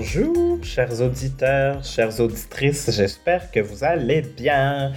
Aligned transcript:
Bonjour, 0.00 0.62
chers 0.62 1.02
auditeurs, 1.02 1.82
chères 1.82 2.20
auditrices, 2.20 2.88
j'espère 2.88 3.50
que 3.50 3.58
vous 3.58 3.82
allez 3.82 4.22
bien. 4.22 4.92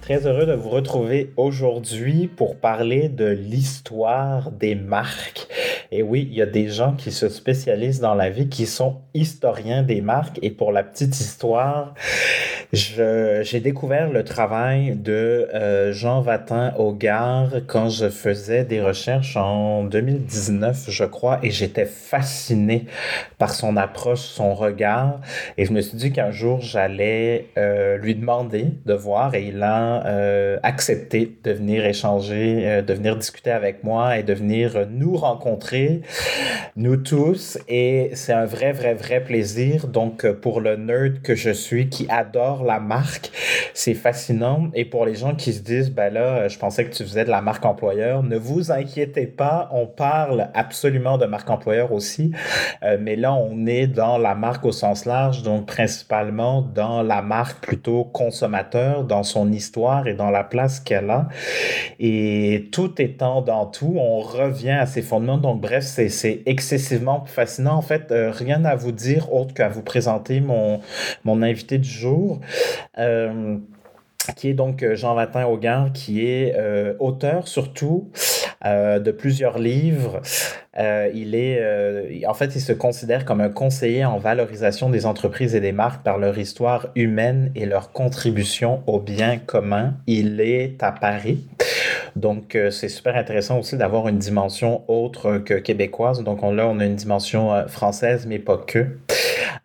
Très 0.00 0.26
heureux 0.26 0.46
de 0.46 0.54
vous 0.54 0.70
retrouver 0.70 1.34
aujourd'hui 1.36 2.28
pour 2.28 2.56
parler 2.56 3.10
de 3.10 3.26
l'histoire 3.26 4.50
des 4.50 4.74
marques. 4.74 5.48
Et 5.92 6.02
oui, 6.02 6.26
il 6.30 6.38
y 6.38 6.40
a 6.40 6.46
des 6.46 6.68
gens 6.68 6.94
qui 6.94 7.12
se 7.12 7.28
spécialisent 7.28 8.00
dans 8.00 8.14
la 8.14 8.30
vie 8.30 8.48
qui 8.48 8.64
sont 8.64 9.02
historiens 9.12 9.82
des 9.82 10.00
marques. 10.00 10.38
Et 10.40 10.50
pour 10.50 10.72
la 10.72 10.82
petite 10.82 11.20
histoire, 11.20 11.92
j'ai 12.72 13.60
découvert 13.60 14.10
le 14.10 14.24
travail 14.24 14.94
de 14.94 15.48
euh, 15.54 15.90
Jean 15.94 16.20
Vatin 16.20 16.74
au 16.76 16.92
Gard 16.92 17.48
quand 17.66 17.88
je 17.88 18.10
faisais 18.10 18.64
des 18.64 18.82
recherches 18.82 19.38
en 19.38 19.84
2019, 19.84 20.90
je 20.90 21.04
crois, 21.04 21.40
et 21.42 21.50
j'étais 21.50 21.86
fasciné 21.86 22.84
par 23.38 23.54
son 23.54 23.78
approche, 23.78 24.20
son 24.20 24.54
regard. 24.54 25.20
Et 25.56 25.64
je 25.64 25.72
me 25.72 25.80
suis 25.80 25.96
dit 25.96 26.12
qu'un 26.12 26.30
jour, 26.30 26.60
j'allais 26.60 27.46
euh, 27.56 27.96
lui 27.96 28.14
demander 28.14 28.66
de 28.84 28.92
voir 28.92 29.34
et 29.34 29.46
il 29.46 29.62
a 29.62 30.06
euh, 30.06 30.58
accepté 30.62 31.38
de 31.44 31.52
venir 31.52 31.86
échanger, 31.86 32.82
de 32.86 32.92
venir 32.92 33.16
discuter 33.16 33.50
avec 33.50 33.82
moi 33.82 34.18
et 34.18 34.22
de 34.22 34.34
venir 34.34 34.86
nous 34.90 35.16
rencontrer, 35.16 36.02
nous 36.76 36.98
tous. 36.98 37.58
Et 37.66 38.10
c'est 38.12 38.34
un 38.34 38.44
vrai, 38.44 38.72
vrai, 38.72 38.92
vrai 38.92 39.24
plaisir. 39.24 39.86
Donc, 39.86 40.30
pour 40.30 40.60
le 40.60 40.76
nerd 40.76 41.22
que 41.22 41.34
je 41.34 41.50
suis 41.50 41.88
qui 41.88 42.06
adore 42.10 42.57
la 42.64 42.80
marque. 42.80 43.30
C'est 43.74 43.94
fascinant. 43.94 44.68
Et 44.74 44.84
pour 44.84 45.04
les 45.04 45.14
gens 45.14 45.34
qui 45.34 45.52
se 45.52 45.60
disent, 45.60 45.90
ben 45.90 46.12
là, 46.12 46.48
je 46.48 46.58
pensais 46.58 46.84
que 46.84 46.94
tu 46.94 47.02
faisais 47.04 47.24
de 47.24 47.30
la 47.30 47.42
marque 47.42 47.64
employeur, 47.64 48.22
ne 48.22 48.36
vous 48.36 48.72
inquiétez 48.72 49.26
pas, 49.26 49.68
on 49.72 49.86
parle 49.86 50.48
absolument 50.54 51.18
de 51.18 51.26
marque 51.26 51.50
employeur 51.50 51.92
aussi. 51.92 52.32
Euh, 52.82 52.98
mais 53.00 53.16
là, 53.16 53.34
on 53.34 53.66
est 53.66 53.86
dans 53.86 54.18
la 54.18 54.34
marque 54.34 54.64
au 54.64 54.72
sens 54.72 55.04
large, 55.04 55.42
donc 55.42 55.66
principalement 55.66 56.62
dans 56.62 57.02
la 57.02 57.22
marque 57.22 57.64
plutôt 57.64 58.04
consommateur, 58.04 59.04
dans 59.04 59.22
son 59.22 59.52
histoire 59.52 60.06
et 60.06 60.14
dans 60.14 60.30
la 60.30 60.44
place 60.44 60.80
qu'elle 60.80 61.10
a. 61.10 61.28
Et 62.00 62.68
tout 62.72 63.00
étant 63.00 63.42
dans 63.42 63.66
tout, 63.66 63.94
on 63.98 64.20
revient 64.20 64.70
à 64.70 64.86
ses 64.86 65.02
fondements. 65.02 65.38
Donc, 65.38 65.60
bref, 65.60 65.84
c'est 65.84 66.42
excessivement 66.46 67.24
fascinant. 67.26 67.74
En 67.74 67.82
fait, 67.82 68.10
euh, 68.10 68.30
rien 68.30 68.64
à 68.64 68.74
vous 68.74 68.92
dire 68.92 69.32
autre 69.32 69.54
qu'à 69.54 69.68
vous 69.68 69.82
présenter 69.82 70.40
mon 70.40 71.42
invité 71.42 71.78
du 71.78 71.88
jour. 71.88 72.40
Euh, 72.98 73.56
qui 74.36 74.48
est 74.48 74.54
donc 74.54 74.82
euh, 74.82 74.94
Jean 74.94 75.14
Vatin 75.14 75.46
Auguin, 75.46 75.90
qui 75.94 76.26
est 76.26 76.54
euh, 76.56 76.94
auteur 76.98 77.48
surtout 77.48 78.10
de 78.64 79.12
plusieurs 79.12 79.56
livres. 79.56 80.20
il 81.14 81.36
est, 81.36 82.26
en 82.26 82.34
fait, 82.34 82.56
il 82.56 82.60
se 82.60 82.72
considère 82.72 83.24
comme 83.24 83.40
un 83.40 83.50
conseiller 83.50 84.04
en 84.04 84.18
valorisation 84.18 84.90
des 84.90 85.06
entreprises 85.06 85.54
et 85.54 85.60
des 85.60 85.70
marques 85.70 86.02
par 86.02 86.18
leur 86.18 86.36
histoire 86.36 86.88
humaine 86.96 87.52
et 87.54 87.66
leur 87.66 87.92
contribution 87.92 88.82
au 88.88 88.98
bien 88.98 89.38
commun. 89.38 89.94
Il 90.08 90.40
est 90.40 90.82
à 90.82 90.90
Paris. 90.90 91.46
Donc, 92.16 92.58
c'est 92.72 92.88
super 92.88 93.14
intéressant 93.14 93.60
aussi 93.60 93.76
d'avoir 93.76 94.08
une 94.08 94.18
dimension 94.18 94.82
autre 94.88 95.38
que 95.38 95.54
québécoise. 95.54 96.24
Donc, 96.24 96.42
on, 96.42 96.52
là, 96.52 96.66
on 96.66 96.80
a 96.80 96.84
une 96.84 96.96
dimension 96.96 97.64
française, 97.68 98.26
mais 98.26 98.40
pas 98.40 98.58
que. 98.58 98.88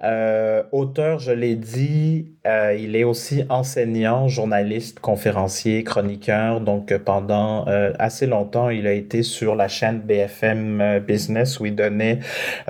Euh, 0.04 0.64
auteur, 0.72 1.20
je 1.20 1.32
l'ai 1.32 1.56
dit, 1.56 2.28
euh, 2.46 2.76
il 2.80 2.96
est 2.96 3.04
aussi 3.04 3.44
enseignant, 3.50 4.28
journaliste, 4.28 5.00
conférencier, 5.00 5.84
chroniqueur. 5.84 6.62
Donc, 6.62 6.96
pendant 6.98 7.68
euh, 7.68 7.94
assez 8.00 8.28
longtemps, 8.28 8.70
il 8.70 8.88
a 8.88 8.94
été 8.94 9.24
sur 9.24 9.56
la 9.56 9.68
chaîne 9.68 10.00
BFM 10.00 11.00
Business 11.00 11.60
où 11.60 11.66
il 11.66 11.76
donnait 11.76 12.20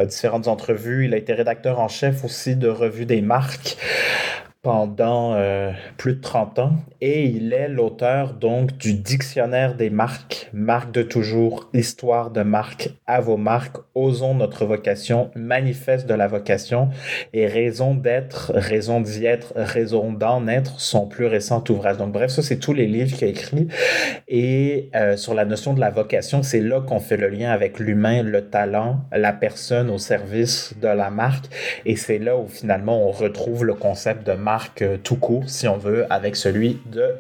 différentes 0.04 0.48
entrevues. 0.48 1.06
Il 1.06 1.14
a 1.14 1.18
été 1.18 1.34
rédacteur 1.34 1.80
en 1.80 1.88
chef 1.88 2.24
aussi 2.24 2.56
de 2.56 2.68
revues 2.68 3.06
des 3.06 3.22
marques 3.22 3.78
pendant 4.64 5.36
plus 5.98 6.16
de 6.16 6.22
30 6.22 6.60
ans. 6.60 6.72
Et 7.02 7.26
il 7.26 7.52
est 7.52 7.68
l'auteur 7.68 8.34
donc 8.34 8.78
du 8.78 8.94
dictionnaire 8.94 9.76
des 9.76 9.90
marques, 9.90 10.50
marques 10.54 10.94
de 10.94 11.04
toujours, 11.04 11.70
histoire 11.74 12.32
de 12.32 12.44
marque 12.44 12.92
à 13.08 13.20
vos 13.20 13.36
marques, 13.36 13.76
osons 13.94 14.36
notre 14.36 14.66
vocation, 14.66 15.30
manifeste 15.36 16.08
de 16.08 16.14
la 16.14 16.28
vocation. 16.28 16.90
Et 17.34 17.46
raison 17.46 17.94
d'être, 17.94 18.54
raison 18.56 19.02
d'y 19.02 19.26
être, 19.26 19.52
raison 19.58 20.14
d'en 20.14 20.48
être, 20.48 20.80
son 20.80 21.06
plus 21.06 21.26
récent 21.26 21.62
ouvrage. 21.70 21.98
Donc 21.98 22.14
bref, 22.14 22.32
ça 22.32 22.42
c'est 22.42 22.58
tous 22.58 22.74
les 22.74 22.88
livres 22.88 23.18
qu'il 23.18 23.28
a 23.28 23.32
écrits. 23.32 23.68
Et 24.30 24.90
euh, 24.96 25.18
sur 25.18 25.34
la 25.34 25.44
notion 25.44 25.74
de 25.74 25.82
la 25.82 25.90
vocation, 25.90 26.42
c'est 26.42 26.62
là 26.62 26.80
qu'on 26.80 27.02
fait 27.02 27.18
le 27.18 27.28
lien 27.28 27.52
avec 27.52 27.80
l'humain, 27.80 28.24
le 28.24 28.46
talent, 28.46 29.02
la 29.12 29.34
personne 29.34 29.90
au 29.90 29.98
service 29.98 30.74
de 30.82 30.88
la 30.88 31.10
marque. 31.10 31.48
Et 31.86 31.98
c'est 31.98 32.18
là 32.18 32.38
où 32.38 32.48
finalement 32.48 33.10
on 33.10 33.12
retrouve 33.12 33.66
le 33.66 33.74
concept 33.74 34.26
de 34.26 34.32
marque 34.32 34.53
euh, 34.82 34.98
tout 35.04 35.16
court, 35.16 35.44
si 35.48 35.68
on 35.68 35.78
veut, 35.78 36.06
avec 36.12 36.36
celui 36.36 36.80
de 36.86 37.16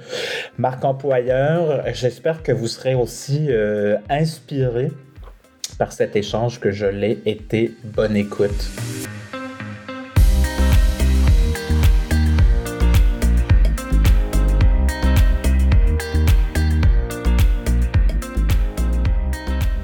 Marc 0.57 0.85
Employeur. 0.85 1.83
J'espère 1.93 2.43
que 2.43 2.51
vous 2.51 2.67
serez 2.67 2.93
aussi 2.93 3.47
euh, 3.49 3.97
inspiré 4.09 4.91
par 5.79 5.93
cet 5.93 6.15
échange 6.15 6.59
que 6.59 6.71
je 6.71 6.85
l'ai 6.85 7.19
été. 7.25 7.73
Bonne 7.83 8.15
écoute. 8.15 8.69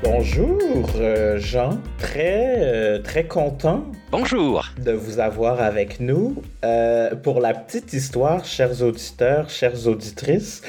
Bonjour 0.03 0.89
euh, 0.97 1.39
Jean, 1.39 1.79
très 1.97 3.01
très 3.01 3.23
content. 3.23 3.85
Bonjour. 4.11 4.65
De 4.83 4.91
vous 4.91 5.19
avoir 5.19 5.61
avec 5.61 5.99
nous. 5.99 6.41
pour 7.21 7.39
la 7.39 7.53
petite 7.53 7.93
histoire, 7.93 8.43
chers 8.43 8.81
auditeurs, 8.81 9.51
chères 9.51 9.85
auditrices, 9.85 10.63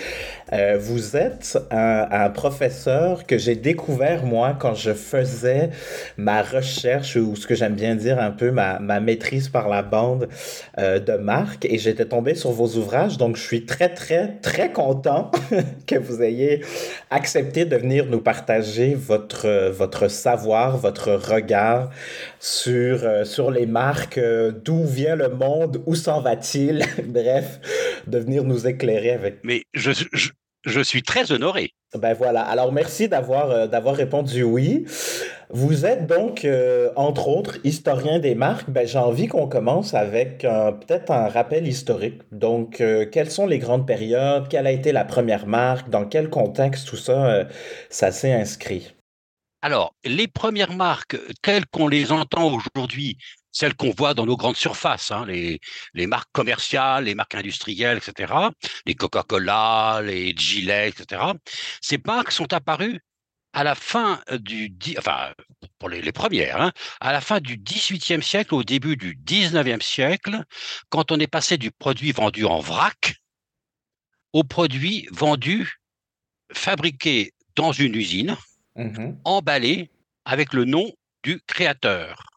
euh, 0.52 0.76
vous 0.80 1.16
êtes 1.16 1.58
un, 1.70 2.30
professeur 2.30 3.26
que 3.26 3.38
j'ai 3.38 3.56
découvert, 3.56 4.24
moi, 4.24 4.56
quand 4.58 4.74
je 4.74 4.92
faisais 4.92 5.70
ma 6.16 6.42
recherche, 6.42 7.16
ou 7.16 7.36
ce 7.36 7.46
que 7.46 7.54
j'aime 7.54 7.74
bien 7.74 7.94
dire 7.94 8.18
un 8.20 8.30
peu, 8.30 8.50
ma, 8.50 8.78
maîtrise 9.00 9.48
par 9.48 9.68
la 9.68 9.82
bande 9.82 10.28
euh, 10.78 10.98
de 10.98 11.14
Marc, 11.14 11.64
et 11.64 11.78
j'étais 11.78 12.04
tombé 12.04 12.34
sur 12.34 12.50
vos 12.50 12.76
ouvrages, 12.76 13.16
donc 13.16 13.36
je 13.36 13.42
suis 13.42 13.64
très, 13.64 13.88
très, 13.88 14.38
très 14.42 14.72
content 14.72 15.30
que 15.86 15.96
vous 15.96 16.22
ayez 16.22 16.62
accepté 17.10 17.64
de 17.64 17.76
venir 17.76 18.06
nous 18.06 18.20
partager 18.20 18.94
votre, 18.94 19.70
votre 19.70 20.08
savoir, 20.08 20.76
votre 20.78 21.12
regard 21.12 21.90
sur, 22.38 23.04
euh, 23.04 23.24
sur 23.24 23.50
les 23.50 23.66
marques, 23.66 24.20
d'où 24.64 24.84
vient 24.84 25.16
le 25.16 25.28
monde, 25.28 25.82
où 25.86 25.94
s'en 25.94 26.20
va-t-il, 26.20 26.84
bref, 27.06 27.60
de 28.06 28.18
venir 28.18 28.44
nous 28.44 28.66
éclairer 28.66 29.12
avec. 29.12 29.38
Mais 29.42 29.62
je, 29.74 29.92
je 30.12 30.30
suis 30.82 31.02
très 31.02 31.32
honoré. 31.32 31.72
Ben 31.94 32.14
voilà. 32.14 32.42
Alors 32.42 32.72
merci 32.72 33.08
d'avoir 33.08 33.50
euh, 33.50 33.66
d'avoir 33.66 33.96
répondu 33.96 34.42
oui. 34.42 34.84
Vous 35.48 35.86
êtes 35.86 36.06
donc 36.06 36.44
euh, 36.44 36.90
entre 36.94 37.28
autres 37.28 37.58
historien 37.64 38.18
des 38.18 38.34
marques. 38.34 38.70
Ben 38.70 38.86
j'ai 38.86 38.98
envie 38.98 39.26
qu'on 39.26 39.48
commence 39.48 39.94
avec 39.94 40.38
peut-être 40.40 41.10
un 41.10 41.28
rappel 41.28 41.66
historique. 41.66 42.20
Donc 42.30 42.80
euh, 42.80 43.06
quelles 43.06 43.30
sont 43.30 43.46
les 43.46 43.58
grandes 43.58 43.86
périodes? 43.86 44.48
Quelle 44.48 44.66
a 44.66 44.72
été 44.72 44.92
la 44.92 45.04
première 45.04 45.46
marque? 45.46 45.90
Dans 45.90 46.04
quel 46.04 46.30
contexte 46.30 46.86
tout 46.86 46.96
ça 46.96 47.46
ça 47.88 48.12
s'est 48.12 48.32
inscrit? 48.32 48.94
Alors, 49.62 49.94
les 50.04 50.26
premières 50.26 50.72
marques 50.72 51.18
telles 51.42 51.66
qu'on 51.66 51.88
les 51.88 52.12
entend 52.12 52.50
aujourd'hui, 52.50 53.18
celles 53.52 53.74
qu'on 53.74 53.90
voit 53.90 54.14
dans 54.14 54.26
nos 54.26 54.36
grandes 54.36 54.56
surfaces, 54.56 55.10
hein, 55.10 55.24
les, 55.26 55.60
les, 55.94 56.06
marques 56.06 56.30
commerciales, 56.32 57.04
les 57.04 57.14
marques 57.14 57.34
industrielles, 57.34 57.98
etc., 57.98 58.32
les 58.86 58.94
Coca-Cola, 58.94 60.00
les 60.04 60.34
Gillette, 60.36 61.00
etc., 61.00 61.22
ces 61.80 61.98
marques 62.04 62.32
sont 62.32 62.52
apparues 62.52 63.00
à 63.52 63.64
la 63.64 63.74
fin 63.74 64.20
du, 64.38 64.72
enfin, 64.96 65.32
pour 65.78 65.88
les, 65.88 66.02
les 66.02 66.12
premières, 66.12 66.60
hein, 66.60 66.72
à 67.00 67.12
la 67.12 67.20
fin 67.20 67.40
du 67.40 67.56
XVIIIe 67.56 68.22
siècle, 68.22 68.54
au 68.54 68.62
début 68.62 68.96
du 68.96 69.18
XIXe 69.24 69.84
siècle, 69.84 70.44
quand 70.88 71.10
on 71.10 71.18
est 71.18 71.26
passé 71.26 71.58
du 71.58 71.72
produit 71.72 72.12
vendu 72.12 72.44
en 72.44 72.60
vrac 72.60 73.16
au 74.32 74.44
produit 74.44 75.08
vendu, 75.10 75.80
fabriqué 76.52 77.32
dans 77.56 77.72
une 77.72 77.94
usine, 77.94 78.36
mmh 78.76 79.14
emballé 79.24 79.90
avec 80.24 80.52
le 80.52 80.64
nom 80.64 80.92
du 81.24 81.40
créateur. 81.46 82.29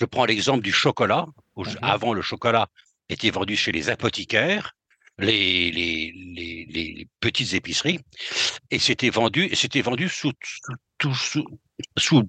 Je 0.00 0.06
prends 0.06 0.24
l'exemple 0.24 0.62
du 0.62 0.72
chocolat. 0.72 1.26
Où 1.56 1.64
mmh 1.64 1.76
Avant, 1.82 2.12
le 2.12 2.22
chocolat 2.22 2.68
était 3.08 3.30
vendu 3.30 3.56
chez 3.56 3.72
les 3.72 3.90
apothicaires, 3.90 4.76
les, 5.18 5.70
les, 5.72 6.12
les, 6.14 6.66
les 6.66 7.08
petites 7.20 7.54
épiceries, 7.54 8.00
et 8.70 8.78
c'était 8.78 9.10
vendu, 9.10 9.50
c'était 9.54 9.80
vendu 9.82 10.08
sous, 10.08 10.32
sous, 11.12 11.44
sous, 11.96 12.28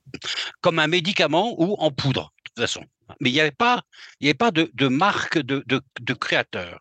comme 0.61 0.79
un 0.79 0.87
médicament 0.87 1.55
ou 1.61 1.75
en 1.75 1.91
poudre, 1.91 2.33
de 2.37 2.49
toute 2.49 2.59
façon. 2.59 2.83
Mais 3.19 3.29
il 3.29 3.33
n'y 3.33 3.41
avait 3.41 3.51
pas, 3.51 3.83
il 4.19 4.25
y 4.25 4.29
avait 4.29 4.37
pas 4.37 4.51
de, 4.51 4.71
de 4.73 4.87
marque 4.87 5.37
de, 5.37 5.63
de, 5.67 5.81
de 6.01 6.13
créateur. 6.13 6.79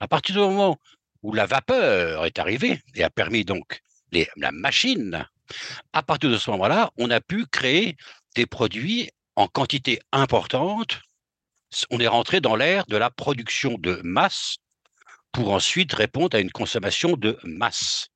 À 0.00 0.08
partir 0.08 0.34
du 0.34 0.40
moment 0.40 0.78
où 1.22 1.32
la 1.32 1.46
vapeur 1.46 2.26
est 2.26 2.40
arrivée 2.40 2.80
et 2.96 3.04
a 3.04 3.10
permis 3.10 3.44
donc 3.44 3.80
les, 4.10 4.28
la 4.36 4.50
machine, 4.50 5.26
à 5.92 6.02
partir 6.02 6.30
de 6.30 6.38
ce 6.38 6.50
moment-là, 6.50 6.90
on 6.96 7.10
a 7.10 7.20
pu 7.20 7.46
créer 7.46 7.96
des 8.34 8.46
produits 8.46 9.10
en 9.36 9.48
quantité 9.48 10.00
importante, 10.12 11.00
on 11.90 12.00
est 12.00 12.08
rentré 12.08 12.40
dans 12.40 12.56
l'ère 12.56 12.86
de 12.86 12.96
la 12.96 13.10
production 13.10 13.76
de 13.78 14.00
masse 14.04 14.56
pour 15.32 15.52
ensuite 15.52 15.94
répondre 15.94 16.36
à 16.36 16.40
une 16.40 16.52
consommation 16.52 17.16
de 17.16 17.38
masse. 17.44 18.08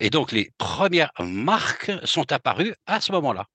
Et 0.00 0.10
donc 0.10 0.32
les 0.32 0.50
premières 0.58 1.12
marques 1.18 1.92
sont 2.04 2.30
apparues 2.32 2.74
à 2.86 3.00
ce 3.00 3.12
moment-là. 3.12 3.46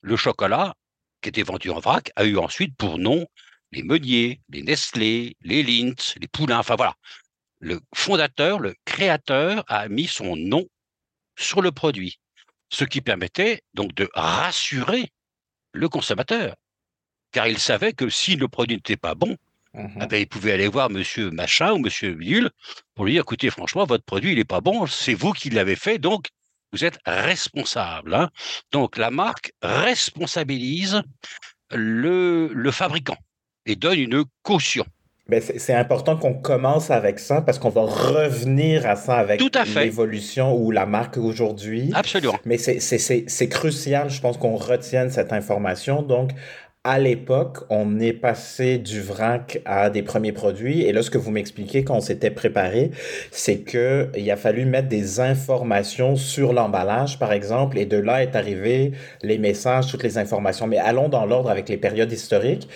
Le 0.00 0.16
chocolat, 0.16 0.74
qui 1.20 1.28
était 1.28 1.42
vendu 1.42 1.70
en 1.70 1.80
vrac, 1.80 2.10
a 2.16 2.24
eu 2.24 2.38
ensuite 2.38 2.76
pour 2.76 2.98
nom 2.98 3.26
les 3.72 3.82
Meunier, 3.82 4.40
les 4.48 4.62
Nestlé, 4.62 5.36
les 5.42 5.62
Lindt, 5.62 6.14
les 6.20 6.28
Poulains, 6.28 6.58
enfin 6.58 6.76
voilà. 6.76 6.94
Le 7.60 7.80
fondateur, 7.94 8.58
le 8.58 8.74
créateur 8.84 9.64
a 9.68 9.88
mis 9.88 10.06
son 10.06 10.34
nom 10.34 10.66
sur 11.38 11.60
le 11.60 11.70
produit, 11.70 12.18
ce 12.70 12.84
qui 12.84 13.00
permettait 13.00 13.62
donc 13.74 13.94
de 13.94 14.08
rassurer 14.14 15.12
le 15.72 15.88
consommateur, 15.88 16.56
car 17.32 17.46
il 17.46 17.58
savait 17.58 17.92
que 17.92 18.08
si 18.08 18.36
le 18.36 18.48
produit 18.48 18.76
n'était 18.76 18.96
pas 18.96 19.14
bon, 19.14 19.36
mmh 19.74 20.00
eh 20.02 20.06
ben, 20.06 20.16
il 20.20 20.26
pouvait 20.26 20.52
aller 20.52 20.68
voir 20.68 20.90
Monsieur 20.90 21.30
Machin 21.30 21.72
ou 21.72 21.78
Monsieur 21.78 22.14
Bidule 22.14 22.50
pour 22.94 23.04
lui 23.04 23.12
dire 23.12 23.22
écoutez, 23.22 23.50
franchement, 23.50 23.84
votre 23.84 24.04
produit 24.04 24.32
il 24.32 24.38
n'est 24.38 24.44
pas 24.44 24.60
bon, 24.60 24.86
c'est 24.86 25.14
vous 25.14 25.32
qui 25.32 25.50
l'avez 25.50 25.76
fait, 25.76 25.98
donc 25.98 26.28
vous 26.72 26.84
êtes 26.84 26.98
responsable. 27.06 28.14
Hein. 28.14 28.30
Donc 28.72 28.96
la 28.96 29.10
marque 29.10 29.52
responsabilise 29.62 31.02
le, 31.70 32.50
le 32.52 32.70
fabricant 32.70 33.18
et 33.66 33.76
donne 33.76 33.98
une 33.98 34.24
caution. 34.42 34.84
Ben, 35.30 35.40
c'est 35.40 35.74
important 35.74 36.16
qu'on 36.16 36.34
commence 36.34 36.90
avec 36.90 37.20
ça 37.20 37.40
parce 37.40 37.58
qu'on 37.58 37.70
va 37.70 37.82
revenir 37.82 38.86
à 38.86 38.96
ça 38.96 39.14
avec 39.14 39.40
l'évolution 39.76 40.56
ou 40.56 40.72
la 40.72 40.86
marque 40.86 41.16
aujourd'hui. 41.16 41.90
Absolument. 41.94 42.34
Mais 42.44 42.58
c'est 42.58 43.48
crucial, 43.48 44.10
je 44.10 44.20
pense, 44.20 44.36
qu'on 44.36 44.56
retienne 44.56 45.10
cette 45.10 45.32
information. 45.32 46.02
Donc, 46.02 46.32
à 46.82 46.98
l'époque, 46.98 47.58
on 47.68 48.00
est 48.00 48.14
passé 48.14 48.78
du 48.78 49.02
vrac 49.02 49.60
à 49.66 49.90
des 49.90 50.02
premiers 50.02 50.32
produits. 50.32 50.80
Et 50.80 50.92
là, 50.92 51.02
ce 51.02 51.10
que 51.10 51.18
vous 51.18 51.30
m'expliquez 51.30 51.84
quand 51.84 51.96
on 51.96 52.00
s'était 52.00 52.30
préparé, 52.30 52.90
c'est 53.30 53.58
que 53.58 54.08
il 54.16 54.30
a 54.30 54.36
fallu 54.36 54.64
mettre 54.64 54.88
des 54.88 55.20
informations 55.20 56.16
sur 56.16 56.54
l'emballage, 56.54 57.18
par 57.18 57.34
exemple, 57.34 57.76
et 57.76 57.84
de 57.84 57.98
là 57.98 58.22
est 58.22 58.34
arrivé 58.34 58.92
les 59.20 59.36
messages, 59.36 59.88
toutes 59.88 60.02
les 60.02 60.16
informations. 60.16 60.66
Mais 60.66 60.78
allons 60.78 61.10
dans 61.10 61.26
l'ordre 61.26 61.50
avec 61.50 61.68
les 61.68 61.76
périodes 61.76 62.10
historiques. 62.10 62.66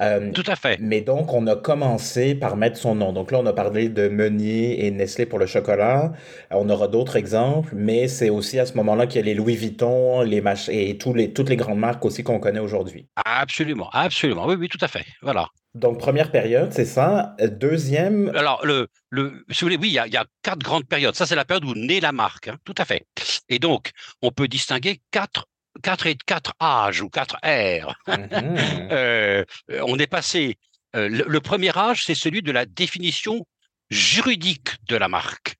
Euh, 0.00 0.30
Tout 0.32 0.44
à 0.46 0.56
fait. 0.56 0.78
Mais 0.80 1.02
donc, 1.02 1.34
on 1.34 1.46
a 1.46 1.54
commencé 1.54 2.34
par 2.34 2.56
mettre 2.56 2.78
son 2.78 2.94
nom. 2.94 3.12
Donc 3.12 3.32
là, 3.32 3.38
on 3.38 3.46
a 3.46 3.52
parlé 3.52 3.90
de 3.90 4.08
Meunier 4.08 4.86
et 4.86 4.90
Nestlé 4.90 5.26
pour 5.26 5.38
le 5.38 5.44
chocolat. 5.44 6.12
On 6.50 6.70
aura 6.70 6.88
d'autres 6.88 7.16
exemples, 7.16 7.74
mais 7.76 8.08
c'est 8.08 8.30
aussi 8.30 8.58
à 8.58 8.64
ce 8.64 8.72
moment-là 8.78 9.06
qu'il 9.06 9.20
y 9.20 9.22
a 9.22 9.26
les 9.26 9.34
Louis 9.34 9.56
Vuitton, 9.56 10.22
les 10.22 10.40
mach 10.40 10.70
et 10.70 10.96
tous 10.96 11.12
les, 11.12 11.34
toutes 11.34 11.50
les 11.50 11.56
grandes 11.56 11.78
marques 11.78 12.04
aussi 12.06 12.22
qu'on 12.22 12.38
connaît 12.38 12.58
aujourd'hui. 12.58 13.04
Absolument, 13.42 13.90
absolument. 13.90 14.46
Oui, 14.46 14.54
oui, 14.54 14.68
tout 14.68 14.78
à 14.80 14.86
fait. 14.86 15.04
Voilà. 15.20 15.48
Donc, 15.74 15.98
première 15.98 16.30
période, 16.30 16.72
c'est 16.72 16.84
ça. 16.84 17.34
Deuxième. 17.40 18.30
Alors, 18.36 18.64
le, 18.64 18.86
le, 19.10 19.44
si 19.50 19.60
vous 19.60 19.66
voulez, 19.66 19.76
oui, 19.76 19.88
il 19.88 19.94
y, 19.94 19.98
a, 19.98 20.06
il 20.06 20.12
y 20.12 20.16
a 20.16 20.24
quatre 20.42 20.60
grandes 20.60 20.86
périodes. 20.86 21.16
Ça, 21.16 21.26
c'est 21.26 21.34
la 21.34 21.44
période 21.44 21.64
où 21.64 21.74
naît 21.74 21.98
la 21.98 22.12
marque. 22.12 22.46
Hein, 22.46 22.56
tout 22.64 22.74
à 22.78 22.84
fait. 22.84 23.04
Et 23.48 23.58
donc, 23.58 23.90
on 24.22 24.30
peut 24.30 24.46
distinguer 24.46 25.00
quatre, 25.10 25.48
quatre, 25.82 26.06
et, 26.06 26.14
quatre 26.14 26.54
âges 26.60 27.00
ou 27.00 27.08
quatre 27.08 27.36
ères. 27.42 27.98
Mhm. 28.06 28.18
euh, 28.92 29.44
on 29.82 29.98
est 29.98 30.06
passé. 30.06 30.56
Euh, 30.94 31.08
le, 31.08 31.40
premier 31.40 31.76
âge, 31.76 32.04
c'est 32.04 32.14
celui 32.14 32.42
de 32.42 32.52
la 32.52 32.64
définition 32.64 33.44
juridique 33.90 34.68
de 34.86 34.94
la 34.94 35.08
marque. 35.08 35.56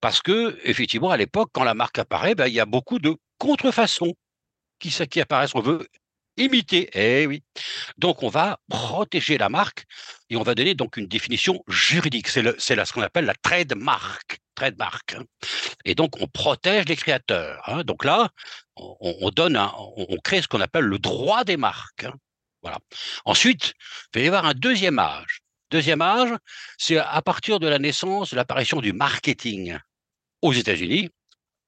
Parce 0.00 0.22
que, 0.22 0.56
effectivement, 0.62 1.10
à 1.10 1.16
l'époque, 1.16 1.50
quand 1.52 1.64
la 1.64 1.74
marque 1.74 1.98
apparaît, 1.98 2.36
ben, 2.36 2.46
il 2.46 2.54
y 2.54 2.60
a 2.60 2.66
beaucoup 2.66 3.00
de 3.00 3.16
contrefaçons 3.38 4.14
qui, 4.78 4.90
qui 5.08 5.20
apparaissent. 5.20 5.56
On 5.56 5.60
veut 5.60 5.88
imiter. 6.36 6.90
Eh 6.94 7.26
oui. 7.26 7.42
Donc, 7.98 8.22
on 8.22 8.28
va 8.28 8.58
protéger 8.68 9.38
la 9.38 9.48
marque 9.48 9.84
et 10.30 10.36
on 10.36 10.42
va 10.42 10.54
donner 10.54 10.74
donc 10.74 10.96
une 10.96 11.06
définition 11.06 11.62
juridique. 11.68 12.28
C'est 12.28 12.42
ce 12.42 12.92
qu'on 12.92 13.02
appelle 13.02 13.24
la 13.24 13.34
trademark. 13.34 14.38
Trademark. 14.54 15.14
Hein. 15.14 15.24
Et 15.84 15.94
donc, 15.94 16.20
on 16.20 16.26
protège 16.26 16.86
les 16.86 16.96
créateurs. 16.96 17.62
Hein. 17.68 17.84
Donc 17.84 18.04
là, 18.04 18.30
on, 18.76 19.30
donne, 19.30 19.56
on 19.56 20.16
crée 20.22 20.42
ce 20.42 20.48
qu'on 20.48 20.60
appelle 20.60 20.84
le 20.84 20.98
droit 20.98 21.44
des 21.44 21.56
marques. 21.56 22.04
Hein. 22.04 22.14
Voilà. 22.62 22.78
Ensuite, 23.24 23.74
il 24.14 24.18
va 24.18 24.24
y 24.24 24.26
avoir 24.28 24.46
un 24.46 24.54
deuxième 24.54 24.98
âge. 24.98 25.40
Deuxième 25.70 26.02
âge, 26.02 26.36
c'est 26.76 26.98
à 26.98 27.22
partir 27.22 27.58
de 27.58 27.66
la 27.66 27.78
naissance, 27.78 28.30
de 28.30 28.36
l'apparition 28.36 28.80
du 28.80 28.92
marketing 28.92 29.78
aux 30.42 30.52
États-Unis, 30.52 31.08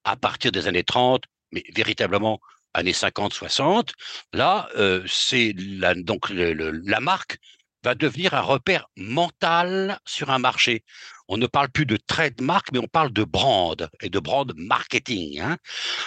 à 0.05 0.17
partir 0.17 0.53
des 0.53 0.69
années 0.69 0.85
30, 0.85 1.23
mais 1.53 1.65
véritablement 1.75 2.39
années 2.75 2.93
50-60, 2.93 3.91
là, 4.33 4.69
euh, 4.77 5.03
c'est 5.07 5.55
la, 5.57 5.95
donc 5.95 6.29
la 6.31 7.01
marque 7.01 7.39
va 7.83 7.95
devenir 7.95 8.35
un 8.35 8.41
repère 8.41 8.87
mental 8.97 9.99
sur 10.07 10.31
un 10.31 10.39
marché. 10.39 10.85
On 11.29 11.37
ne 11.37 11.47
parle 11.47 11.69
plus 11.69 11.87
de 11.87 11.97
trademark, 11.97 12.69
mais 12.73 12.79
on 12.79 12.87
parle 12.87 13.13
de 13.13 13.25
brand 13.25 13.89
et 14.01 14.11
de 14.11 14.19
brand 14.19 14.53
marketing. 14.57 15.41
Hein. 15.41 15.59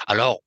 Alors, 0.07 0.41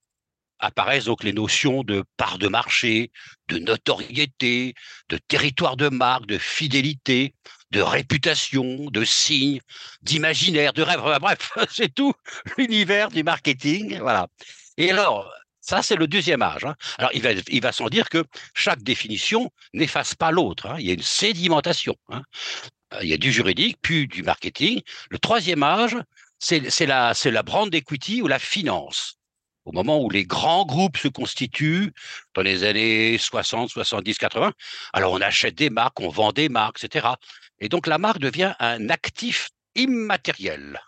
apparaissent 0.61 1.07
donc 1.07 1.25
les 1.25 1.33
notions 1.33 1.83
de 1.83 2.05
part 2.17 2.39
de 2.39 2.49
marché, 2.49 3.11
de 3.49 3.59
notoriété, 3.59 4.75
de 5.09 5.19
territoire 5.29 5.77
de 5.77 5.89
marque, 5.89 6.27
de 6.27 6.39
fidélité, 6.39 7.35
de 7.71 7.81
réputation, 7.81 8.91
de 8.91 9.05
signe, 9.05 9.61
d'imaginaire, 10.03 10.73
de 10.73 10.83
rêve. 10.83 11.01
Bref, 11.21 11.53
c'est 11.71 11.95
tout 11.95 12.13
l'univers 12.59 13.09
du 13.09 13.23
marketing. 13.25 13.99
Voilà. 14.01 14.29
Et 14.77 14.91
alors, 14.91 15.33
ça, 15.61 15.83
c'est 15.83 15.97
le 15.97 16.07
deuxième 16.07 16.43
âge. 16.43 16.65
Hein. 16.65 16.75
Alors, 16.99 17.11
il 17.15 17.23
va, 17.23 17.33
il 17.33 17.73
sans 17.73 17.89
dire 17.89 18.09
que 18.09 18.25
chaque 18.55 18.83
définition 18.83 19.51
n'efface 19.75 20.15
pas 20.15 20.31
l'autre. 20.31 20.67
Hein. 20.67 20.77
Il 20.79 20.87
y 20.87 20.91
a 20.91 20.95
une 20.95 21.03
sédimentation. 21.03 21.97
Hein. 22.09 22.23
Il 23.03 23.09
y 23.09 23.15
a 23.15 23.19
du 23.19 23.31
juridique, 23.31 23.77
puis 23.81 24.09
du 24.09 24.23
marketing. 24.23 24.81
Le 25.11 25.19
troisième 25.19 25.63
âge, 25.63 25.97
c'est 26.39 26.87
la, 26.87 27.13
la 27.25 27.43
brand 27.43 27.73
equity 27.73 28.23
ou 28.23 28.27
la 28.27 28.39
finance. 28.39 29.17
Au 29.67 29.73
moment 29.73 30.03
où 30.03 30.09
les 30.09 30.25
grands 30.25 30.65
groupes 30.65 30.97
se 30.97 31.09
constituent, 31.09 31.93
dans 32.35 32.43
les 32.43 32.65
années 32.65 33.19
60, 33.19 33.69
70, 33.69 34.19
80, 34.19 34.53
alors 34.95 35.13
on 35.13 35.21
achète 35.21 35.55
des 35.55 35.71
marques, 35.71 36.01
on 36.01 36.09
vend 36.09 36.33
des 36.33 36.49
marques, 36.49 36.83
etc. 36.83 37.09
Et 37.61 37.69
donc 37.69 37.87
la 37.87 37.99
marque 37.99 38.19
devient 38.19 38.55
un 38.59 38.89
actif 38.89 39.51
immatériel. 39.77 40.81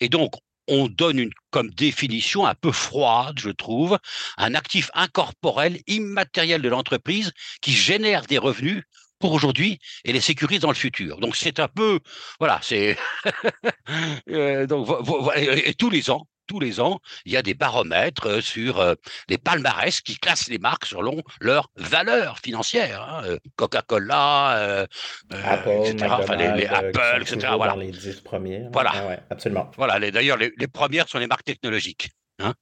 Et 0.00 0.08
donc, 0.08 0.34
on 0.68 0.88
donne 0.88 1.18
une, 1.18 1.30
comme 1.50 1.70
définition 1.70 2.46
un 2.46 2.54
peu 2.54 2.72
froide, 2.72 3.38
je 3.38 3.50
trouve, 3.50 3.98
un 4.36 4.54
actif 4.54 4.90
incorporel, 4.94 5.80
immatériel 5.86 6.62
de 6.62 6.68
l'entreprise 6.68 7.32
qui 7.60 7.72
génère 7.72 8.26
des 8.26 8.38
revenus 8.38 8.82
pour 9.18 9.32
aujourd'hui 9.32 9.78
et 10.04 10.12
les 10.12 10.20
sécurise 10.20 10.60
dans 10.60 10.70
le 10.70 10.74
futur. 10.74 11.18
Donc 11.18 11.36
c'est 11.36 11.60
un 11.60 11.68
peu, 11.68 12.00
voilà, 12.38 12.60
c'est 12.62 12.98
euh, 14.30 14.66
donc 14.66 14.88
et 15.36 15.74
tous 15.74 15.90
les 15.90 16.10
ans, 16.10 16.26
tous 16.46 16.60
les 16.60 16.80
ans, 16.80 17.00
il 17.24 17.32
y 17.32 17.36
a 17.36 17.42
des 17.42 17.54
baromètres 17.54 18.26
euh, 18.26 18.40
sur 18.40 18.80
euh, 18.80 18.94
les 19.28 19.38
palmarès 19.38 20.00
qui 20.00 20.18
classent 20.18 20.48
les 20.48 20.58
marques 20.58 20.86
selon 20.86 21.22
leur 21.40 21.70
valeur 21.76 22.38
financière. 22.38 23.02
Hein, 23.02 23.36
Coca-Cola, 23.56 24.86
Apple, 25.30 25.70
etc. 25.84 26.14
Enfin, 26.18 26.36
les, 26.36 26.66
Apple, 26.66 27.22
etc. 27.22 27.52
Voilà. 27.56 27.76
les 27.76 27.90
10 27.90 28.20
premiers. 28.20 28.64
Voilà. 28.72 28.92
Ah 28.94 29.16
absolument. 29.30 29.70
Voilà. 29.76 29.98
D'ailleurs, 30.10 30.36
les, 30.36 30.68
premières 30.68 31.08
sont 31.08 31.18
les 31.18 31.26
marques 31.26 31.44
technologiques. 31.44 32.10
Hein. 32.38 32.54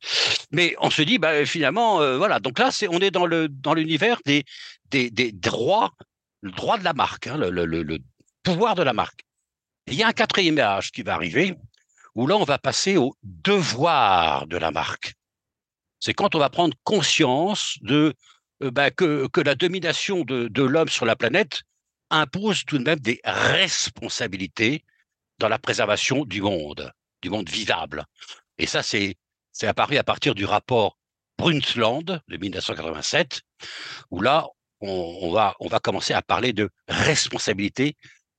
Mais 0.52 0.76
on 0.80 0.90
se 0.90 1.02
dit, 1.02 1.18
bah, 1.18 1.44
finalement, 1.46 1.98
voilà. 2.16 2.40
Donc 2.40 2.58
là, 2.58 2.70
c'est, 2.70 2.88
on 2.88 3.00
est 3.00 3.10
dans 3.10 3.26
le 3.26 3.48
dans 3.48 3.74
l'univers 3.74 4.18
des, 4.24 4.44
des, 4.90 5.10
des 5.10 5.32
droits 5.32 5.90
le 6.44 6.50
droit 6.50 6.78
de 6.78 6.84
la 6.84 6.92
marque, 6.92 7.26
hein, 7.26 7.38
le, 7.38 7.98
pouvoir 8.42 8.74
de 8.74 8.82
la 8.82 8.92
marque. 8.92 9.24
il 9.86 9.94
y 9.94 10.02
a 10.02 10.08
un 10.08 10.12
quatrième 10.12 10.58
âge 10.58 10.92
qui 10.92 11.02
va 11.02 11.14
arriver, 11.14 11.56
où 12.14 12.26
là, 12.26 12.36
on 12.36 12.44
va 12.44 12.58
passer 12.58 12.96
au 12.96 13.16
devoir 13.22 14.46
de 14.46 14.56
la 14.56 14.70
marque. 14.70 15.14
C'est 16.00 16.14
quand 16.14 16.34
on 16.34 16.38
va 16.38 16.50
prendre 16.50 16.76
conscience 16.84 17.78
de 17.80 18.14
euh, 18.62 18.70
bah, 18.70 18.90
que, 18.90 19.28
la 19.44 19.54
domination 19.54 20.22
de, 20.24 20.62
l'homme 20.62 20.88
sur 20.88 21.06
la 21.06 21.16
planète 21.16 21.62
impose 22.10 22.64
tout 22.64 22.78
de 22.78 22.84
même 22.84 23.00
des 23.00 23.20
responsabilités 23.24 24.84
dans 25.38 25.48
la 25.48 25.58
préservation 25.58 26.24
du 26.24 26.42
monde, 26.42 26.92
du 27.22 27.30
monde 27.30 27.48
vivable. 27.48 28.04
Et 28.58 28.66
ça, 28.66 28.82
c'est 28.82 29.16
apparu 29.62 29.96
à 29.96 30.04
partir 30.04 30.34
du 30.34 30.44
rapport 30.44 30.98
Brundtland 31.38 32.20
de 32.28 32.36
1987, 32.36 33.42
où 34.10 34.20
là, 34.20 34.46
on 34.80 35.32
va 35.32 35.80
commencer 35.82 36.12
à 36.12 36.22
parler 36.22 36.52
de 36.52 36.70
responsabilité 36.86 37.96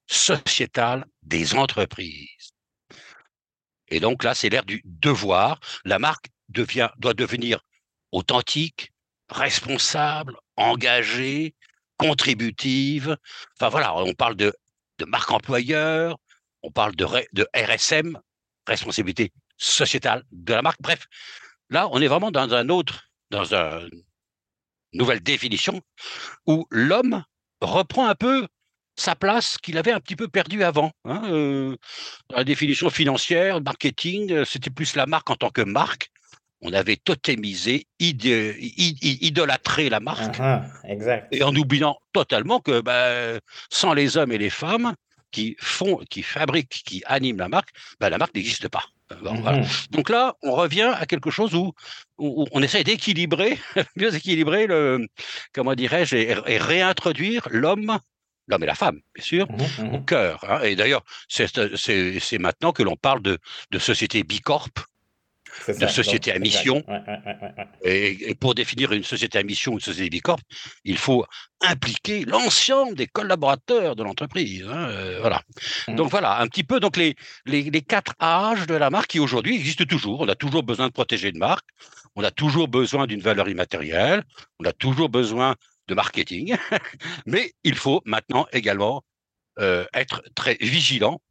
sociétale 0.07 1.05
des 1.23 1.55
entreprises. 1.55 2.54
Et 3.89 3.99
donc 3.99 4.23
là, 4.23 4.33
c'est 4.33 4.49
l'ère 4.49 4.65
du 4.65 4.81
devoir. 4.85 5.59
La 5.83 5.99
marque 5.99 6.27
devient, 6.49 6.89
doit 6.97 7.13
devenir 7.13 7.59
authentique, 8.11 8.91
responsable, 9.29 10.35
engagée, 10.55 11.55
contributive. 11.97 13.17
Enfin 13.57 13.69
voilà, 13.69 13.95
on 13.95 14.13
parle 14.13 14.35
de, 14.35 14.53
de 14.99 15.05
marque 15.05 15.31
employeur, 15.31 16.17
on 16.63 16.71
parle 16.71 16.95
de, 16.95 17.05
de 17.33 17.47
RSM, 17.55 18.19
responsabilité 18.67 19.31
sociétale 19.57 20.23
de 20.31 20.53
la 20.53 20.61
marque. 20.61 20.81
Bref, 20.81 21.05
là, 21.69 21.87
on 21.91 22.01
est 22.01 22.07
vraiment 22.07 22.31
dans 22.31 22.53
un 22.53 22.69
autre, 22.69 23.09
dans 23.29 23.55
un 23.55 23.87
nouvelle 24.93 25.21
définition 25.21 25.81
où 26.45 26.65
l'homme 26.71 27.23
reprend 27.61 28.07
un 28.07 28.15
peu 28.15 28.47
sa 28.95 29.15
place 29.15 29.57
qu'il 29.57 29.77
avait 29.77 29.91
un 29.91 29.99
petit 29.99 30.15
peu 30.15 30.27
perdue 30.27 30.63
avant. 30.63 30.91
Hein, 31.05 31.21
euh, 31.25 31.75
la 32.29 32.43
définition 32.43 32.89
financière, 32.89 33.61
marketing, 33.61 34.31
euh, 34.31 34.45
c'était 34.45 34.69
plus 34.69 34.95
la 34.95 35.05
marque 35.05 35.29
en 35.29 35.35
tant 35.35 35.49
que 35.49 35.61
marque. 35.61 36.09
On 36.61 36.73
avait 36.73 36.95
totémisé, 36.95 37.85
idolâtré 37.99 39.89
la 39.89 39.99
marque. 39.99 40.37
Uh-huh, 40.37 40.63
exact. 40.85 41.27
Et 41.31 41.43
en 41.43 41.53
oubliant 41.55 41.97
totalement 42.13 42.59
que 42.59 42.81
ben, 42.81 43.39
sans 43.69 43.93
les 43.93 44.17
hommes 44.17 44.31
et 44.31 44.37
les 44.37 44.49
femmes 44.49 44.95
qui 45.31 45.57
font, 45.59 45.97
qui 46.09 46.23
fabriquent, 46.23 46.81
qui 46.85 47.03
animent 47.05 47.39
la 47.39 47.49
marque, 47.49 47.69
ben, 47.99 48.09
la 48.09 48.17
marque 48.17 48.33
n'existe 48.33 48.69
pas. 48.69 48.85
Mm-hmm. 49.11 49.91
Donc 49.91 50.09
là, 50.09 50.35
on 50.41 50.53
revient 50.53 50.93
à 50.95 51.05
quelque 51.05 51.29
chose 51.29 51.53
où, 51.53 51.73
on 52.17 52.63
essaie 52.63 52.83
d'équilibrer, 52.83 53.59
mieux 53.95 54.15
équilibrer 54.15 54.65
le, 54.67 55.05
comment 55.53 55.75
dirais-je, 55.75 56.15
et, 56.15 56.57
réintroduire 56.57 57.47
l'homme 57.51 57.99
l'homme 58.47 58.63
et 58.63 58.67
la 58.67 58.75
femme, 58.75 58.99
bien 59.15 59.23
sûr, 59.23 59.47
mmh 59.49 59.93
au 59.93 59.97
mmh 59.97 60.05
cœur. 60.05 60.43
Hein. 60.49 60.61
Et 60.63 60.75
d'ailleurs, 60.75 61.03
c'est 61.27 62.39
maintenant 62.39 62.71
que 62.71 62.83
l'on 62.83 62.95
parle 62.95 63.21
de, 63.21 63.37
de 63.71 63.79
société 63.79 64.23
bicorp, 64.23 64.69
de 65.67 65.87
société 65.87 66.31
à 66.31 66.39
mission. 66.39 66.83
et, 67.83 68.35
pour 68.35 68.55
définir 68.55 68.91
une 68.91 69.03
société 69.03 69.37
à 69.37 69.43
mission 69.43 69.73
ou 69.73 69.75
une 69.75 69.81
société 69.81 70.09
bicorp, 70.09 70.39
il 70.83 70.97
faut 70.97 71.25
impliquer 71.61 72.25
l'ensemble 72.25 72.95
des 72.95 73.07
collaborateurs 73.07 73.95
de 73.95 74.03
l'entreprise. 74.03 74.65
Hein, 74.67 74.89
euh, 74.89 75.17
voilà. 75.21 75.41
Mmh. 75.87 75.95
Donc 75.95 76.09
voilà, 76.11 76.39
un 76.39 76.47
petit 76.47 76.63
peu 76.63 76.79
donc 76.79 76.97
les, 76.97 77.15
les, 77.45 77.63
les, 77.63 77.81
quatre 77.81 78.13
âges 78.21 78.67
de 78.67 78.75
la 78.75 78.89
marque 78.89 79.11
qui 79.11 79.19
aujourd'hui 79.19 79.55
existent 79.55 79.85
toujours. 79.85 80.21
On 80.21 80.27
a 80.27 80.35
toujours 80.35 80.63
besoin 80.63 80.87
de 80.87 80.93
protéger 80.93 81.29
une 81.29 81.39
marque. 81.39 81.65
On 82.15 82.23
a 82.23 82.31
toujours 82.31 82.67
besoin 82.67 83.07
d'une 83.07 83.21
valeur 83.21 83.49
immatérielle. 83.49 84.23
On 84.59 84.65
a 84.65 84.71
toujours 84.71 85.09
besoin 85.09 85.55
de 85.87 85.95
marketing, 85.95 86.55
mais 87.25 87.51
il 87.63 87.75
faut 87.75 88.01
maintenant 88.05 88.47
également 88.51 89.03
euh, 89.59 89.85
être 89.93 90.23
très 90.35 90.55
vigilant 90.55 91.21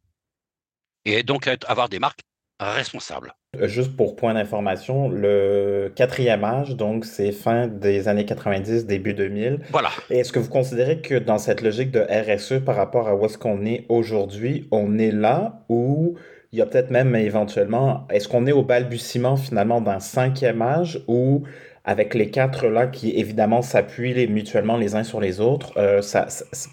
et 1.04 1.23
donc 1.23 1.49
avoir 1.66 1.88
des 1.88 1.99
marques 1.99 2.20
responsables. 2.61 3.34
Euh, 3.61 3.68
juste 3.68 3.96
pour 3.96 4.16
point 4.16 4.34
d'information, 4.34 5.08
le 5.08 5.92
quatrième 5.94 6.44
âge, 6.44 6.76
donc 6.76 7.04
c'est 7.04 7.32
fin 7.32 7.66
des 7.66 8.08
années 8.08 8.25
90, 8.25 8.87
début 8.87 9.14
2000. 9.14 9.61
Voilà. 9.70 9.90
est-ce 10.11 10.32
que 10.32 10.38
vous 10.38 10.49
considérez 10.49 11.00
que 11.00 11.16
dans 11.16 11.38
cette 11.38 11.62
logique 11.62 11.90
de 11.90 12.00
RSE 12.00 12.64
par 12.64 12.76
rapport 12.76 13.08
à 13.08 13.14
où 13.14 13.25
est-ce 13.26 13.38
qu'on 13.38 13.64
est 13.64 13.87
aujourd'hui, 13.88 14.68
on 14.70 14.99
est 14.99 15.11
là 15.12 15.64
ou 15.68 16.16
il 16.52 16.58
y 16.58 16.62
a 16.62 16.66
peut-être 16.66 16.90
même 16.90 17.16
éventuellement, 17.16 18.06
est-ce 18.11 18.28
qu'on 18.28 18.46
est 18.46 18.52
au 18.52 18.62
balbutiement 18.62 19.37
finalement 19.37 19.80
d'un 19.80 19.99
cinquième 19.99 20.62
âge 20.62 21.02
ou 21.08 21.42
avec 21.84 22.14
les 22.14 22.30
quatre 22.30 22.66
là 22.66 22.86
qui 22.86 23.10
évidemment 23.10 23.60
s'appuient 23.60 24.26
mutuellement 24.26 24.76
les 24.76 24.94
uns 24.94 25.04
sur 25.04 25.20
les 25.20 25.40
autres, 25.40 25.76
euh, 25.76 26.00
ça, 26.00 26.26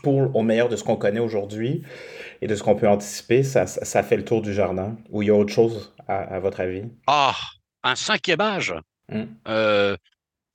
pour 0.04 0.34
au 0.36 0.42
meilleur 0.42 0.70
de 0.70 0.78
ce 0.78 0.84
qu'on 0.84 0.96
connaît 0.96 1.20
aujourd'hui 1.20 1.84
et 2.42 2.48
de 2.48 2.56
ce 2.56 2.64
qu'on 2.64 2.76
peut 2.76 2.88
anticiper, 2.88 3.44
ça, 3.44 3.68
ça, 3.68 4.04
fait 4.04 4.18
le 4.18 4.26
tour 4.26 4.42
du 4.42 4.54
jardin. 4.54 4.98
Ou 5.10 5.22
il 5.22 5.28
y 5.28 5.32
a 5.32 5.36
autre 5.36 5.54
chose 5.54 5.94
à, 6.08 6.40
votre 6.40 6.62
avis? 6.62 6.84
Ah, 7.08 7.36
un 7.84 7.96
cinquième 7.96 8.42
âge? 8.42 8.74
Hum. 9.12 9.28
Euh, 9.48 9.96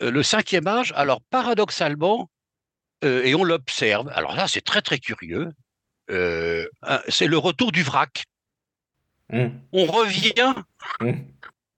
euh, 0.02 0.10
le 0.10 0.22
cinquième 0.22 0.66
âge, 0.66 0.92
alors 0.96 1.20
paradoxalement, 1.30 2.28
et 3.02 3.34
on 3.34 3.44
l'observe. 3.44 4.08
Alors 4.14 4.34
là, 4.34 4.48
c'est 4.48 4.62
très 4.62 4.80
très 4.80 4.98
curieux. 4.98 5.52
c'est 6.08 7.26
le 7.26 7.38
retour 7.38 7.70
du 7.70 7.82
vrac. 7.82 8.24
Hum. 9.32 9.52
On 9.72 9.84
revient 9.84 10.54
hum. 11.00 11.24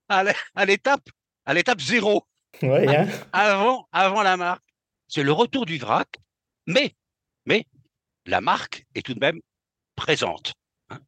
à 0.08 0.64
l'étape 0.64 1.02
à 1.44 1.54
l'étape 1.54 1.80
zéro. 1.80 2.27
Hein. 2.62 3.07
avant, 3.33 3.88
avant 3.93 4.23
la 4.23 4.37
marque. 4.37 4.65
C'est 5.09 5.23
le 5.23 5.33
retour 5.33 5.65
du 5.67 5.79
vrac, 5.79 6.09
mais, 6.67 6.95
mais 7.47 7.65
la 8.27 8.41
marque 8.41 8.85
est 8.95 9.03
tout 9.05 9.15
de 9.15 9.21
même 9.21 9.41
présente. 9.97 10.53
Hein. 10.91 10.99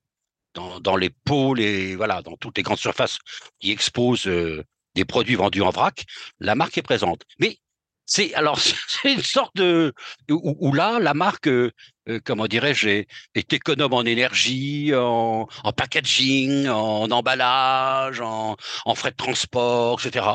Dans, 0.54 0.97
les 0.97 1.11
pots, 1.11 1.54
les, 1.54 1.97
voilà, 1.97 2.23
dans 2.23 2.37
toutes 2.37 2.57
les 2.57 2.62
grandes 2.62 2.78
surfaces 2.78 3.19
qui 3.59 3.71
exposent 3.71 4.26
euh, 4.26 4.64
des 4.95 5.04
produits 5.04 5.37
vendus 5.37 5.62
en 5.62 5.71
vrac, 5.71 6.04
la 6.38 6.54
marque 6.54 6.78
est 6.78 6.83
présente. 6.83 7.23
Mais 7.38 7.59
c'est 8.07 8.35
alors 8.35 8.59
c'est 8.88 9.12
une 9.12 9.23
sorte 9.23 9.54
de 9.54 9.95
où, 10.28 10.73
là 10.73 10.99
la 10.99 11.14
marque 11.14 11.47
euh, 11.47 11.71
euh, 12.09 12.19
comment 12.25 12.47
dirais-je 12.47 12.88
est, 12.88 13.52
économe 13.52 13.92
en 13.92 14.02
énergie, 14.02 14.92
en, 14.95 15.47
packaging, 15.76 16.69
en 16.69 17.09
emballage, 17.11 18.21
en, 18.21 18.57
frais 18.97 19.12
de 19.12 19.16
transport, 19.16 20.00
etc 20.00 20.26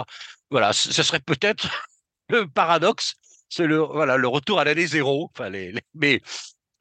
voilà, 0.52 0.74
ce 0.74 1.04
serait 1.04 1.20
peut-être 1.20 1.68
le 2.30 2.48
paradoxe, 2.48 3.16
c'est 3.50 3.68
le, 3.68 3.78
voilà, 3.78 4.18
le 4.18 4.28
retour 4.28 4.60
à 4.60 4.64
l'année 4.64 4.88
zéro. 4.88 5.30
Enfin, 5.34 5.52
mais 5.94 6.22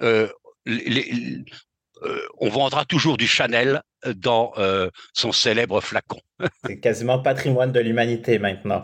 euh, 0.03 0.29
euh, 0.69 2.21
on 2.39 2.49
vendra 2.49 2.85
toujours 2.85 3.17
du 3.17 3.27
Chanel 3.27 3.83
dans 4.17 4.53
euh, 4.59 4.91
son 5.13 5.33
célèbre 5.33 5.81
flacon. 5.81 6.21
c'est 6.67 6.79
quasiment 6.79 7.21
patrimoine 7.21 7.73
de 7.73 7.81
l'humanité 7.81 8.39
maintenant, 8.39 8.83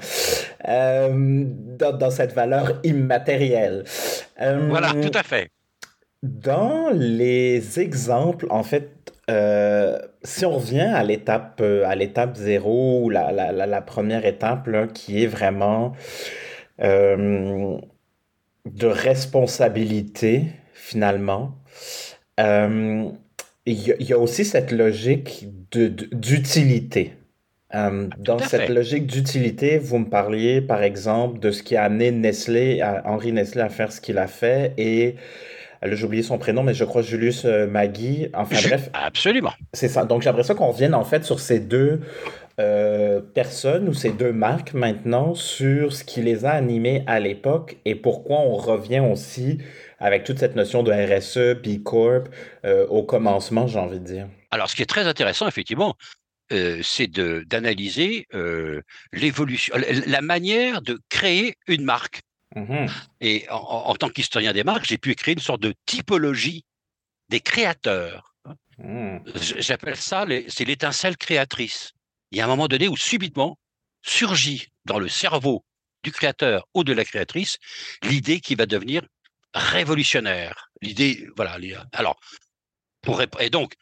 dans, 0.64 1.96
dans, 1.99 2.10
cette 2.10 2.32
valeur 2.32 2.80
immatérielle. 2.84 3.84
voilà, 4.38 4.92
tout 4.92 5.10
à 5.14 5.22
fait. 5.22 5.50
Dans 6.22 6.90
les 6.90 7.80
exemples, 7.80 8.46
en 8.50 8.62
fait, 8.62 9.09
euh, 9.30 9.99
si 10.22 10.44
on 10.44 10.58
revient 10.58 10.80
à 10.80 11.04
l'étape 11.04 11.60
euh, 11.60 11.84
à 11.87 11.94
l'étape 11.94 12.37
zéro, 12.37 13.08
la, 13.10 13.30
la, 13.30 13.52
la, 13.52 13.80
première 13.80 14.26
étape 14.26 14.66
là, 14.66 14.87
qui 14.88 15.22
est 15.22 15.26
vraiment 15.26 15.92
euh, 16.80 17.76
de 18.66 18.87
responsabilité 18.87 20.46
finalement, 20.75 21.54
il 22.38 23.12
y, 23.66 24.12
a 24.12 24.18
aussi 24.18 24.44
cette 24.44 24.72
logique 24.72 25.46
d'utilité. 25.70 27.12
dans 27.72 28.38
cette 28.38 28.70
logique 28.70 29.06
d'utilité, 29.06 29.78
vous 29.78 29.99
me 29.99 30.08
parliez 30.08 30.60
par 30.62 30.82
exemple 30.82 31.38
de 31.38 31.50
ce 31.50 31.62
qui 31.62 31.76
a 31.76 31.84
amené 31.84 32.10
Nestlé, 32.10 32.82
Henri 33.04 33.32
Nestlé 33.32 33.60
à 33.60 33.68
faire 33.68 33.92
ce 33.92 34.00
qu'il 34.00 34.18
a 34.18 34.26
fait 34.26 34.72
et 34.78 35.16
j'ai 35.82 36.04
oublié 36.04 36.22
son 36.22 36.38
prénom, 36.38 36.62
mais 36.62 36.75
je 36.75 36.84
crois 36.84 37.02
Julius 37.02 37.44
euh, 37.44 37.66
Magui. 37.66 38.28
Enfin 38.34 38.56
bref. 38.68 38.90
Absolument. 38.92 39.52
C'est 39.72 39.88
ça. 39.88 40.04
Donc 40.04 40.22
j'aimerais 40.22 40.42
ça 40.42 40.54
qu'on 40.54 40.70
revienne 40.70 40.94
en 40.94 41.04
fait 41.04 41.25
sur 41.25 41.40
ces 41.40 41.60
deux 41.60 42.00
euh, 42.58 43.20
personnes 43.20 43.88
ou 43.88 43.94
ces 43.94 44.10
deux 44.10 44.32
marques 44.32 44.75
maintenant, 44.75 45.34
sur 45.34 45.92
ce 45.92 46.04
qui 46.04 46.20
les 46.20 46.44
a 46.44 46.50
animés 46.50 47.02
à 47.06 47.18
l'époque 47.20 47.76
et 47.84 47.94
pourquoi 47.94 48.40
on 48.40 48.56
revient 48.56 49.00
aussi 49.00 49.58
avec 49.99 50.25
toute 50.25 50.38
cette 50.38 50.56
notion 50.56 50.82
de 50.82 50.92
RSE, 50.92 51.60
B 51.62 51.82
Corp 51.82 52.28
euh, 52.64 52.87
au 52.88 53.02
commencement, 53.02 53.66
j'ai 53.66 53.78
envie 53.78 54.00
de 54.00 54.04
dire. 54.04 54.26
Alors 54.50 54.68
ce 54.68 54.76
qui 54.76 54.82
est 54.82 54.87
très 54.87 55.06
intéressant, 55.06 55.46
effectivement, 55.49 55.94
c'est 56.82 57.06
d'analyser 57.06 58.26
l'évolution, 59.12 59.72
la 60.06 60.20
manière 60.20 60.82
de 60.82 60.99
créer 61.08 61.54
une 61.68 61.84
marque. 61.84 62.22
Mmh 62.57 62.87
Et 63.21 63.47
en, 63.50 63.95
tant 63.95 64.09
qu'historien 64.09 64.52
des 64.52 64.64
marques, 64.64 64.87
j'ai 64.87 64.99
pu 64.99 65.12
écrire 65.12 65.35
une 65.35 65.42
sorte 65.42 65.61
de 65.61 65.75
typologie 65.87 66.64
des 67.28 67.40
créateurs. 67.40 68.35
Mmh. 68.78 69.19
J'appelle 69.59 69.97
ça, 69.97 70.26
c'est 70.49 70.64
l'étincelle 70.64 71.16
créatrice. 71.16 71.92
Il 72.33 72.38
y 72.38 72.40
a 72.40 72.45
un 72.45 72.49
moment 72.49 72.69
donné 72.69 72.88
où 72.88 72.97
subitement 72.97 73.59
surgit 74.02 74.69
dans 74.85 74.99
le 74.99 75.09
cerveau 75.09 75.64
du 76.02 76.12
créateur 76.12 76.66
ou 76.75 76.85
de 76.85 76.92
la 76.92 77.04
créatrice 77.04 77.59
l'idée 78.02 78.40
qui 78.40 78.54
va 78.54 78.66
devenir 78.66 79.02
révolutionnaire. 79.54 80.71
L'idée, 80.80 81.28
voilà. 81.37 81.59
Alors, 81.92 82.19
pour, 83.02 83.21
et 83.40 83.50
donc, 83.50 83.75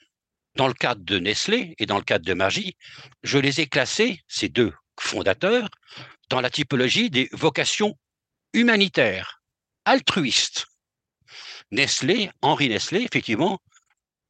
dans 0.57 0.67
le 0.67 0.75
cadre 0.75 1.03
de 1.05 1.19
Nestlé 1.19 1.75
et 1.79 1.87
dans 1.87 1.99
le 1.99 2.05
cadre 2.05 2.25
de 2.25 2.35
Magie, 2.35 2.77
je 3.23 3.39
les 3.39 3.61
ai 3.61 3.67
classés, 3.67 4.21
ces 4.27 4.49
deux 4.49 4.73
fondateurs, 4.99 5.69
dans 6.31 6.41
la 6.41 6.51
typologie 6.51 7.11
des 7.11 7.29
vocations 7.33 7.97
humanitaire, 8.53 9.43
altruiste. 9.85 10.67
Nestlé, 11.71 12.31
Henri 12.41 12.69
Nestlé, 12.69 13.03
effectivement, 13.03 13.61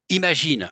imagine 0.09 0.71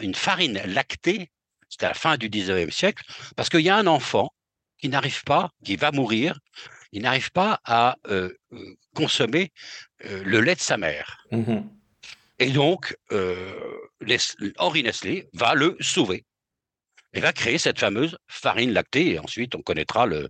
une 0.00 0.14
farine 0.14 0.60
lactée, 0.64 1.30
c'est 1.68 1.84
à 1.84 1.88
la 1.88 1.94
fin 1.94 2.16
du 2.16 2.30
19e 2.30 2.70
siècle, 2.70 3.04
parce 3.36 3.48
qu'il 3.48 3.60
y 3.60 3.68
a 3.68 3.76
un 3.76 3.86
enfant 3.86 4.30
qui 4.78 4.88
n'arrive 4.88 5.22
pas, 5.24 5.50
qui 5.64 5.76
va 5.76 5.92
mourir, 5.92 6.38
il 6.92 7.02
n'arrive 7.02 7.30
pas 7.32 7.60
à 7.64 7.96
euh, 8.08 8.32
euh, 8.52 8.76
consommer 8.94 9.52
euh, 10.04 10.22
le 10.24 10.40
lait 10.40 10.54
de 10.54 10.60
sa 10.60 10.76
mère. 10.76 11.26
Mmh 11.30 11.60
Et 12.38 12.50
donc, 12.50 12.96
Henri 14.58 14.82
Nestlé 14.82 15.28
va 15.34 15.54
le 15.54 15.76
sauver 15.80 16.24
et 17.12 17.20
va 17.20 17.32
créer 17.32 17.58
cette 17.58 17.78
fameuse 17.78 18.16
farine 18.28 18.72
lactée. 18.72 19.12
Et 19.12 19.18
ensuite, 19.18 19.54
on 19.54 19.62
connaîtra 19.62 20.06
le, 20.06 20.28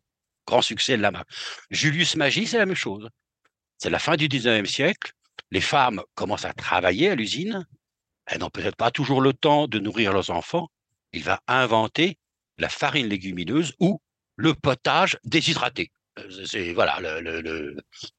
grand 0.48 0.62
succès 0.62 0.96
de 0.96 1.02
la 1.02 1.10
marque. 1.10 1.28
Julius 1.70 2.16
Magie, 2.16 2.46
c'est 2.46 2.58
la 2.58 2.66
même 2.66 2.74
chose. 2.74 3.08
C'est 3.76 3.90
la 3.90 3.98
fin 3.98 4.16
du 4.16 4.28
19e 4.28 4.66
siècle. 4.66 5.12
Les 5.50 5.60
femmes 5.60 6.02
commencent 6.14 6.46
à 6.46 6.52
travailler 6.52 7.10
à 7.10 7.14
l'usine. 7.14 7.66
Elles 8.26 8.40
n'ont 8.40 8.50
peut-être 8.50 8.76
pas 8.76 8.90
toujours 8.90 9.20
le 9.20 9.32
temps 9.32 9.68
de 9.68 9.78
nourrir 9.78 10.12
leurs 10.12 10.30
enfants. 10.30 10.68
Il 11.12 11.22
va 11.22 11.40
inventer 11.46 12.18
la 12.58 12.68
farine 12.68 13.06
légumineuse 13.06 13.74
ou 13.78 14.00
le 14.36 14.54
potage 14.54 15.18
déshydraté. 15.24 15.90
C'est 16.46 16.72
voilà, 16.72 16.98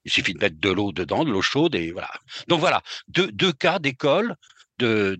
il 0.05 0.11
suffit 0.11 0.33
de 0.33 0.39
mettre 0.39 0.57
de 0.57 0.69
l'eau 0.69 0.93
dedans, 0.93 1.25
de 1.25 1.31
l'eau 1.31 1.41
chaude 1.41 1.75
et 1.75 1.91
voilà. 1.91 2.09
Donc 2.47 2.59
voilà, 2.61 2.81
deux, 3.09 3.51
cas 3.51 3.79
d'école 3.79 4.35
de, 4.77 5.19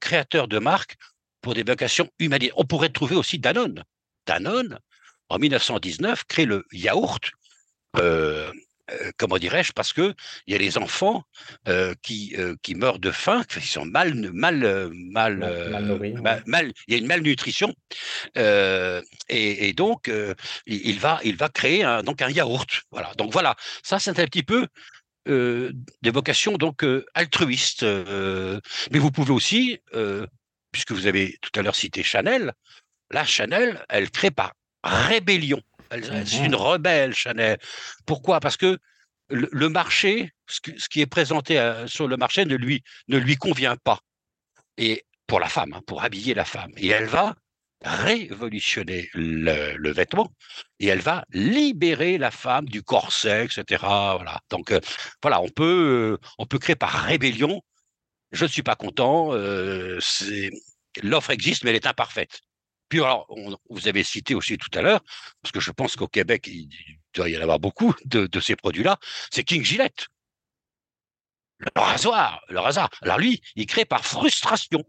créateurs 0.00 0.46
de 0.46 0.58
marques 0.58 0.96
pour 1.40 1.54
des 1.54 1.64
vocations 1.64 2.08
humanitaires. 2.20 2.54
On 2.56 2.64
pourrait 2.64 2.90
trouver 2.90 3.16
aussi 3.16 3.40
Danone. 3.40 3.82
Danone, 4.26 4.78
en 5.32 5.38
1919, 5.38 6.24
crée 6.24 6.44
le 6.44 6.66
yaourt. 6.72 7.30
Euh, 7.96 8.52
euh, 8.90 9.10
comment 9.16 9.38
dirais-je, 9.38 9.72
parce 9.72 9.92
que 9.92 10.12
il 10.46 10.52
y 10.52 10.56
a 10.56 10.58
les 10.58 10.76
enfants 10.76 11.24
euh, 11.68 11.94
qui, 12.02 12.36
qui 12.62 12.74
meurent 12.74 12.98
de 12.98 13.10
faim, 13.10 13.42
qui 13.44 13.66
sont 13.66 13.86
mal, 13.86 14.14
mal, 14.32 14.90
mal, 14.92 15.38
mal, 16.46 16.72
il 16.86 16.92
y 16.92 16.96
a 16.96 16.98
une 16.98 17.06
malnutrition, 17.06 17.74
et, 18.36 19.72
donc 19.74 20.10
il, 20.66 20.98
va, 20.98 21.20
il 21.24 21.36
va 21.36 21.48
créer 21.48 21.84
un, 21.84 22.02
donc 22.02 22.20
un 22.20 22.30
yaourt. 22.30 22.82
Voilà. 22.90 23.14
Donc 23.16 23.32
voilà, 23.32 23.56
ça 23.82 23.98
c'est 23.98 24.10
un 24.10 24.26
petit 24.26 24.42
peu 24.42 24.66
des 25.26 26.10
vocations 26.10 26.58
donc 26.58 26.84
altruistes. 27.14 27.84
mais 27.84 28.98
vous 28.98 29.10
pouvez 29.10 29.32
aussi, 29.32 29.78
puisque 30.72 30.92
vous 30.92 31.06
avez 31.06 31.38
tout 31.40 31.58
à 31.58 31.62
l'heure 31.62 31.76
cité 31.76 32.02
Chanel, 32.02 32.52
la 33.10 33.24
Chanel, 33.24 33.84
elle 33.88 34.10
crée 34.10 34.30
par 34.30 34.52
rébellion. 34.82 35.60
C'est 35.90 36.44
une 36.44 36.54
rebelle, 36.54 37.14
Chanel. 37.14 37.58
Pourquoi? 38.06 38.40
Parce 38.40 38.56
que 38.56 38.78
le, 39.28 39.68
marché, 39.68 40.30
ce, 40.46 40.60
qui 40.88 41.00
est 41.00 41.06
présenté 41.06 41.60
sur 41.86 42.08
le 42.08 42.16
marché 42.16 42.44
ne 42.44 42.56
lui, 42.56 42.82
ne 43.08 43.18
lui 43.18 43.36
convient 43.36 43.76
pas. 43.76 44.00
Et 44.78 45.04
pour 45.26 45.40
la 45.40 45.48
femme, 45.48 45.74
hein, 45.74 45.82
pour 45.86 46.02
habiller 46.02 46.34
la 46.34 46.44
femme. 46.44 46.72
Et 46.76 46.88
elle 46.88 47.06
va 47.06 47.34
révolutionner 47.84 49.08
le, 49.14 49.90
vêtement 49.92 50.32
et 50.78 50.86
elle 50.86 51.00
va 51.00 51.24
libérer 51.30 52.18
la 52.18 52.30
femme 52.30 52.66
du 52.66 52.82
corset, 52.82 53.46
etc. 53.46 53.80
Voilà. 53.80 54.40
Donc 54.50 54.70
euh, 54.70 54.80
voilà, 55.22 55.40
on 55.40 55.48
peut, 55.48 56.18
euh, 56.20 56.26
on 56.38 56.46
peut 56.46 56.58
créer 56.58 56.76
par 56.76 56.90
rébellion. 56.90 57.60
Je 58.30 58.44
ne 58.44 58.48
suis 58.48 58.62
pas 58.62 58.76
content. 58.76 59.34
Euh, 59.34 59.98
l'offre 61.02 61.30
existe, 61.30 61.64
mais 61.64 61.70
elle 61.70 61.76
est 61.76 61.86
imparfaite. 61.86 62.40
Puis 62.92 63.00
alors, 63.00 63.26
vous 63.70 63.88
avez 63.88 64.04
cité 64.04 64.34
aussi 64.34 64.58
tout 64.58 64.68
à 64.74 64.82
l'heure, 64.82 65.00
parce 65.40 65.50
que 65.50 65.60
je 65.60 65.70
pense 65.70 65.96
qu'au 65.96 66.08
Québec, 66.08 66.46
il 66.46 66.68
doit 67.14 67.30
y 67.30 67.38
en 67.38 67.40
avoir 67.40 67.58
beaucoup 67.58 67.94
de, 68.04 68.28
ces 68.38 68.54
produits-là, 68.54 68.98
c'est 69.30 69.44
King 69.44 69.64
Gillette. 69.64 70.08
Le 71.56 71.70
rasoir, 71.74 72.42
le 72.50 72.60
rasoir. 72.60 72.90
Alors 73.00 73.16
lui, 73.16 73.40
il 73.56 73.64
crée 73.64 73.86
par 73.86 74.04
frustration. 74.04 74.84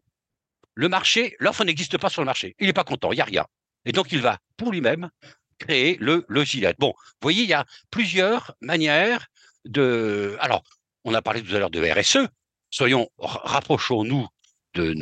Le 0.73 0.89
marché, 0.89 1.37
l'offre 1.39 1.63
n'existe 1.63 1.97
pas 1.97 2.09
sur 2.09 2.21
le 2.21 2.25
marché. 2.25 2.57
Il 2.59 2.67
n'est 2.67 2.73
pas 2.73 2.83
content, 2.83 3.13
il 3.13 3.15
n'y 3.15 3.21
a 3.21 3.23
rien. 3.23 3.45
Et 3.85 3.93
donc, 3.93 4.11
il 4.11 4.19
va, 4.19 4.37
pour 4.57 4.73
lui-même, 4.73 5.09
créer 5.57 5.95
le, 6.01 6.25
le 6.27 6.43
Gillette. 6.43 6.75
Bon, 6.79 6.93
vous 6.97 7.19
voyez, 7.21 7.43
il 7.43 7.49
y 7.49 7.53
a 7.53 7.65
plusieurs 7.89 8.53
manières 8.59 9.27
de... 9.63 10.35
Alors, 10.41 10.63
on 11.05 11.13
a 11.13 11.21
parlé 11.21 11.41
tout 11.41 11.55
à 11.55 11.59
l'heure 11.59 11.71
de 11.71 11.79
RSE. 11.79 12.27
Soyons, 12.69 13.07
rapprochons-nous 13.17 14.27
de, 14.73 14.93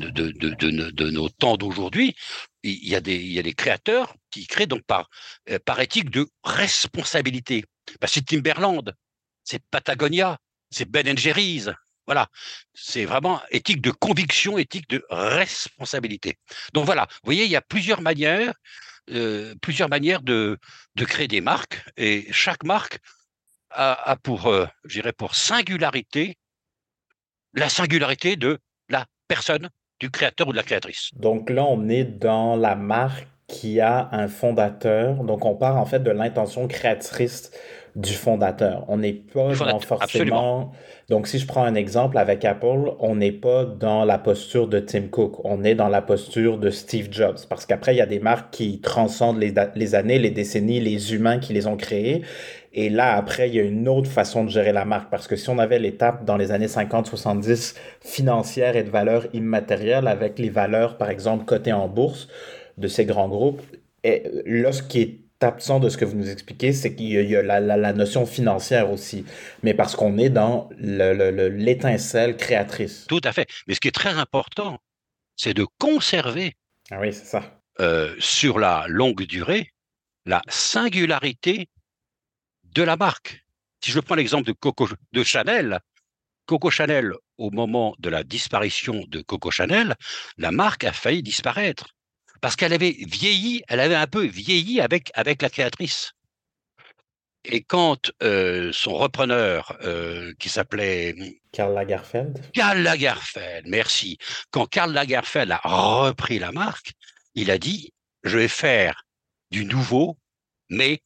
de, 0.91 1.09
nos 1.09 1.29
temps 1.29 1.57
d'aujourd'hui, 1.57 2.15
il 2.63 2.87
y, 2.87 2.95
a 2.95 3.01
des, 3.01 3.53
créateurs 3.53 4.15
qui 4.29 4.45
créent 4.47 4.67
donc 4.67 4.83
par, 4.83 5.09
euh, 5.49 5.59
éthique 5.79 6.09
de 6.09 6.27
responsabilité. 6.43 7.65
Bah, 7.99 8.07
c'est 8.07 8.25
Timberland, 8.25 8.93
c'est 9.43 9.63
Patagonia, 9.71 10.37
c'est 10.69 10.89
Ben 10.89 11.17
Jerry's. 11.17 11.69
Voilà, 12.07 12.27
c'est 12.73 13.05
vraiment 13.05 13.41
éthique 13.51 13.81
de 13.81 13.91
conviction, 13.91 14.57
éthique 14.57 14.89
de 14.89 15.03
responsabilité. 15.09 16.37
Donc 16.73 16.85
voilà, 16.85 17.07
vous 17.09 17.25
voyez, 17.27 17.45
il 17.45 17.51
y 17.51 17.55
a 17.55 17.61
plusieurs 17.61 18.01
manières, 18.01 18.53
euh, 19.11 19.55
plusieurs 19.61 19.89
manières 19.89 20.21
de, 20.21 20.57
de 20.95 21.05
créer 21.05 21.27
des 21.27 21.41
marques, 21.41 21.83
et 21.97 22.27
chaque 22.31 22.63
marque 22.63 22.99
a, 23.69 24.17
pour, 24.23 24.47
euh, 24.47 24.67
pour 25.17 25.35
singularité, 25.35 26.37
la 27.53 27.69
singularité 27.69 28.35
de 28.35 28.59
la 28.89 29.05
personne, 29.27 29.69
du 30.01 30.09
créateur 30.09 30.47
ou 30.47 30.51
de 30.51 30.57
la 30.57 30.63
créatrice. 30.63 31.11
Donc 31.15 31.49
là, 31.49 31.63
on 31.63 31.87
est 31.87 32.03
dans 32.03 32.55
la 32.55 32.75
marque 32.75 33.27
qui 33.47 33.79
a 33.79 34.09
un 34.11 34.27
fondateur. 34.27 35.23
Donc 35.23 35.45
on 35.45 35.55
part 35.55 35.77
en 35.77 35.85
fait 35.85 35.99
de 35.99 36.11
l'intention 36.11 36.67
créatrice 36.67 37.51
du 37.95 38.13
fondateur. 38.13 38.85
On 38.87 38.97
n'est 38.97 39.13
pas 39.13 39.53
dans 39.53 39.79
forcément. 39.79 40.71
Donc, 41.09 41.27
si 41.27 41.39
je 41.39 41.45
prends 41.45 41.63
un 41.63 41.75
exemple 41.75 42.17
avec 42.17 42.45
Apple, 42.45 42.93
on 42.99 43.15
n'est 43.15 43.33
pas 43.33 43.65
dans 43.65 44.05
la 44.05 44.17
posture 44.17 44.67
de 44.67 44.79
Tim 44.79 45.07
Cook. 45.09 45.43
On 45.43 45.63
est 45.63 45.75
dans 45.75 45.89
la 45.89 46.01
posture 46.01 46.57
de 46.57 46.69
Steve 46.69 47.09
Jobs. 47.11 47.39
Parce 47.49 47.65
qu'après, 47.65 47.93
il 47.93 47.97
y 47.97 48.01
a 48.01 48.05
des 48.05 48.19
marques 48.19 48.53
qui 48.53 48.79
transcendent 48.79 49.39
les, 49.39 49.53
les 49.75 49.95
années, 49.95 50.19
les 50.19 50.31
décennies, 50.31 50.79
les 50.79 51.13
humains 51.13 51.39
qui 51.39 51.51
les 51.51 51.67
ont 51.67 51.75
créées. 51.75 52.21
Et 52.73 52.89
là, 52.89 53.15
après, 53.15 53.49
il 53.49 53.55
y 53.55 53.59
a 53.59 53.63
une 53.63 53.87
autre 53.87 54.09
façon 54.09 54.45
de 54.45 54.49
gérer 54.49 54.71
la 54.71 54.85
marque. 54.85 55.09
Parce 55.09 55.27
que 55.27 55.35
si 55.35 55.49
on 55.49 55.59
avait 55.59 55.79
l'étape 55.79 56.23
dans 56.23 56.37
les 56.37 56.51
années 56.51 56.67
50-70 56.67 57.75
financière 58.01 58.75
et 58.75 58.83
de 58.83 58.89
valeurs 58.89 59.27
immatérielles 59.33 60.07
avec 60.07 60.39
les 60.39 60.49
valeurs, 60.49 60.97
par 60.97 61.09
exemple, 61.09 61.45
cotées 61.45 61.73
en 61.73 61.87
bourse 61.87 62.29
de 62.77 62.87
ces 62.87 63.05
grands 63.05 63.27
groupes, 63.27 63.61
et 64.03 64.23
là, 64.45 64.71
ce 64.71 64.83
qui 64.83 65.01
est 65.01 65.19
absent 65.43 65.79
de 65.79 65.89
ce 65.89 65.97
que 65.97 66.05
vous 66.05 66.15
nous 66.15 66.29
expliquez, 66.29 66.73
c'est 66.73 66.95
qu'il 66.95 67.07
y 67.07 67.35
a, 67.35 67.41
la, 67.41 67.93
notion 67.93 68.25
financière 68.25 68.91
aussi, 68.91 69.25
mais 69.63 69.73
parce 69.73 69.95
qu'on 69.95 70.17
est 70.17 70.29
dans 70.29 70.69
l'étincelle 70.77 72.37
créatrice. 72.37 73.05
Tout 73.07 73.21
à 73.23 73.31
fait. 73.31 73.47
Mais 73.67 73.73
ce 73.73 73.79
qui 73.79 73.87
est 73.87 73.95
très 73.95 74.13
important, 74.13 74.77
c'est 75.35 75.53
de 75.53 75.65
conserver. 75.79 76.53
Ah 76.91 76.99
oui, 76.99 77.13
c'est 77.13 77.25
ça. 77.25 77.61
Euh, 77.79 78.13
sur 78.19 78.59
la 78.59 78.85
longue 78.87 79.23
durée, 79.23 79.71
la 80.25 80.41
singularité 80.47 81.67
de 82.73 82.83
la 82.83 82.97
marque. 82.97 83.43
Si 83.83 83.91
je 83.91 83.99
prends 83.99 84.15
l'exemple 84.15 84.45
de 84.45 84.51
Coco 84.53 84.87
de 85.11 85.23
Chanel, 85.23 85.79
Coco 86.45 86.69
Chanel, 86.69 87.13
au 87.37 87.49
moment 87.51 87.95
de 87.99 88.09
la 88.09 88.23
disparition 88.23 89.03
de 89.07 89.21
Coco 89.21 89.51
Chanel, 89.51 89.95
la 90.37 90.51
marque 90.51 90.83
a 90.83 90.93
failli 90.93 91.23
disparaître 91.23 91.95
parce 92.41 92.55
qu'elle 92.55 92.73
avait 92.73 92.95
vieilli, 93.07 93.63
elle 93.67 93.79
avait 93.79 93.95
un 93.95 94.07
peu 94.07 94.25
vieilli 94.25 94.81
avec, 94.81 95.11
avec 95.13 95.41
la 95.41 95.49
créatrice. 95.49 96.11
Et 97.43 97.63
quand 97.63 98.11
euh, 98.21 98.71
son 98.71 98.93
repreneur, 98.95 99.77
euh, 99.83 100.33
qui 100.39 100.49
s'appelait 100.49 101.15
Karl 101.51 101.73
Lagerfeld, 101.73 102.51
Karl 102.53 102.79
Lagerfeld, 102.79 103.67
merci. 103.67 104.17
Quand 104.51 104.67
Karl 104.67 104.91
Lagerfeld 104.91 105.51
a 105.51 105.61
repris 105.63 106.37
la 106.37 106.51
marque, 106.51 106.91
il 107.33 107.49
a 107.49 107.57
dit 107.57 107.93
je 108.23 108.37
vais 108.37 108.47
faire 108.47 109.05
du 109.49 109.65
nouveau, 109.65 110.17
mais 110.69 111.01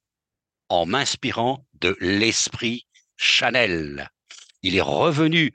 en 0.69 0.85
m'inspirant 0.85 1.65
de 1.81 1.95
l'esprit 1.99 2.85
Chanel. 3.17 4.09
Il 4.61 4.75
est 4.75 4.81
revenu 4.81 5.53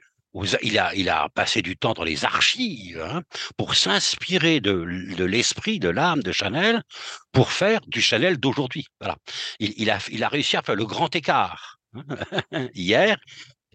il 0.61 0.79
a, 0.79 0.95
il 0.95 1.09
a 1.09 1.29
passé 1.29 1.61
du 1.61 1.75
temps 1.75 1.93
dans 1.93 2.03
les 2.03 2.23
archives 2.23 3.01
hein, 3.01 3.23
pour 3.57 3.75
s'inspirer 3.75 4.61
de, 4.61 4.71
l'esprit, 5.23 5.79
de 5.79 5.89
l'âme 5.89 6.23
de 6.23 6.31
Chanel 6.31 6.83
pour 7.31 7.51
faire 7.51 7.81
du 7.87 8.01
Chanel 8.01 8.37
d'aujourd'hui. 8.37 8.87
Voilà. 8.99 9.17
Il, 9.59 9.89
a, 9.89 9.99
il 10.09 10.23
a 10.23 10.29
réussi 10.29 10.55
à 10.55 10.61
faire 10.61 10.75
le 10.75 10.85
grand 10.85 11.13
écart 11.15 11.79
hein, 11.93 12.69
hier 12.73 13.17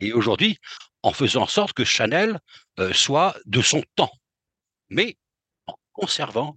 et 0.00 0.12
aujourd'hui 0.12 0.58
en 1.02 1.12
faisant 1.12 1.42
en 1.42 1.46
sorte 1.46 1.74
que 1.74 1.84
Chanel 1.84 2.40
euh, 2.78 2.92
soit 2.92 3.36
de 3.44 3.60
son 3.60 3.82
temps, 3.94 4.12
mais 4.88 5.16
en 5.66 5.74
conservant 5.92 6.56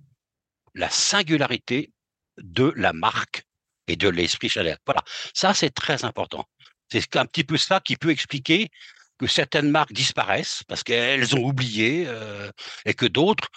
la 0.73 0.89
singularité 0.89 1.91
de 2.37 2.73
la 2.77 2.93
marque 2.93 3.43
et 3.89 3.95
de 3.95 4.07
l'esprit 4.09 4.49
Chanel. 4.49 4.77
Voilà, 4.85 5.03
ça 5.33 5.53
c'est 5.53 5.71
très 5.71 6.05
important. 6.05 6.45
C'est 6.91 7.15
un 7.17 7.25
petit 7.25 7.43
peu 7.43 7.57
ça 7.57 7.79
qui 7.79 7.95
peut 7.97 8.09
expliquer 8.09 8.69
que 9.17 9.27
certaines 9.27 9.69
marques 9.69 9.93
disparaissent 9.93 10.63
parce 10.67 10.83
qu'elles 10.83 11.35
ont 11.35 11.43
oublié 11.43 12.05
euh, 12.07 12.49
et 12.85 12.93
que 12.93 13.05
d'autres 13.05 13.49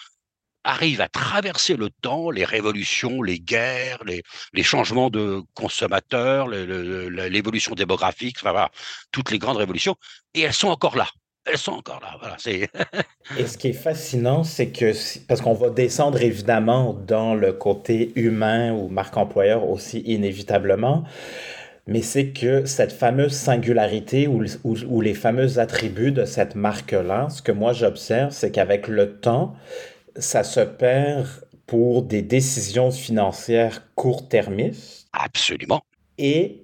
arrivent 0.65 1.01
à 1.01 1.09
traverser 1.09 1.77
le 1.77 1.91
temps, 1.91 2.31
les 2.31 2.45
révolutions, 2.45 3.23
les 3.23 3.41
guerres, 3.41 4.03
les, 4.05 4.63
changements 4.63 5.11
de 5.11 5.43
consommateurs, 5.55 6.49
l'évolution 6.49 7.75
démographique, 7.75 8.39
toutes 9.11 9.31
les 9.31 9.39
grandes 9.39 9.57
révolutions, 9.57 9.97
et 10.35 10.43
elles 10.43 10.55
sont 10.55 10.69
encore 10.69 10.97
là. 10.97 11.09
Elles 11.45 11.59
sont 11.59 11.73
encore 11.73 12.01
là. 12.01 12.17
Voilà, 12.21 12.37
et 13.39 13.47
ce 13.47 13.59
qui 13.59 13.69
est 13.69 13.73
fascinant, 13.73 14.45
c'est 14.45 14.69
que, 14.69 14.93
parce 15.27 15.41
qu'on 15.41 15.55
va 15.55 15.71
descendre 15.71 16.23
évidemment 16.23 16.93
dans 16.93 17.35
le 17.35 17.53
côté 17.53 18.13
humain 18.15 18.73
ou 18.73 18.89
marque 18.89 19.17
employeur 19.17 19.69
aussi 19.69 20.01
inévitablement, 20.01 21.05
mais 21.87 22.03
c'est 22.03 22.29
que 22.29 22.65
cette 22.65 22.93
fameuse 22.93 23.33
singularité 23.33 24.29
ou, 24.29 24.45
ou, 24.65 25.01
les 25.01 25.15
fameux 25.15 25.59
attributs 25.59 26.13
de 26.13 26.25
cette 26.25 26.55
marque-là, 26.55 27.29
ce 27.29 27.43
que 27.43 27.51
moi 27.51 27.73
j'observe, 27.73 28.31
c'est 28.31 28.53
qu'avec 28.53 28.87
le 28.87 29.19
temps, 29.19 29.57
ça 30.17 30.45
se 30.45 30.61
perd 30.61 31.27
pour 31.67 32.03
des 32.03 32.23
décisions 32.23 32.93
financières 32.93 33.83
court-termistes. 33.97 35.09
Absolument. 35.13 35.83
Et 36.19 36.63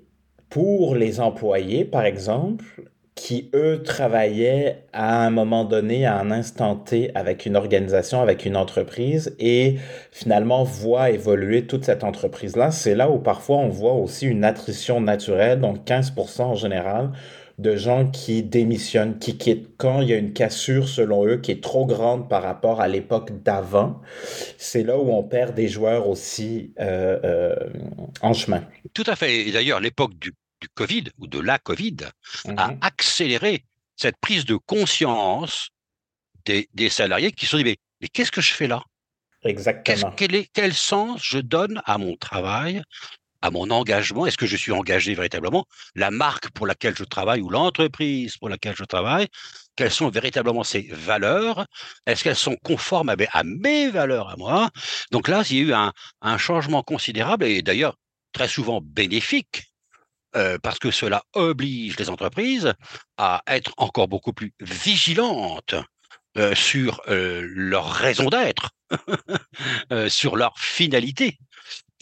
pour 0.50 0.94
les 0.94 1.18
employés, 1.18 1.84
par 1.84 2.04
exemple, 2.04 2.64
qui, 3.18 3.50
eux, 3.52 3.82
travaillaient 3.82 4.84
à 4.92 5.26
un 5.26 5.30
moment 5.30 5.64
donné, 5.64 6.06
à 6.06 6.20
un 6.20 6.30
instant 6.30 6.76
T, 6.76 7.10
avec 7.16 7.46
une 7.46 7.56
organisation, 7.56 8.22
avec 8.22 8.46
une 8.46 8.56
entreprise, 8.56 9.34
et 9.40 9.74
finalement 10.12 10.62
voient 10.62 11.10
évoluer 11.10 11.66
toute 11.66 11.84
cette 11.84 12.04
entreprise-là. 12.04 12.70
C'est 12.70 12.94
là 12.94 13.10
où 13.10 13.18
parfois 13.18 13.56
on 13.56 13.70
voit 13.70 13.94
aussi 13.94 14.26
une 14.26 14.44
attrition 14.44 15.00
naturelle, 15.00 15.60
donc 15.60 15.84
15% 15.84 16.42
en 16.42 16.54
général, 16.54 17.10
de 17.58 17.74
gens 17.74 18.06
qui 18.06 18.44
démissionnent, 18.44 19.18
qui 19.18 19.36
quittent 19.36 19.76
quand 19.78 20.00
il 20.00 20.08
y 20.10 20.12
a 20.12 20.16
une 20.16 20.32
cassure, 20.32 20.88
selon 20.88 21.26
eux, 21.26 21.38
qui 21.38 21.50
est 21.50 21.62
trop 21.62 21.86
grande 21.86 22.28
par 22.28 22.44
rapport 22.44 22.80
à 22.80 22.86
l'époque 22.86 23.32
d'avant. 23.42 24.00
C'est 24.58 24.84
là 24.84 24.96
où 24.96 25.10
on 25.10 25.24
perd 25.24 25.56
des 25.56 25.66
joueurs 25.66 26.08
aussi 26.08 26.72
euh, 26.78 27.18
euh, 27.24 27.56
en 28.22 28.32
chemin. 28.32 28.62
Tout 28.94 29.04
à 29.08 29.16
fait. 29.16 29.48
Et 29.48 29.50
d'ailleurs, 29.50 29.80
l'époque 29.80 30.16
du 30.20 30.32
du 30.60 30.68
Covid 30.68 31.04
ou 31.18 31.26
de 31.26 31.38
la 31.38 31.58
Covid 31.58 31.96
a 32.56 32.68
mmh 32.68 32.78
accéléré 32.80 33.64
cette 33.96 34.16
prise 34.18 34.44
de 34.44 34.56
conscience 34.56 35.70
des, 36.46 36.88
salariés 36.88 37.32
qui 37.32 37.44
se 37.44 37.52
sont 37.52 37.62
dit 37.62 37.76
mais, 38.00 38.08
qu'est-ce 38.08 38.32
que 38.32 38.40
je 38.40 38.52
fais 38.52 38.68
là? 38.68 38.82
Exactement. 39.42 40.12
Quel, 40.12 40.34
est, 40.34 40.48
quel 40.52 40.72
sens 40.72 41.20
je 41.22 41.38
donne 41.38 41.82
à 41.84 41.98
mon 41.98 42.16
travail, 42.16 42.82
à 43.42 43.50
mon 43.50 43.70
engagement? 43.70 44.26
Est-ce 44.26 44.38
que 44.38 44.46
je 44.46 44.56
suis 44.56 44.72
engagé 44.72 45.14
véritablement? 45.14 45.66
La 45.94 46.10
marque 46.10 46.50
pour 46.50 46.66
laquelle 46.66 46.96
je 46.96 47.04
travaille 47.04 47.40
ou 47.40 47.50
l'entreprise 47.50 48.36
pour 48.36 48.48
laquelle 48.48 48.76
je 48.76 48.84
travaille, 48.84 49.28
quelles 49.76 49.90
sont 49.90 50.08
véritablement 50.08 50.64
ces 50.64 50.88
valeurs? 50.90 51.66
Est-ce 52.06 52.24
qu'elles 52.24 52.36
sont 52.36 52.56
conformes 52.64 53.10
à 53.10 53.44
mes, 53.44 53.90
valeurs 53.90 54.30
à 54.30 54.36
moi? 54.36 54.70
Donc 55.12 55.28
là, 55.28 55.42
il 55.50 55.56
y 55.56 55.60
a 55.60 55.62
eu 55.62 55.72
un, 55.72 55.92
un 56.22 56.38
changement 56.38 56.82
considérable 56.82 57.44
et 57.44 57.62
d'ailleurs 57.62 57.96
très 58.32 58.48
souvent 58.48 58.80
bénéfique 58.82 59.67
parce 60.62 60.78
que 60.78 60.90
cela 60.90 61.22
oblige 61.34 61.98
les 61.98 62.10
entreprises 62.10 62.72
à 63.16 63.42
être 63.46 63.72
encore 63.76 64.08
beaucoup 64.08 64.32
plus 64.32 64.52
vigilantes 64.60 65.74
sur 66.54 67.02
leur 67.06 67.90
raison 67.90 68.28
d'être, 68.28 68.70
sur 70.08 70.36
leur 70.36 70.58
finalité. 70.58 71.38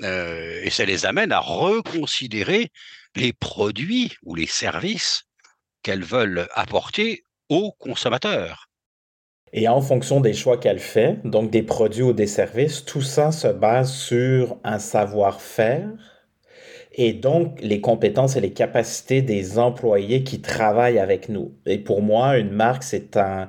et 0.02 0.68
ça 0.70 0.84
les 0.84 1.06
amène 1.06 1.32
à 1.32 1.40
reconsidérer 1.40 2.70
les 3.14 3.32
produits 3.32 4.12
ou 4.22 4.34
les 4.34 4.46
services 4.46 5.24
qu'elles 5.82 6.04
veulent 6.04 6.48
apporter 6.54 7.24
aux 7.48 7.72
consommateurs. 7.72 8.68
Et 9.52 9.68
en 9.68 9.80
fonction 9.80 10.20
des 10.20 10.34
choix 10.34 10.58
qu'elle 10.58 10.80
fait, 10.80 11.20
donc 11.24 11.50
des 11.50 11.62
produits 11.62 12.02
ou 12.02 12.12
des 12.12 12.26
services, 12.26 12.84
tout 12.84 13.02
ça 13.02 13.32
se 13.32 13.48
base 13.48 13.92
sur 13.92 14.58
un 14.64 14.78
savoir-faire 14.78 15.88
et 16.96 17.12
donc 17.12 17.58
les 17.60 17.80
compétences 17.80 18.36
et 18.36 18.40
les 18.40 18.52
capacités 18.52 19.22
des 19.22 19.58
employés 19.58 20.24
qui 20.24 20.40
travaillent 20.40 20.98
avec 20.98 21.28
nous. 21.28 21.52
Et 21.66 21.78
pour 21.78 22.02
moi, 22.02 22.38
une 22.38 22.50
marque, 22.50 22.82
c'est 22.82 23.16
un, 23.16 23.48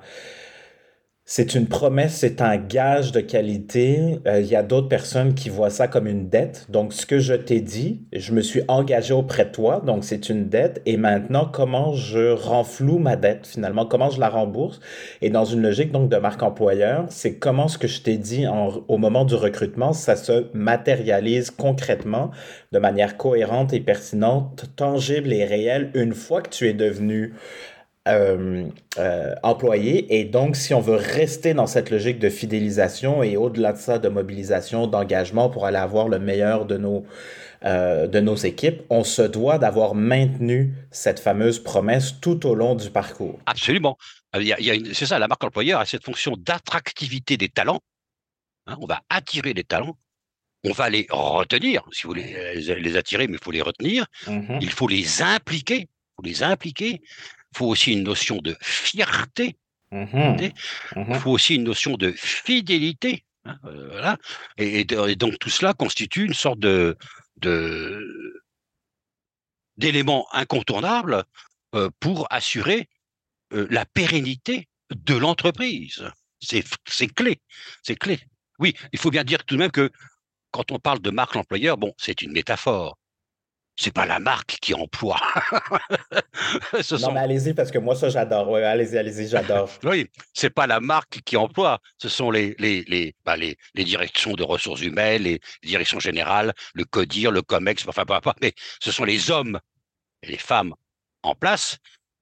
c'est 1.30 1.56
une 1.56 1.68
promesse, 1.68 2.16
c'est 2.16 2.42
un 2.42 2.56
gage 2.56 3.12
de 3.12 3.20
qualité. 3.20 4.20
Euh, 4.26 4.40
il 4.40 4.48
y 4.48 4.56
a 4.56 4.64
d'autres 4.64 4.88
personnes 4.88 5.34
qui 5.34 5.50
voient 5.50 5.70
ça 5.70 5.90
comme 5.90 6.08
une 6.08 6.30
dette. 6.30 6.66
Donc, 6.70 6.94
ce 6.94 7.06
que 7.06 7.20
je 7.20 7.34
t'ai 7.34 7.60
dit, 7.60 8.08
je 8.14 8.32
me 8.32 8.42
suis 8.42 8.62
engagé 8.70 9.14
auprès 9.14 9.44
de 9.44 9.52
toi, 9.52 9.84
donc 9.86 10.06
c'est 10.06 10.30
une 10.30 10.48
dette. 10.48 10.82
Et 10.86 10.96
maintenant, 10.96 11.44
comment 11.46 11.94
je 11.94 12.32
renfloue 12.32 12.98
ma 12.98 13.18
dette 13.18 13.46
finalement, 13.46 13.86
comment 13.86 14.10
je 14.10 14.22
la 14.22 14.30
rembourse? 14.30 14.80
Et 15.22 15.30
dans 15.30 15.44
une 15.44 15.62
logique 15.62 15.92
donc 15.92 16.08
de 16.08 16.16
marque 16.16 16.44
employeur, 16.44 17.08
c'est 17.10 17.38
comment 17.38 17.68
ce 17.68 17.78
que 17.78 17.90
je 17.90 18.02
t'ai 18.02 18.16
dit 18.16 18.46
au 18.88 18.98
moment 18.98 19.26
du 19.26 19.36
recrutement, 19.36 19.92
ça 19.92 20.16
se 20.16 20.46
matérialise 20.54 21.52
concrètement 21.52 22.32
de 22.72 22.80
manière 22.80 23.18
cohérente 23.18 23.74
et 23.74 23.82
pertinente, 23.82 24.68
tangible 24.78 25.34
et 25.34 25.44
réelle 25.44 25.92
une 25.94 26.14
fois 26.14 26.42
que 26.42 26.50
tu 26.50 26.70
es 26.70 26.74
devenu 26.74 27.34
euh, 28.08 28.68
euh, 28.98 29.36
employés. 29.44 30.18
Et 30.18 30.26
donc, 30.26 30.56
si 30.56 30.74
on 30.74 30.80
veut 30.80 30.96
rester 30.96 31.54
dans 31.54 31.68
cette 31.68 31.90
logique 31.90 32.20
de 32.20 32.30
fidélisation 32.30 33.22
et 33.22 33.38
au-delà 33.38 33.74
de 33.74 33.78
ça, 33.78 34.00
de 34.00 34.10
mobilisation, 34.10 34.88
d'engagement 34.88 35.50
pour 35.50 35.66
aller 35.66 35.78
avoir 35.78 36.08
le 36.08 36.18
meilleur 36.18 36.66
de 36.66 36.78
nos, 36.78 37.06
euh, 37.66 38.08
de 38.08 38.20
nos 38.20 38.36
équipes, 38.36 38.82
on 38.90 39.04
se 39.04 39.22
doit 39.22 39.58
d'avoir 39.58 39.94
maintenu 39.94 40.74
cette 40.90 41.20
fameuse 41.20 41.60
promesse 41.60 42.20
tout 42.22 42.48
au 42.48 42.56
long 42.56 42.76
du 42.76 42.90
parcours. 42.90 43.40
Absolument. 43.46 43.98
c'est 44.34 45.06
ça, 45.06 45.20
la 45.20 45.28
marque 45.28 45.44
employeur 45.44 45.80
a 45.80 45.86
cette 45.86 46.04
fonction 46.04 46.36
d'attractivité 46.38 47.38
des 47.38 47.50
talents. 47.50 47.82
Hein, 48.68 48.78
on 48.82 48.86
va 48.86 49.02
attirer 49.10 49.54
des 49.54 49.64
talents. 49.64 49.98
On 50.64 50.72
va 50.72 50.90
les 50.90 51.06
retenir, 51.10 51.84
si 51.92 52.04
vous 52.04 52.10
voulez 52.10 52.56
les 52.56 52.98
attirer, 52.98 53.28
mais 53.28 53.36
il 53.36 53.44
faut 53.44 53.52
les 53.52 53.62
retenir. 53.62 54.06
Mm-hmm. 54.26 54.58
Il 54.62 54.72
faut 54.72 54.88
les 54.88 55.22
impliquer. 55.22 55.82
Il 55.82 56.16
faut 56.16 56.24
les 56.24 56.44
impliquer 56.44 57.02
faut 57.56 57.68
aussi 57.68 57.94
une 57.94 58.04
notion 58.04 58.38
de 58.38 58.56
fierté. 58.62 59.58
Mmh 59.92 60.38
Il 60.96 61.02
mmh 61.02 61.14
faut 61.16 61.32
aussi 61.32 61.56
une 61.56 61.64
notion 61.64 61.96
de 61.96 62.12
fidélité. 62.12 63.24
Hein, 63.46 63.58
euh, 63.66 63.90
voilà. 63.92 64.18
Et, 64.58 64.84
donc 64.84 65.40
tout 65.40 65.50
cela 65.50 65.74
constitue 65.74 66.26
une 66.26 66.34
sorte 66.34 66.60
de, 66.60 66.98
d'éléments 69.78 70.28
incontournables 70.34 71.24
euh, 71.76 71.90
pour 72.00 72.28
assurer 72.32 72.90
euh, 73.54 73.68
la 73.70 73.86
pérennité 73.86 74.68
de 74.90 75.16
l'entreprise. 75.16 76.04
C'est, 76.40 76.66
c'est 76.86 77.08
clé, 77.08 77.40
c'est 77.84 77.96
clé. 77.96 78.20
Oui, 78.60 78.76
il 78.92 79.00
faut 79.00 79.12
bien 79.12 79.24
dire 79.24 79.44
tout 79.46 79.56
de 79.56 79.60
même 79.60 79.72
que 79.72 79.92
quand 80.52 80.72
on 80.72 80.80
parle 80.80 81.00
de 81.00 81.10
marque 81.12 81.36
employeur, 81.36 81.78
bon, 81.78 81.94
c'est 81.98 82.22
une 82.22 82.32
métaphore 82.32 82.98
c'est 83.78 83.94
pas 83.94 84.06
la 84.06 84.20
marque 84.20 84.58
qui 84.60 84.74
emploie. 84.74 85.22
non, 87.00 87.12
mais 87.14 87.20
allez-y, 87.20 87.54
parce 87.54 87.72
que 87.72 87.78
moi, 87.78 87.96
ça, 87.96 88.10
j'adore. 88.10 88.50
Oui, 88.50 88.62
allez-y, 88.62 88.98
allez-y, 88.98 89.28
j'adore. 89.28 89.70
oui, 89.84 90.10
c'est 90.34 90.50
pas 90.50 90.66
la 90.66 90.80
marque 90.80 91.22
qui 91.22 91.38
emploie. 91.38 91.80
Ce 92.00 92.10
sont 92.10 92.32
les, 92.32 92.56
les, 92.58 92.84
les, 92.88 93.16
bah, 93.24 93.38
les, 93.38 93.56
les, 93.76 93.84
directions 93.84 94.34
de 94.34 94.44
ressources 94.44 94.82
humaines, 94.82 95.24
les 95.24 95.40
directions 95.64 96.00
générales, 96.00 96.54
le 96.74 96.86
CODIR, 96.86 97.32
le 97.32 97.44
COMEX, 97.44 97.88
enfin, 97.88 98.06
pas, 98.06 98.20
pas, 98.20 98.36
mais 98.42 98.54
ce 98.82 98.92
sont 98.92 99.06
les 99.06 99.30
hommes 99.30 99.60
et 100.24 100.28
les 100.28 100.38
femmes 100.38 100.74
en 101.22 101.36
place 101.36 101.78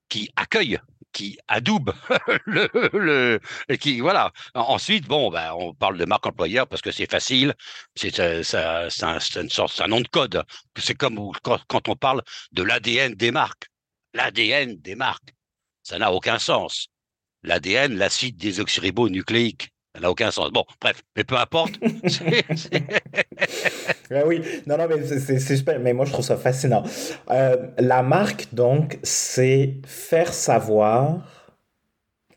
qui 0.10 0.30
accueillent 0.36 0.80
qui 1.16 1.38
adoube 1.48 1.94
le, 2.46 2.70
le 2.94 3.40
et 3.70 3.78
qui 3.78 4.02
voilà. 4.02 4.34
Ensuite, 4.54 5.08
bon, 5.08 5.32
ben, 5.32 5.54
on 5.54 5.74
parle 5.74 5.98
de 5.98 6.06
marque 6.06 6.26
employeur 6.26 6.68
parce 6.68 6.82
que 6.82 6.92
c'est 6.92 7.10
facile, 7.10 7.56
c'est 7.96 8.44
c'est 8.44 8.58
un 8.58 9.88
nom 9.88 10.02
de 10.02 10.08
code. 10.10 10.44
C'est 10.78 10.96
comme 10.96 11.32
quand, 11.42 11.60
quand, 11.68 11.88
on 11.88 11.96
parle 11.96 12.22
de 12.52 12.64
l'ADN 12.64 13.14
des 13.16 13.32
marques. 13.32 13.70
L'ADN 14.14 14.76
des 14.82 14.96
marques, 14.96 15.34
ça 15.84 15.98
n'a 15.98 16.12
aucun 16.12 16.38
sens. 16.38 16.88
L'ADN, 17.44 17.96
l'acide 17.96 18.36
désoxyribonucléique, 18.38 19.70
ça 19.96 20.02
n'a 20.02 20.12
aucun 20.12 20.30
sens. 20.30 20.52
Bon, 20.52 20.66
bref, 20.82 21.02
mais 21.16 21.24
peu 21.24 21.38
importe. 21.38 21.80
Ben 24.10 24.24
oui, 24.28 24.42
non, 24.68 24.78
non, 24.78 24.88
mais 24.90 25.02
c'est 25.06 25.40
super. 25.40 25.80
Mais 25.80 25.94
moi, 25.94 26.06
je 26.06 26.12
trouve 26.12 26.26
ça 26.26 26.36
fascinant. 26.36 26.84
Euh, 27.32 27.56
la 27.80 28.04
marque, 28.04 28.54
donc, 28.54 29.00
c'est 29.04 29.76
faire 29.86 30.34
savoir 30.34 31.50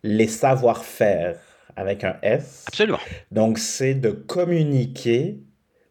les 0.04 0.28
savoir-faire 0.28 1.36
avec 1.74 2.04
un 2.04 2.16
S. 2.22 2.64
Absolument. 2.68 3.00
Donc, 3.32 3.58
c'est 3.58 3.94
de 3.94 4.10
communiquer 4.10 5.40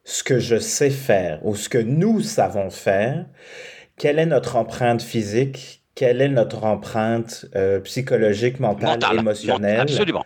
ce 0.05 0.23
que 0.23 0.39
je 0.39 0.57
sais 0.57 0.89
faire 0.89 1.45
ou 1.45 1.55
ce 1.55 1.67
que 1.67 1.77
nous 1.77 2.21
savons 2.21 2.69
faire. 2.69 3.25
Quelle 3.97 4.19
est 4.19 4.25
notre 4.25 4.55
empreinte 4.55 5.01
physique? 5.01 5.76
Quelle 5.97 6.21
est 6.21 6.29
notre 6.29 6.63
empreinte 6.63 7.47
euh, 7.55 7.79
psychologique, 7.79 8.59
mentale, 8.59 8.99
émotionnelle? 9.17 9.79
Absolument. 9.79 10.23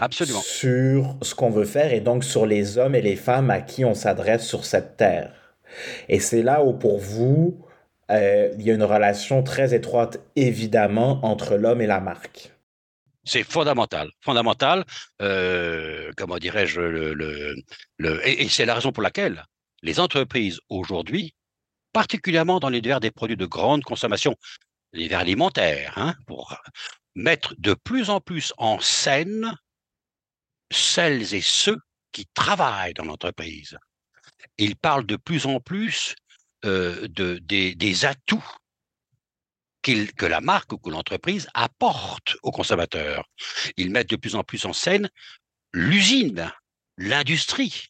Absolument. 0.00 0.40
sur 0.40 1.14
ce 1.22 1.36
qu'on 1.36 1.50
veut 1.50 1.64
faire 1.64 1.92
et 1.92 2.00
donc 2.00 2.24
sur 2.24 2.44
les 2.44 2.76
hommes 2.76 2.96
et 2.96 3.02
les 3.02 3.14
femmes 3.14 3.48
à 3.48 3.60
qui 3.60 3.84
on 3.84 3.94
s'adresse 3.94 4.44
sur 4.44 4.64
cette 4.64 4.96
terre. 4.96 5.32
Et 6.08 6.18
c'est 6.18 6.42
là 6.42 6.64
où 6.64 6.72
pour 6.72 6.98
vous, 6.98 7.64
euh, 8.10 8.50
il 8.58 8.62
y 8.62 8.72
a 8.72 8.74
une 8.74 8.82
relation 8.82 9.44
très 9.44 9.74
étroite, 9.74 10.18
évidemment, 10.34 11.24
entre 11.24 11.54
l'homme 11.54 11.80
et 11.80 11.86
la 11.86 12.00
marque. 12.00 12.50
C'est 13.22 13.44
fondamental, 13.44 14.10
fondamental. 14.22 14.84
Euh, 15.20 16.10
comment 16.16 16.38
dirais-je 16.38 16.80
le, 16.80 17.14
le, 17.14 18.28
et, 18.28 18.48
c'est 18.48 18.66
la 18.66 18.74
raison 18.74 18.90
pour 18.90 19.04
laquelle 19.04 19.44
les 19.84 20.00
entreprises 20.00 20.58
aujourd'hui, 20.68 21.36
particulièrement 21.92 22.58
dans 22.58 22.70
l'univers 22.70 22.98
des 22.98 23.12
produits 23.12 23.36
de 23.36 23.46
grande 23.46 23.84
consommation, 23.84 24.34
l'univers 24.92 25.20
alimentaire, 25.20 25.92
hein, 25.96 26.14
pour 26.26 26.56
mettre 27.14 27.54
de 27.58 27.74
plus 27.74 28.10
en 28.10 28.20
plus 28.20 28.52
en 28.58 28.80
scène 28.80 29.56
celles 30.70 31.34
et 31.34 31.42
ceux 31.42 31.78
qui 32.12 32.26
travaillent 32.34 32.94
dans 32.94 33.04
l'entreprise. 33.04 33.76
Ils 34.58 34.76
parlent 34.76 35.06
de 35.06 35.16
plus 35.16 35.46
en 35.46 35.60
plus 35.60 36.14
euh, 36.64 37.08
de, 37.08 37.38
des, 37.38 38.04
atouts 38.04 38.44
que 39.82 40.26
la 40.26 40.40
marque 40.40 40.72
ou 40.72 40.78
que 40.78 40.90
l'entreprise 40.90 41.48
apporte 41.54 42.36
aux 42.42 42.52
consommateurs. 42.52 43.28
Ils 43.76 43.90
mettent 43.90 44.10
de 44.10 44.16
plus 44.16 44.36
en 44.36 44.44
plus 44.44 44.64
en 44.64 44.72
scène 44.72 45.10
l'usine, 45.72 46.52
l'industrie. 46.98 47.86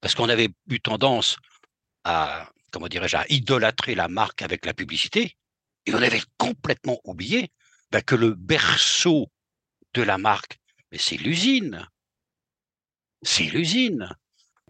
Parce 0.00 0.14
qu'on 0.14 0.28
avait 0.28 0.48
eu 0.70 0.80
tendance 0.80 1.36
à, 2.04 2.50
comment 2.70 2.88
dirais-je, 2.88 3.16
à 3.16 3.26
idolâtrer 3.28 3.94
la 3.94 4.08
marque 4.08 4.42
avec 4.42 4.64
la 4.64 4.72
publicité. 4.72 5.36
Et 5.86 5.94
on 5.94 6.02
avait 6.02 6.22
complètement 6.36 6.98
oublié 7.04 7.50
bah, 7.90 8.02
que 8.02 8.14
le 8.14 8.34
berceau 8.34 9.30
de 9.94 10.02
la 10.02 10.18
marque, 10.18 10.58
c'est 10.92 11.16
l'usine. 11.16 11.86
C'est 13.22 13.44
l'usine. 13.44 14.08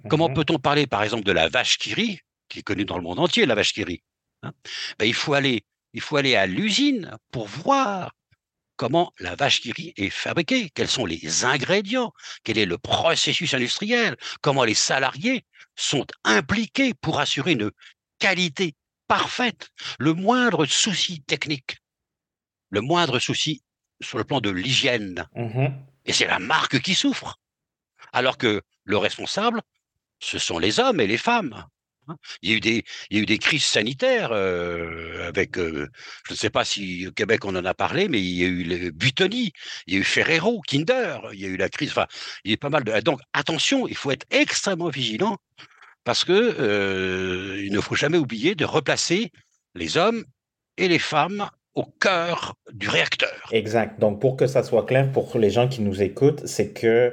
Comment 0.09 0.29
mmh 0.29 0.35
peut-on 0.35 0.59
parler, 0.59 0.87
par 0.87 1.03
exemple, 1.03 1.25
de 1.25 1.33
la 1.33 1.49
vache 1.49 1.79
qui 1.79 1.95
rit, 1.95 2.21
qui 2.49 2.61
est 2.61 2.63
connue 2.63 2.85
dans 2.85 2.97
le 2.97 3.03
monde 3.03 3.19
entier, 3.19 3.47
la 3.47 3.55
vache 3.55 3.73
qui 3.73 3.83
rit 3.83 4.03
hein? 4.43 4.53
Bah, 4.99 5.07
il, 5.07 5.15
faut 5.15 5.35
aller, 5.35 5.65
il 5.95 6.01
faut 6.01 6.17
aller 6.17 6.37
à 6.37 6.47
l'usine 6.47 7.17
pour 7.33 7.49
voir 7.49 8.13
comment 8.77 9.13
la 9.19 9.35
vache 9.35 9.61
qui 9.63 9.73
rit 9.73 9.95
est 9.97 10.11
fabriquée, 10.11 10.71
quels 10.71 10.89
sont 10.89 11.07
les 11.07 11.45
ingrédients, 11.45 12.13
quel 12.45 12.59
est 12.59 12.67
le 12.67 12.79
processus 12.79 13.55
industriel, 13.55 14.17
comment 14.43 14.65
les 14.65 14.75
salariés 14.75 15.45
sont 15.75 16.07
impliqués 16.25 16.95
pour 16.95 17.19
assurer 17.19 17.53
une 17.53 17.71
qualité 18.19 18.75
parfaite, 19.09 19.71
le 19.99 20.15
moindre 20.15 20.67
souci 20.67 21.23
technique, 21.23 21.79
le 22.71 22.81
moindre 22.81 23.19
souci 23.19 23.63
sur 24.01 24.19
le 24.19 24.25
plan 24.25 24.41
de 24.41 24.51
l'hygiène. 24.51 25.27
Mmh 25.35 25.69
et 26.07 26.13
c'est 26.13 26.27
la 26.27 26.39
marque 26.39 26.81
qui 26.81 26.95
souffre. 26.95 27.39
Alors 28.13 28.39
que 28.39 28.63
le 28.85 28.97
responsable, 28.97 29.61
ce 30.21 30.39
sont 30.39 30.59
les 30.59 30.81
hommes 30.81 31.01
et 31.01 31.07
les 31.07 31.19
femmes. 31.19 31.67
Hein. 32.09 32.17
Il 32.41 32.51
y 32.51 32.53
a 32.53 32.57
eu 32.57 32.61
des, 32.61 32.85
il 33.11 33.17
y 33.17 33.21
a 33.21 33.23
eu 33.25 33.27
des 33.27 33.39
crises 33.39 33.65
sanitaires 33.65 34.31
euh, 34.31 35.27
avec, 35.27 35.59
euh, 35.59 35.89
je 36.29 36.33
ne 36.33 36.37
sais 36.37 36.51
pas 36.51 36.65
si 36.65 37.09
au 37.09 37.13
Québec 37.13 37.45
on 37.45 37.57
en 37.57 37.65
a 37.65 37.75
parlé, 37.75 38.09
mais 38.09 38.21
il 38.21 38.33
y 38.33 38.45
a 38.45 38.47
eu 38.47 38.63
le 38.63 38.91
Butoni, 38.91 39.53
il 39.87 39.95
y 39.95 39.97
a 39.97 40.01
eu 40.01 40.05
Ferrero, 40.05 40.61
Kinder, 40.61 41.19
il 41.33 41.41
y 41.41 41.45
a 41.45 41.49
eu 41.49 41.57
la 41.57 41.69
crise. 41.69 41.91
Enfin, 41.91 42.07
il 42.45 42.53
y 42.53 42.55
a 42.55 42.57
pas 42.57 42.71
mal 42.71 42.85
de. 42.85 42.99
Donc 43.01 43.21
attention, 43.33 43.89
il 43.89 43.97
faut 43.97 44.13
être 44.13 44.27
extrêmement 44.31 44.89
vigilant 44.89 45.37
parce 46.07 46.25
que 46.25 46.33
euh, 46.33 47.61
il 47.67 47.73
ne 47.73 47.81
faut 47.81 47.97
jamais 47.97 48.17
oublier 48.17 48.55
de 48.55 48.65
replacer 48.65 49.33
les 49.75 49.99
hommes 49.99 50.25
et 50.79 50.87
les 50.87 51.01
femmes 51.01 51.51
au 51.75 51.83
cœur 51.83 52.55
du 52.73 52.89
réacteur. 52.89 53.51
Exact. 53.51 53.99
Donc 53.99 54.21
pour 54.21 54.37
que 54.37 54.47
ça 54.47 54.63
soit 54.63 54.87
clair 54.87 55.11
pour 55.11 55.37
les 55.37 55.51
gens 55.51 55.67
qui 55.67 55.83
nous 55.83 56.01
écoutent, 56.01 56.47
c'est 56.47 56.69
que 56.69 57.13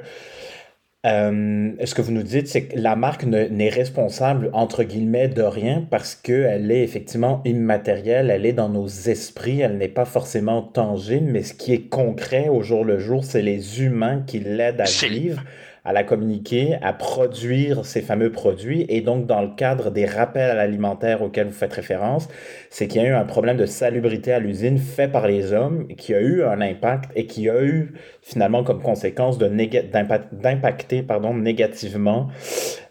euh, 1.06 1.72
ce 1.84 1.94
que 1.94 2.02
vous 2.02 2.12
nous 2.12 2.22
dites, 2.22 2.46
c'est 2.46 2.66
que 2.66 2.78
la 2.78 2.94
marque 2.94 3.24
n'est 3.24 3.68
responsable, 3.68 4.48
entre 4.52 4.84
guillemets, 4.84 5.28
de 5.28 5.42
rien 5.42 5.84
parce 5.90 6.14
qu'elle 6.14 6.70
est 6.70 6.84
effectivement 6.84 7.42
immatérielle, 7.44 8.30
elle 8.30 8.46
est 8.46 8.54
dans 8.54 8.68
nos 8.68 8.86
esprits, 8.86 9.60
elle 9.60 9.76
n'est 9.76 9.88
pas 9.88 10.06
forcément 10.06 10.62
tangible, 10.62 11.26
mais 11.32 11.42
ce 11.42 11.52
qui 11.52 11.72
est 11.72 11.88
concret 11.88 12.48
au 12.48 12.62
jour 12.62 12.84
le 12.84 13.00
jour, 13.00 13.24
c'est 13.24 13.42
les 13.42 13.82
humains 13.82 14.22
qui 14.24 14.38
l'aident 14.38 14.80
à 14.80 14.84
vivre 14.84 15.42
à 15.84 15.92
la 15.92 16.02
communiquer, 16.02 16.76
à 16.80 16.92
produire 16.92 17.84
ces 17.84 18.00
fameux 18.00 18.32
produits. 18.32 18.86
Et 18.88 19.02
donc, 19.02 19.26
dans 19.26 19.42
le 19.42 19.54
cadre 19.54 19.90
des 19.90 20.06
rappels 20.06 20.50
à 20.50 20.54
l'alimentaire 20.54 21.22
auxquels 21.22 21.48
vous 21.48 21.52
faites 21.52 21.74
référence, 21.74 22.28
c'est 22.70 22.88
qu'il 22.88 23.02
y 23.02 23.04
a 23.04 23.08
eu 23.08 23.12
un 23.12 23.24
problème 23.24 23.56
de 23.58 23.66
salubrité 23.66 24.32
à 24.32 24.38
l'usine 24.38 24.78
fait 24.78 25.08
par 25.08 25.26
les 25.26 25.52
hommes 25.52 25.86
qui 25.88 26.14
a 26.14 26.20
eu 26.20 26.42
un 26.42 26.60
impact 26.60 27.10
et 27.14 27.26
qui 27.26 27.50
a 27.50 27.62
eu 27.62 27.92
finalement 28.22 28.64
comme 28.64 28.82
conséquence 28.82 29.36
d'impacter 29.38 31.02
pardon, 31.02 31.34
négativement 31.34 32.28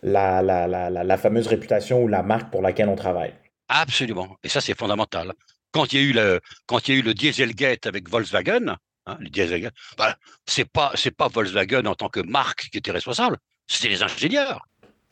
la, 0.04 0.42
la, 0.42 0.68
la, 0.68 0.90
la 0.90 1.18
fameuse 1.18 1.48
réputation 1.48 2.04
ou 2.04 2.08
la 2.08 2.22
marque 2.22 2.52
pour 2.52 2.62
laquelle 2.62 2.90
on 2.90 2.96
travaille. 2.96 3.34
Absolument. 3.70 4.28
Et 4.44 4.50
ça, 4.50 4.62
c'est 4.62 4.78
fondamental. 4.78 5.34
Quand 5.72 5.92
il 5.92 6.00
y 6.00 6.04
a 6.04 6.06
eu 6.08 6.14
le, 6.14 6.40
quand 6.68 6.88
il 6.88 6.94
y 6.94 6.98
a 6.98 7.00
eu 7.00 7.04
le 7.04 7.16
Dieselgate 7.16 7.88
avec 7.88 8.08
Volkswagen, 8.08 8.76
Hein, 9.06 9.18
le 9.20 9.70
bah, 9.98 10.18
c'est 10.46 10.66
pas 10.66 10.92
c'est 10.96 11.12
pas 11.12 11.28
Volkswagen 11.28 11.86
en 11.86 11.96
tant 11.96 12.08
que 12.08 12.22
marque 12.22 12.70
qui 12.70 12.78
était 12.78 12.92
responsable, 12.92 13.38
c'était 13.68 13.90
les 13.90 14.02
ingénieurs. 14.02 14.66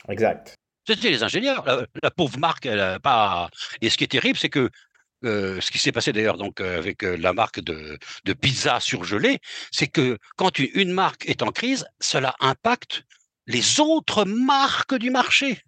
Exact. 0.08 0.56
C'était 0.86 1.10
les 1.10 1.22
ingénieurs. 1.22 1.64
La, 2.02 2.10
pauvre 2.10 2.38
marque, 2.38 2.66
elle 2.66 2.80
a 2.80 2.98
pas. 2.98 3.50
Et 3.80 3.90
ce 3.90 3.96
qui 3.96 4.04
est 4.04 4.08
terrible, 4.08 4.38
c'est 4.38 4.48
que 4.48 4.70
euh, 5.24 5.60
ce 5.60 5.70
qui 5.70 5.78
s'est 5.78 5.92
passé 5.92 6.12
d'ailleurs 6.12 6.36
donc 6.36 6.60
euh, 6.60 6.78
avec 6.78 7.04
euh, 7.04 7.16
la 7.16 7.32
marque 7.32 7.60
de, 7.60 7.96
de 8.24 8.32
pizza 8.32 8.80
surgelée, 8.80 9.38
c'est 9.70 9.86
que 9.86 10.18
quand 10.36 10.58
une, 10.58 10.70
une, 10.74 10.90
marque 10.90 11.28
est 11.28 11.42
en 11.42 11.52
crise, 11.52 11.86
cela 12.00 12.34
impacte 12.40 13.04
les 13.46 13.78
autres 13.78 14.24
marques 14.24 14.94
du 14.94 15.10
marché 15.10 15.62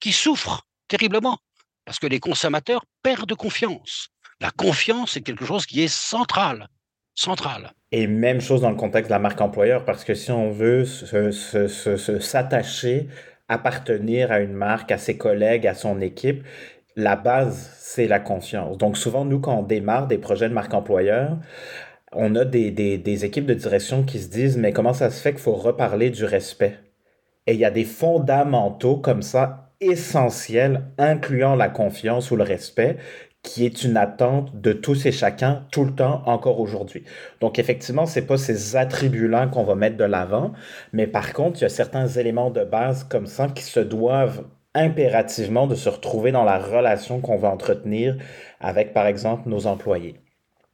qui 0.00 0.12
souffrent 0.12 0.66
terriblement 0.88 1.38
parce 1.84 2.00
que 2.00 2.08
les 2.08 2.18
consommateurs 2.18 2.84
perdent 3.02 3.34
confiance. 3.36 4.08
La 4.40 4.50
confiance 4.50 5.16
est 5.16 5.22
quelque 5.22 5.44
chose 5.44 5.66
qui 5.66 5.82
est 5.82 5.88
central 5.88 6.68
Et 7.92 8.06
même 8.06 8.40
chose 8.40 8.60
dans 8.60 8.70
le 8.70 8.76
contexte 8.76 9.08
de 9.10 9.14
la 9.14 9.18
marque 9.18 9.40
employeur, 9.40 9.84
parce 9.84 10.04
que 10.04 10.14
si 10.14 10.30
on 10.30 10.50
veut 10.50 10.84
s'attacher, 12.20 13.08
appartenir 13.48 14.30
à 14.30 14.40
une 14.40 14.52
marque, 14.52 14.92
à 14.92 14.98
ses 14.98 15.18
collègues, 15.18 15.66
à 15.66 15.74
son 15.74 16.00
équipe, 16.00 16.44
la 16.96 17.16
base, 17.16 17.74
c'est 17.78 18.06
la 18.06 18.20
confiance. 18.20 18.78
Donc 18.78 18.96
souvent, 18.96 19.24
nous, 19.24 19.40
quand 19.40 19.56
on 19.56 19.62
démarre 19.62 20.06
des 20.06 20.18
projets 20.18 20.48
de 20.48 20.54
marque 20.54 20.74
employeur, 20.74 21.38
on 22.12 22.34
a 22.36 22.44
des, 22.44 22.70
des 22.70 23.24
équipes 23.24 23.46
de 23.46 23.54
direction 23.54 24.02
qui 24.02 24.18
se 24.18 24.28
disent, 24.28 24.56
mais 24.56 24.72
comment 24.72 24.94
ça 24.94 25.10
se 25.10 25.20
fait 25.20 25.32
qu'il 25.32 25.40
faut 25.40 25.54
reparler 25.54 26.10
du 26.10 26.24
respect? 26.24 26.78
Et 27.46 27.54
il 27.54 27.58
y 27.58 27.64
a 27.64 27.70
des 27.70 27.84
fondamentaux 27.84 28.96
comme 28.96 29.22
ça 29.22 29.72
essentiels, 29.80 30.84
incluant 30.98 31.56
la 31.56 31.68
confiance 31.68 32.30
ou 32.30 32.36
le 32.36 32.44
respect, 32.44 32.98
qui 33.42 33.64
est 33.64 33.84
une 33.84 33.96
attente 33.96 34.60
de 34.60 34.72
tous 34.72 35.06
et 35.06 35.12
chacun 35.12 35.66
tout 35.70 35.84
le 35.84 35.94
temps, 35.94 36.22
encore 36.26 36.60
aujourd'hui. 36.60 37.04
Donc 37.40 37.58
effectivement, 37.58 38.06
c'est 38.06 38.26
pas 38.26 38.36
ces 38.36 38.76
attributs-là 38.76 39.46
qu'on 39.46 39.64
va 39.64 39.74
mettre 39.74 39.96
de 39.96 40.04
l'avant, 40.04 40.52
mais 40.92 41.06
par 41.06 41.32
contre, 41.32 41.58
il 41.58 41.62
y 41.62 41.64
a 41.64 41.70
certains 41.70 42.06
éléments 42.06 42.50
de 42.50 42.64
base 42.64 43.04
comme 43.04 43.26
ça 43.26 43.48
qui 43.48 43.62
se 43.62 43.80
doivent 43.80 44.44
impérativement 44.74 45.66
de 45.66 45.74
se 45.74 45.88
retrouver 45.88 46.32
dans 46.32 46.44
la 46.44 46.58
relation 46.58 47.20
qu'on 47.20 47.38
va 47.38 47.48
entretenir 47.48 48.16
avec, 48.60 48.92
par 48.92 49.06
exemple, 49.06 49.48
nos 49.48 49.66
employés. 49.66 50.20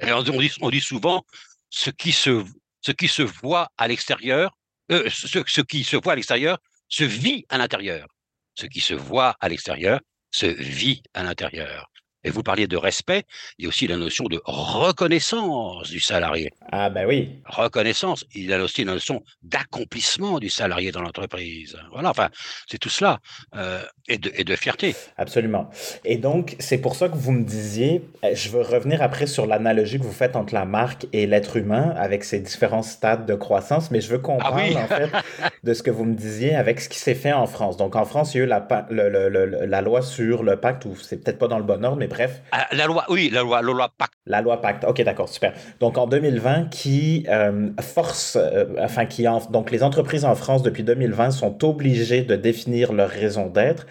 Dit, 0.02 0.52
on 0.61 0.70
dit 0.70 0.81
souvent, 0.81 1.24
ce 1.70 1.90
qui 1.90 2.12
se, 2.12 2.44
ce 2.83 2.92
qui 2.92 3.09
se 3.09 3.22
voit 3.22 3.68
à 3.79 3.88
l'extérieur, 3.88 4.55
euh, 4.92 5.09
ce, 5.09 5.42
ce 5.46 5.61
qui 5.62 5.85
se 5.85 5.96
voit 5.96 6.12
à 6.12 6.16
l'extérieur 6.16 6.59
se 6.88 7.05
vit 7.05 7.46
à 7.48 7.59
l'intérieur. 7.59 8.07
Ce 8.55 8.66
qui 8.66 8.81
se 8.81 8.94
voit 8.94 9.37
à 9.40 9.48
l'extérieur 9.48 10.00
se 10.31 10.46
vit 10.46 11.02
à 11.14 11.22
l'intérieur. 11.22 11.90
Et 12.26 12.30
vous 12.30 12.42
parliez 12.42 12.66
de 12.66 12.76
respect, 12.76 13.22
il 13.56 13.62
y 13.62 13.66
a 13.66 13.68
aussi 13.68 13.86
la 13.86 13.96
notion 13.96 14.24
de 14.24 14.40
reconnaissance 14.44 15.88
du 15.88 16.00
salarié. 16.00 16.50
Ah 16.72 16.90
ben 16.90 17.06
oui. 17.06 17.40
Reconnaissance, 17.44 18.24
il 18.34 18.46
y 18.46 18.52
a 18.52 18.60
aussi 18.60 18.82
la 18.82 18.94
notion 18.94 19.22
d'accomplissement 19.44 20.40
du 20.40 20.50
salarié 20.50 20.90
dans 20.90 21.02
l'entreprise. 21.02 21.76
Voilà, 21.92 22.10
enfin, 22.10 22.30
c'est 22.66 22.78
tout 22.78 22.88
cela, 22.88 23.20
euh, 23.54 23.80
et, 24.08 24.18
de, 24.18 24.32
et, 24.34 24.42
de, 24.42 24.56
fierté. 24.56 24.96
Absolument. 25.16 25.70
Et 26.04 26.16
donc, 26.16 26.56
c'est 26.58 26.78
pour 26.78 26.96
ça 26.96 27.08
que 27.08 27.14
vous 27.14 27.30
me 27.30 27.44
disiez, 27.44 28.02
euh, 28.24 28.34
je 28.34 28.48
veux 28.48 28.62
revenir 28.62 29.02
après 29.02 29.28
sur 29.28 29.46
l'analogie 29.46 30.00
que 30.00 30.04
vous 30.04 30.10
faites 30.10 30.34
entre 30.34 30.52
la 30.52 30.64
marque 30.64 31.06
et 31.12 31.28
l'être 31.28 31.56
humain 31.56 31.94
avec 31.96 32.24
ses 32.24 32.40
différents 32.40 32.82
stades 32.82 33.24
de 33.26 33.36
croissance, 33.36 33.92
mais 33.92 34.00
je 34.00 34.08
veux 34.08 34.20
ah 34.24 34.50
parle 34.50 34.76
en 34.76 34.88
fait 34.88 35.10
de 35.62 35.74
ce 35.74 35.84
que 35.84 35.92
vous 35.92 36.04
me 36.04 36.16
disiez 36.16 36.56
avec 36.56 36.80
ce 36.80 36.88
qui 36.88 36.98
s'est 36.98 37.14
fait 37.14 37.32
en 37.32 37.46
France. 37.46 37.76
Donc 37.76 37.94
en 37.94 38.04
France, 38.04 38.34
il 38.34 38.38
y 38.38 38.40
a 38.40 38.44
eu 38.44 38.48
la, 38.48 38.66
la 38.90 39.80
loi 39.80 40.02
sur 40.02 40.42
le 40.42 40.56
pacte, 40.56 40.86
ou 40.86 40.96
c'est 40.96 41.22
peut-être 41.22 41.38
pas 41.38 41.46
dans 41.46 41.58
le 41.58 41.64
bon 41.64 41.84
ordre, 41.84 41.98
mais 41.98 42.08
bref. 42.16 42.42
Ah, 42.52 42.66
la 42.72 42.87
loi, 42.87 43.05
oui, 43.09 43.31
la 43.33 43.42
loi, 43.42 43.61
la 43.62 43.72
loi 43.72 43.92
Pacte. 43.96 44.14
La 44.26 44.40
loi 44.40 44.61
Pacte, 44.61 44.85
ok, 44.85 45.02
d'accord, 45.02 45.29
super. 45.29 45.52
Donc 45.81 45.98
en 45.98 46.07
2020, 46.07 46.70
qui 46.70 47.26
euh, 47.29 47.70
force, 47.81 48.37
euh, 48.40 48.64
enfin, 48.81 49.07
qui 49.07 49.29
en, 49.29 49.38
donc 49.50 49.70
les 49.70 49.83
entreprises 49.83 50.24
en 50.24 50.35
France 50.35 50.62
depuis 50.62 50.83
2020 50.83 51.31
sont 51.31 51.64
obligées 51.64 52.22
de 52.22 52.37
définir 52.37 52.92
leur 52.92 53.11
raison 53.11 53.46
d'être. 53.48 53.87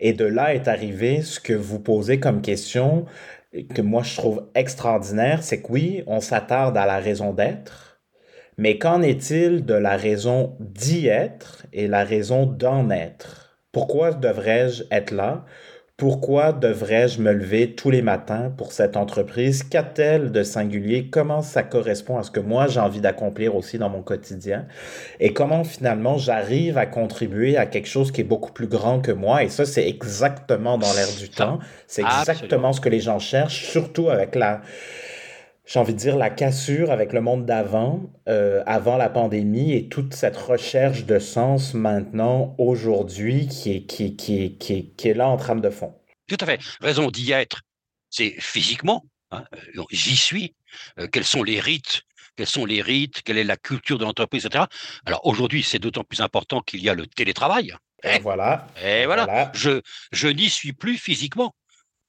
Et 0.00 0.12
de 0.12 0.24
là 0.24 0.54
est 0.54 0.68
arrivé 0.68 1.22
ce 1.22 1.40
que 1.40 1.52
vous 1.52 1.80
posez 1.80 2.20
comme 2.20 2.42
question, 2.42 3.06
que 3.74 3.82
moi 3.82 4.02
je 4.02 4.16
trouve 4.16 4.46
extraordinaire, 4.54 5.42
c'est 5.42 5.62
que 5.62 5.72
oui, 5.72 6.02
on 6.06 6.20
s'attarde 6.20 6.76
à 6.76 6.86
la 6.86 6.98
raison 6.98 7.32
d'être, 7.32 8.00
mais 8.58 8.78
qu'en 8.78 9.02
est-il 9.02 9.64
de 9.64 9.74
la 9.74 9.96
raison 9.96 10.56
d'y 10.60 11.08
être 11.08 11.66
et 11.72 11.88
la 11.88 12.04
raison 12.04 12.46
d'en 12.46 12.90
être? 12.90 13.58
Pourquoi 13.72 14.12
devrais-je 14.12 14.84
être 14.90 15.12
là? 15.12 15.44
Pourquoi 16.00 16.52
devrais-je 16.52 17.20
me 17.20 17.30
lever 17.30 17.74
tous 17.74 17.90
les 17.90 18.00
matins 18.00 18.50
pour 18.56 18.72
cette 18.72 18.96
entreprise? 18.96 19.62
Qu'a-t-elle 19.62 20.32
de 20.32 20.42
singulier? 20.42 21.08
Comment 21.10 21.42
ça 21.42 21.62
correspond 21.62 22.16
à 22.16 22.22
ce 22.22 22.30
que 22.30 22.40
moi 22.40 22.68
j'ai 22.68 22.80
envie 22.80 23.02
d'accomplir 23.02 23.54
aussi 23.54 23.76
dans 23.76 23.90
mon 23.90 24.00
quotidien? 24.00 24.64
Et 25.20 25.34
comment 25.34 25.62
finalement 25.62 26.16
j'arrive 26.16 26.78
à 26.78 26.86
contribuer 26.86 27.58
à 27.58 27.66
quelque 27.66 27.86
chose 27.86 28.12
qui 28.12 28.22
est 28.22 28.24
beaucoup 28.24 28.50
plus 28.50 28.66
grand 28.66 29.00
que 29.00 29.12
moi? 29.12 29.44
Et 29.44 29.50
ça, 29.50 29.66
c'est 29.66 29.86
exactement 29.86 30.78
dans 30.78 30.90
l'air 30.94 31.08
du 31.18 31.28
temps. 31.28 31.58
C'est 31.86 32.00
exactement 32.00 32.72
ce 32.72 32.80
que 32.80 32.88
les 32.88 33.00
gens 33.00 33.18
cherchent, 33.18 33.66
surtout 33.66 34.08
avec 34.08 34.36
la, 34.36 34.62
j'ai 35.66 35.78
envie 35.78 35.94
de 35.94 35.98
dire, 35.98 36.16
la 36.16 36.30
cassure 36.30 36.90
avec 36.90 37.12
le 37.12 37.20
monde 37.20 37.46
d'avant, 37.46 38.02
euh, 38.28 38.62
avant 38.66 38.96
la 38.96 39.08
pandémie, 39.08 39.72
et 39.72 39.88
toute 39.88 40.14
cette 40.14 40.36
recherche 40.36 41.04
de 41.04 41.18
sens 41.18 41.74
maintenant, 41.74 42.54
aujourd'hui, 42.58 43.46
qui 43.46 43.72
est, 43.72 43.82
qui, 43.82 44.16
qui, 44.16 44.56
qui, 44.58 44.90
qui 44.90 45.08
est 45.08 45.14
là 45.14 45.28
en 45.28 45.36
trame 45.36 45.60
de 45.60 45.70
fond. 45.70 45.94
Tout 46.26 46.36
à 46.40 46.46
fait. 46.46 46.60
Raison 46.80 47.10
d'y 47.10 47.32
être, 47.32 47.60
c'est 48.08 48.34
physiquement. 48.38 49.04
Hein, 49.30 49.44
euh, 49.76 49.82
J'y 49.90 50.16
suis. 50.16 50.54
Euh, 50.98 51.06
quels 51.06 51.24
sont 51.24 51.42
les 51.42 51.60
rites? 51.60 52.02
Quels 52.36 52.46
sont 52.46 52.64
les 52.64 52.82
rites? 52.82 53.22
Quelle 53.22 53.38
est 53.38 53.44
la 53.44 53.56
culture 53.56 53.98
de 53.98 54.04
l'entreprise, 54.04 54.46
etc. 54.46 54.64
Alors 55.04 55.26
aujourd'hui, 55.26 55.62
c'est 55.62 55.78
d'autant 55.78 56.04
plus 56.04 56.20
important 56.20 56.60
qu'il 56.60 56.80
y 56.82 56.88
a 56.88 56.94
le 56.94 57.06
télétravail. 57.06 57.74
Et 58.02 58.18
voilà. 58.18 58.66
Et 58.82 59.04
voilà. 59.06 59.24
voilà. 59.24 59.52
Je, 59.54 59.82
je 60.12 60.28
n'y 60.28 60.48
suis 60.48 60.72
plus 60.72 60.96
physiquement. 60.96 61.54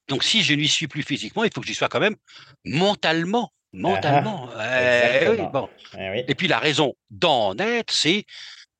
Donc, 0.08 0.24
si 0.24 0.42
je 0.42 0.54
n'y 0.54 0.68
suis 0.68 0.88
plus 0.88 1.02
physiquement, 1.02 1.44
il 1.44 1.50
faut 1.54 1.60
que 1.60 1.66
j'y 1.66 1.74
sois 1.74 1.88
quand 1.88 2.00
même 2.00 2.16
mentalement. 2.64 3.52
Mentalement. 3.72 4.48
Ah, 4.56 4.80
Eh 5.22 5.28
oui, 5.28 5.32
exactement. 5.34 5.50
bon. 5.50 5.70
Eh 5.98 6.10
oui. 6.10 6.24
Et 6.28 6.34
puis, 6.34 6.48
la 6.48 6.58
raison 6.58 6.94
d'en 7.10 7.56
être, 7.58 7.92
c'est 7.92 8.26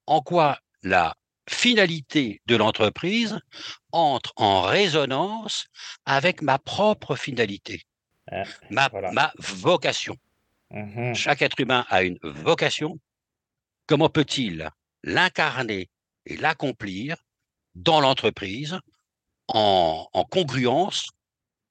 en 0.06 0.20
quoi 0.20 0.58
la 0.82 1.14
finalité 1.48 2.40
de 2.46 2.56
l'entreprise 2.56 3.38
entre 3.92 4.32
en 4.36 4.62
résonance 4.62 5.66
avec 6.04 6.42
ma 6.42 6.58
propre 6.58 7.16
finalité, 7.16 7.82
Ah, 8.30 8.42
ma, 8.70 8.88
voilà. 8.88 9.10
ma 9.12 9.32
vocation. 9.38 10.16
Mhm. 10.70 11.14
Chaque 11.14 11.42
être 11.42 11.58
humain 11.60 11.84
a 11.88 12.02
une 12.02 12.18
vocation. 12.22 12.98
Comment 13.86 14.08
peut-il 14.08 14.70
l'incarner 15.02 15.90
et 16.26 16.36
l'accomplir 16.36 17.16
dans 17.74 18.00
l'entreprise 18.00 18.78
en, 19.52 20.08
en 20.12 20.24
congruence 20.24 21.08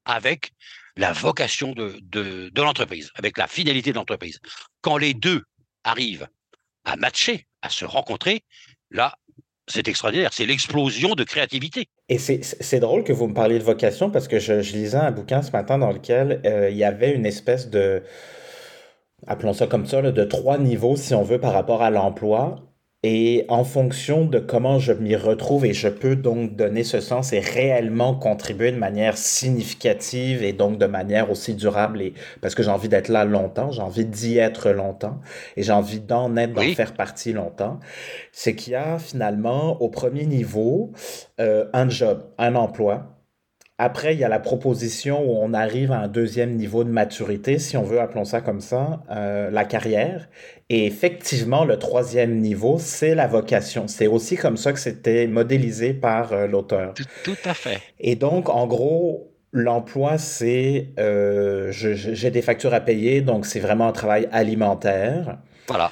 avec 0.05 0.51
la 0.95 1.13
vocation 1.13 1.73
de, 1.73 1.99
de, 2.01 2.61
l'entreprise, 2.61 3.11
avec 3.15 3.37
la 3.37 3.47
finalité 3.47 3.91
de 3.91 3.95
l'entreprise 3.95 4.39
Quand 4.81 4.97
les 4.97 5.13
deux 5.13 5.43
arrivent 5.83 6.27
à 6.85 6.95
matcher, 6.95 7.47
à 7.61 7.69
se 7.69 7.85
rencontrer, 7.85 8.43
là, 8.89 9.15
c'est 9.67 9.87
extraordinaire. 9.87 10.31
C'est 10.33 10.45
l'explosion 10.45 11.15
de 11.15 11.23
créativité. 11.23 11.87
Et 12.09 12.17
c'est 12.17 12.79
drôle 12.79 13.03
que 13.03 13.13
vous 13.13 13.27
me 13.27 13.33
parliez 13.33 13.57
de 13.57 13.63
vocation 13.63 14.09
parce 14.09 14.27
que 14.27 14.39
je, 14.39 14.61
je 14.61 14.73
lisais 14.73 14.97
un 14.97 15.11
bouquin 15.11 15.41
ce 15.41 15.51
matin 15.51 15.77
dans 15.77 15.91
lequel 15.91 16.41
euh, 16.45 16.69
il 16.69 16.77
y 16.77 16.83
avait 16.83 17.13
une 17.13 17.25
espèce 17.25 17.69
de, 17.69 18.03
appelons 19.27 19.53
ça 19.53 19.67
comme 19.67 19.85
ça, 19.85 20.01
là, 20.01 20.11
de 20.11 20.23
trois 20.23 20.57
niveaux, 20.57 20.95
si 20.95 21.13
on 21.13 21.23
veut, 21.23 21.39
par 21.39 21.53
rapport 21.53 21.81
à 21.81 21.89
l'emploi. 21.89 22.70
Et 23.03 23.45
en 23.49 23.63
fonction 23.63 24.25
de 24.25 24.37
comment 24.37 24.77
je 24.77 24.93
m'y 24.93 25.15
retrouve 25.15 25.65
et 25.65 25.73
je 25.73 25.87
peux 25.87 26.15
donc 26.15 26.55
donner 26.55 26.83
ce 26.83 26.99
sens 26.99 27.33
et 27.33 27.39
réellement 27.39 28.13
contribuer 28.13 28.71
de 28.71 28.77
manière 28.77 29.17
significative 29.17 30.43
et 30.43 30.53
donc 30.53 30.77
de 30.77 30.85
manière 30.85 31.31
aussi 31.31 31.55
durable 31.55 31.99
et 32.03 32.13
parce 32.41 32.53
que 32.53 32.61
j'ai 32.61 32.69
envie 32.69 32.89
d'être 32.89 33.07
là 33.07 33.25
longtemps, 33.25 33.71
j'ai 33.71 33.81
envie 33.81 34.05
d'y 34.05 34.37
être 34.37 34.69
longtemps 34.69 35.19
et 35.57 35.63
j'ai 35.63 35.71
envie 35.71 35.99
d'en 35.99 36.37
être, 36.37 36.53
d'en 36.53 36.61
Oui, 36.61 36.75
faire 36.75 36.93
partie 36.93 37.33
longtemps, 37.33 37.79
c'est 38.31 38.55
qu'il 38.55 38.73
y 38.73 38.75
a 38.75 38.99
finalement 38.99 39.81
au 39.81 39.89
premier 39.89 40.27
niveau 40.27 40.91
euh, 41.39 41.65
un 41.73 41.89
job, 41.89 42.23
un 42.37 42.53
emploi. 42.53 43.20
Après, 43.77 44.13
il 44.13 44.19
y 44.19 44.23
a 44.23 44.29
la 44.29 44.39
proposition 44.39 45.23
où 45.23 45.37
on 45.41 45.53
arrive 45.53 45.91
à 45.91 46.01
un 46.01 46.07
deuxième 46.07 46.55
niveau 46.55 46.83
de 46.83 46.89
maturité, 46.89 47.57
si 47.57 47.77
on 47.77 47.83
veut, 47.83 47.99
appelons 47.99 48.25
ça 48.25 48.39
comme 48.39 48.61
ça, 48.61 49.01
euh, 49.09 49.49
la 49.49 49.65
carrière. 49.65 50.29
Et 50.69 50.85
effectivement, 50.85 51.65
le 51.65 51.79
troisième 51.79 52.37
niveau, 52.37 52.77
c'est 52.79 53.15
la 53.15 53.25
vocation. 53.25 53.87
C'est 53.87 54.05
aussi 54.05 54.35
comme 54.35 54.55
ça 54.55 54.71
que 54.71 54.79
c'était 54.79 55.25
modélisé 55.25 55.93
par 55.93 56.31
euh, 56.31 56.45
l'auteur. 56.45 56.93
tout, 56.93 57.05
tout 57.23 57.37
à 57.43 57.55
fait. 57.55 57.81
Et 57.99 58.15
donc, 58.15 58.49
en 58.49 58.67
gros, 58.67 59.31
l'emploi, 59.51 60.17
c'est 60.17 60.89
euh, 60.99 61.71
j'ai 61.71 62.31
des 62.31 62.41
factures 62.41 62.73
à 62.73 62.79
payer, 62.79 63.21
donc 63.21 63.45
c'est 63.45 63.59
vraiment 63.59 63.87
un 63.87 63.91
travail 63.91 64.27
alimentaire. 64.31 65.39
Voilà. 65.67 65.91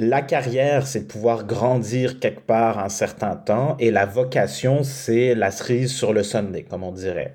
La 0.00 0.22
carrière, 0.22 0.86
c'est 0.86 1.00
de 1.00 1.06
pouvoir 1.06 1.44
grandir 1.44 2.20
quelque 2.20 2.38
part 2.40 2.78
un 2.78 2.88
certain 2.88 3.34
temps, 3.34 3.76
et 3.80 3.90
la 3.90 4.06
vocation, 4.06 4.84
c'est 4.84 5.34
la 5.34 5.50
cerise 5.50 5.92
sur 5.92 6.12
le 6.12 6.22
Sunday, 6.22 6.62
comme 6.62 6.84
on 6.84 6.92
dirait. 6.92 7.34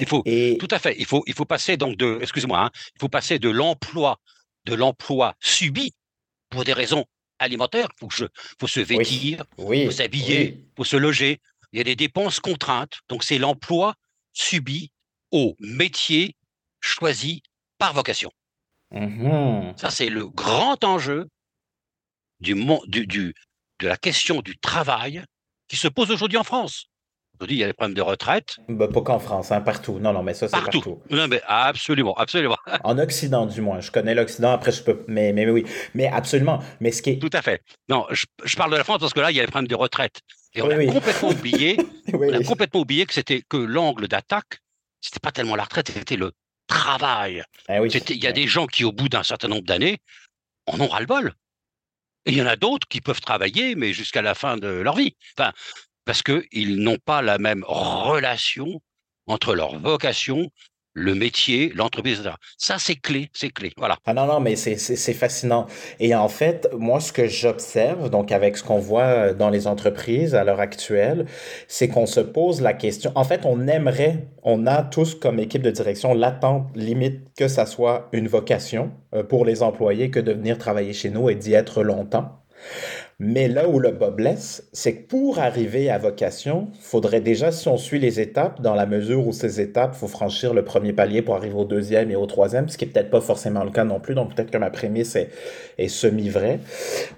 Il 0.00 0.08
faut, 0.08 0.22
Et 0.26 0.56
tout 0.58 0.66
à 0.72 0.80
fait. 0.80 0.96
Il 0.98 1.06
faut, 1.06 1.22
il 1.28 1.34
faut 1.34 1.44
passer 1.44 1.76
donc 1.76 1.96
de, 1.96 2.18
excusez-moi, 2.20 2.58
hein, 2.58 2.70
il 2.96 3.00
faut 3.00 3.08
passer 3.08 3.38
de 3.38 3.48
l'emploi, 3.48 4.18
de 4.64 4.74
l'emploi 4.74 5.34
subi 5.38 5.94
pour 6.50 6.64
des 6.64 6.72
raisons 6.72 7.04
alimentaires. 7.38 7.88
Il 7.94 8.00
faut, 8.00 8.08
que 8.08 8.16
je- 8.16 8.24
faut 8.60 8.66
se 8.66 8.80
oui, 8.80 8.86
vêtir, 8.98 9.44
faut 9.56 9.68
oui, 9.68 9.92
s'habiller, 9.92 10.38
oui, 10.56 10.64
faut 10.76 10.84
se 10.84 10.96
loger. 10.96 11.40
Il 11.72 11.78
y 11.78 11.80
a 11.80 11.84
des 11.84 11.96
dépenses 11.96 12.40
contraintes. 12.40 12.98
Donc, 13.08 13.22
c'est 13.22 13.38
l'emploi 13.38 13.94
subi 14.32 14.90
au 15.30 15.54
métier 15.60 16.34
choisi 16.80 17.42
par 17.78 17.94
vocation. 17.94 18.32
Mhm. 18.90 19.74
Ça, 19.76 19.90
c'est 19.90 20.08
le 20.08 20.26
grand 20.26 20.82
enjeu 20.82 21.28
du, 22.42 22.54
du, 22.86 23.06
du- 23.06 23.34
de 23.80 23.88
la 23.88 23.96
question 23.96 24.42
du 24.42 24.58
travail 24.58 25.24
qui 25.68 25.76
se 25.76 25.88
pose 25.88 26.10
aujourd'hui 26.10 26.38
en 26.38 26.44
France. 26.44 26.86
Aujourd'hui, 27.34 27.56
il 27.56 27.60
y 27.60 27.64
a 27.64 27.66
les 27.66 27.72
problèmes 27.72 27.94
de 27.96 28.02
retraite 28.02 28.56
Bah, 28.68 28.86
pas 28.86 29.00
qu'en 29.00 29.18
France, 29.18 29.50
hein, 29.50 29.60
partout. 29.62 29.98
Non, 29.98 30.12
non, 30.12 30.22
mais 30.22 30.34
ça, 30.34 30.46
c'est 30.48 30.52
partout. 30.52 30.80
partout. 30.80 31.02
Non, 31.10 31.26
mais 31.26 31.40
absolument, 31.46 32.14
absolument. 32.14 32.56
En 32.84 32.98
Occident, 32.98 33.46
du 33.46 33.60
moins. 33.62 33.80
Je 33.80 33.90
connais 33.90 34.14
l'Occident, 34.14 34.52
après, 34.52 34.70
je 34.70 34.82
peux. 34.82 35.02
Mais, 35.08 35.32
mais, 35.32 35.46
mais 35.46 35.50
oui. 35.50 35.64
Mais 35.94 36.06
absolument. 36.06 36.62
Mais 36.80 36.92
ce 36.92 37.00
qui 37.02 37.10
est. 37.10 37.18
Tout 37.18 37.30
à 37.32 37.42
fait. 37.42 37.62
Non, 37.88 38.06
je, 38.10 38.26
je 38.44 38.56
parle 38.56 38.70
de 38.70 38.76
la 38.76 38.84
France 38.84 38.98
parce 39.00 39.12
que 39.14 39.20
là, 39.20 39.30
il 39.30 39.36
y 39.36 39.40
a 39.40 39.42
les 39.42 39.48
problèmes 39.48 39.66
de 39.68 39.74
retraite. 39.74 40.20
Et 40.54 40.62
on 40.62 40.66
Oui, 40.66 40.74
a 40.74 40.76
oui. 40.76 40.86
complètement 40.86 41.30
oublié, 41.30 41.76
Oui, 42.12 42.28
on 42.30 42.34
a 42.34 42.44
complètement 42.44 42.80
oublié 42.80 43.06
que 43.06 43.14
c'était 43.14 43.42
que 43.48 43.56
l'angle 43.56 44.06
d'attaque, 44.06 44.58
c'était 45.00 45.18
pas 45.20 45.32
tellement 45.32 45.56
la 45.56 45.64
retraite, 45.64 45.90
c'était 45.90 46.16
le 46.16 46.32
travail. 46.68 47.42
C'était, 47.90 48.14
il 48.14 48.22
y 48.22 48.26
a 48.28 48.32
des 48.32 48.46
gens 48.46 48.66
qui, 48.66 48.84
au 48.84 48.92
bout 48.92 49.08
d'un 49.08 49.22
certain 49.24 49.48
nombre 49.48 49.64
d'années, 49.64 49.98
en 50.66 50.78
ont 50.80 50.86
ras-le-bol. 50.88 51.32
Il 52.26 52.36
y 52.36 52.42
en 52.42 52.46
a 52.46 52.56
d'autres 52.56 52.86
qui 52.88 53.00
peuvent 53.00 53.20
travailler, 53.20 53.74
mais 53.74 53.92
jusqu'à 53.92 54.22
la 54.22 54.34
fin 54.34 54.56
de 54.56 54.68
leur 54.68 54.96
vie. 54.96 55.16
Parce 56.04 56.22
qu'ils 56.22 56.76
n'ont 56.76 56.98
pas 56.98 57.22
la 57.22 57.38
même 57.38 57.64
relation 57.66 58.80
entre 59.26 59.54
leur 59.54 59.78
vocation, 59.78 60.50
le 60.94 61.14
métier, 61.14 61.72
l'entreprise, 61.74 62.20
etc. 62.20 62.34
Ça, 62.58 62.76
c'est 62.78 62.96
clé, 62.96 63.30
c'est 63.32 63.50
clé. 63.50 63.72
Voilà. 63.76 63.96
Ah 64.06 64.14
non, 64.14 64.26
non, 64.26 64.40
mais 64.40 64.56
c'est 64.56 65.14
fascinant. 65.14 65.66
Et 66.00 66.14
en 66.14 66.28
fait, 66.28 66.68
moi, 66.76 67.00
ce 67.00 67.12
que 67.12 67.28
j'observe, 67.28 68.10
donc 68.10 68.32
avec 68.32 68.56
ce 68.56 68.62
qu'on 68.62 68.78
voit 68.78 69.02
euh, 69.02 69.34
dans 69.34 69.50
les 69.50 69.66
entreprises 69.66 70.34
à 70.34 70.44
l'heure 70.44 70.60
actuelle, 70.60 71.26
c'est 71.68 71.88
qu'on 71.88 72.06
se 72.06 72.20
pose 72.20 72.60
la 72.60 72.74
question. 72.74 73.12
En 73.14 73.24
fait, 73.24 73.42
on 73.44 73.66
aimerait, 73.68 74.28
on 74.42 74.66
a 74.66 74.82
tous 74.82 75.14
comme 75.14 75.38
équipe 75.38 75.62
de 75.62 75.70
direction 75.70 76.14
l'attente 76.14 76.68
limite 76.74 77.20
que 77.36 77.48
ça 77.48 77.66
soit 77.66 78.08
une 78.12 78.28
vocation 78.28 78.92
euh, 79.14 79.22
pour 79.22 79.44
les 79.44 79.62
employés 79.62 80.10
que 80.10 80.20
de 80.20 80.32
venir 80.32 80.58
travailler 80.58 80.92
chez 80.92 81.10
nous 81.10 81.30
et 81.30 81.34
d'y 81.34 81.54
être 81.54 81.82
longtemps. 81.82 82.42
Mais 83.24 83.46
là 83.46 83.68
où 83.68 83.78
le 83.78 83.92
bas 83.92 84.10
blesse, 84.10 84.68
c'est 84.72 84.94
que 84.96 85.06
pour 85.06 85.38
arriver 85.38 85.88
à 85.90 85.96
vocation, 85.96 86.66
faudrait 86.80 87.20
déjà, 87.20 87.52
si 87.52 87.68
on 87.68 87.76
suit 87.76 88.00
les 88.00 88.18
étapes, 88.18 88.60
dans 88.60 88.74
la 88.74 88.84
mesure 88.84 89.24
où 89.24 89.32
ces 89.32 89.60
étapes, 89.60 89.94
faut 89.94 90.08
franchir 90.08 90.52
le 90.54 90.64
premier 90.64 90.92
palier 90.92 91.22
pour 91.22 91.36
arriver 91.36 91.54
au 91.54 91.64
deuxième 91.64 92.10
et 92.10 92.16
au 92.16 92.26
troisième, 92.26 92.68
ce 92.68 92.76
qui 92.76 92.84
est 92.84 92.88
peut-être 92.88 93.10
pas 93.10 93.20
forcément 93.20 93.62
le 93.62 93.70
cas 93.70 93.84
non 93.84 94.00
plus, 94.00 94.16
donc 94.16 94.34
peut-être 94.34 94.50
que 94.50 94.58
ma 94.58 94.70
prémisse 94.70 95.14
est, 95.14 95.30
est 95.78 95.86
semi-vraie. 95.86 96.58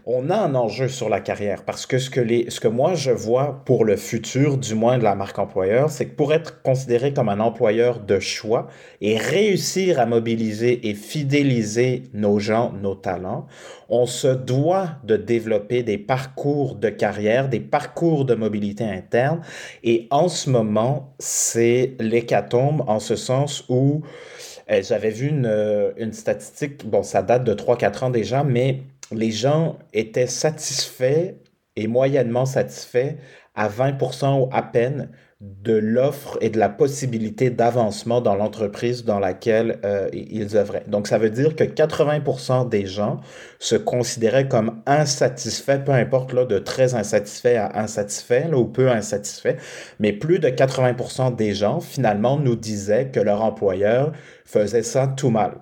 On 0.04 0.28
a 0.28 0.36
un 0.36 0.54
enjeu 0.54 0.88
sur 0.88 1.08
la 1.08 1.20
carrière 1.20 1.62
parce 1.64 1.86
que 1.86 1.96
ce 1.96 2.10
que 2.10 2.20
les, 2.20 2.50
ce 2.50 2.60
que 2.60 2.68
moi 2.68 2.92
je 2.92 3.10
vois 3.10 3.62
pour 3.64 3.86
le 3.86 3.96
futur, 3.96 4.58
du 4.58 4.74
moins 4.74 4.98
de 4.98 5.04
la 5.04 5.14
marque 5.14 5.38
employeur, 5.38 5.88
c'est 5.88 6.04
que 6.04 6.14
pour 6.14 6.34
être 6.34 6.60
considéré 6.60 7.14
comme 7.14 7.30
un 7.30 7.40
employeur 7.40 8.00
de 8.00 8.20
choix 8.20 8.66
et 9.00 9.16
réussir 9.16 9.98
à 9.98 10.04
mobiliser 10.04 10.86
et 10.86 10.92
fidéliser 10.92 12.02
nos 12.12 12.38
gens, 12.38 12.74
nos 12.82 12.94
talents, 12.94 13.46
on 13.88 14.06
se 14.06 14.28
doit 14.28 14.88
de 15.04 15.16
développer 15.16 15.82
des 15.82 15.93
parcours 15.98 16.76
de 16.76 16.88
carrière, 16.88 17.48
des 17.48 17.60
parcours 17.60 18.24
de 18.24 18.34
mobilité 18.34 18.84
interne. 18.84 19.40
Et 19.82 20.06
en 20.10 20.28
ce 20.28 20.50
moment, 20.50 21.14
c'est 21.18 21.96
l'hécatombe 22.00 22.84
en 22.86 23.00
ce 23.00 23.16
sens 23.16 23.64
où 23.68 24.02
euh, 24.70 24.82
j'avais 24.82 25.10
vu 25.10 25.28
une, 25.28 25.46
euh, 25.46 25.92
une 25.96 26.12
statistique, 26.12 26.86
bon, 26.86 27.02
ça 27.02 27.22
date 27.22 27.44
de 27.44 27.54
3-4 27.54 28.04
ans 28.04 28.10
déjà, 28.10 28.44
mais 28.44 28.82
les 29.12 29.30
gens 29.30 29.78
étaient 29.92 30.26
satisfaits 30.26 31.34
et 31.76 31.86
moyennement 31.86 32.46
satisfaits 32.46 33.16
à 33.54 33.68
20% 33.68 34.40
ou 34.40 34.48
à 34.52 34.62
peine 34.62 35.10
de 35.40 35.74
l'offre 35.74 36.38
et 36.40 36.48
de 36.48 36.58
la 36.58 36.68
possibilité 36.68 37.50
d'avancement 37.50 38.20
dans 38.20 38.34
l'entreprise 38.34 39.04
dans 39.04 39.18
laquelle 39.18 39.78
euh, 39.84 40.08
ils 40.12 40.56
œuvraient. 40.56 40.84
Donc, 40.86 41.06
ça 41.06 41.18
veut 41.18 41.30
dire 41.30 41.56
que 41.56 41.64
80% 41.64 42.68
des 42.68 42.86
gens 42.86 43.20
se 43.58 43.74
considéraient 43.74 44.48
comme 44.48 44.80
insatisfaits, 44.86 45.84
peu 45.84 45.92
importe 45.92 46.32
là, 46.32 46.44
de 46.44 46.58
très 46.58 46.94
insatisfaits 46.94 47.56
à 47.56 47.80
insatisfaits 47.80 48.48
là, 48.50 48.56
ou 48.56 48.64
peu 48.64 48.90
insatisfaits, 48.90 49.56
mais 49.98 50.12
plus 50.12 50.38
de 50.38 50.48
80% 50.48 51.34
des 51.34 51.52
gens 51.52 51.80
finalement 51.80 52.38
nous 52.38 52.56
disaient 52.56 53.08
que 53.08 53.20
leur 53.20 53.42
employeur 53.42 54.12
faisait 54.44 54.82
ça 54.82 55.08
tout 55.08 55.30
mal. 55.30 55.58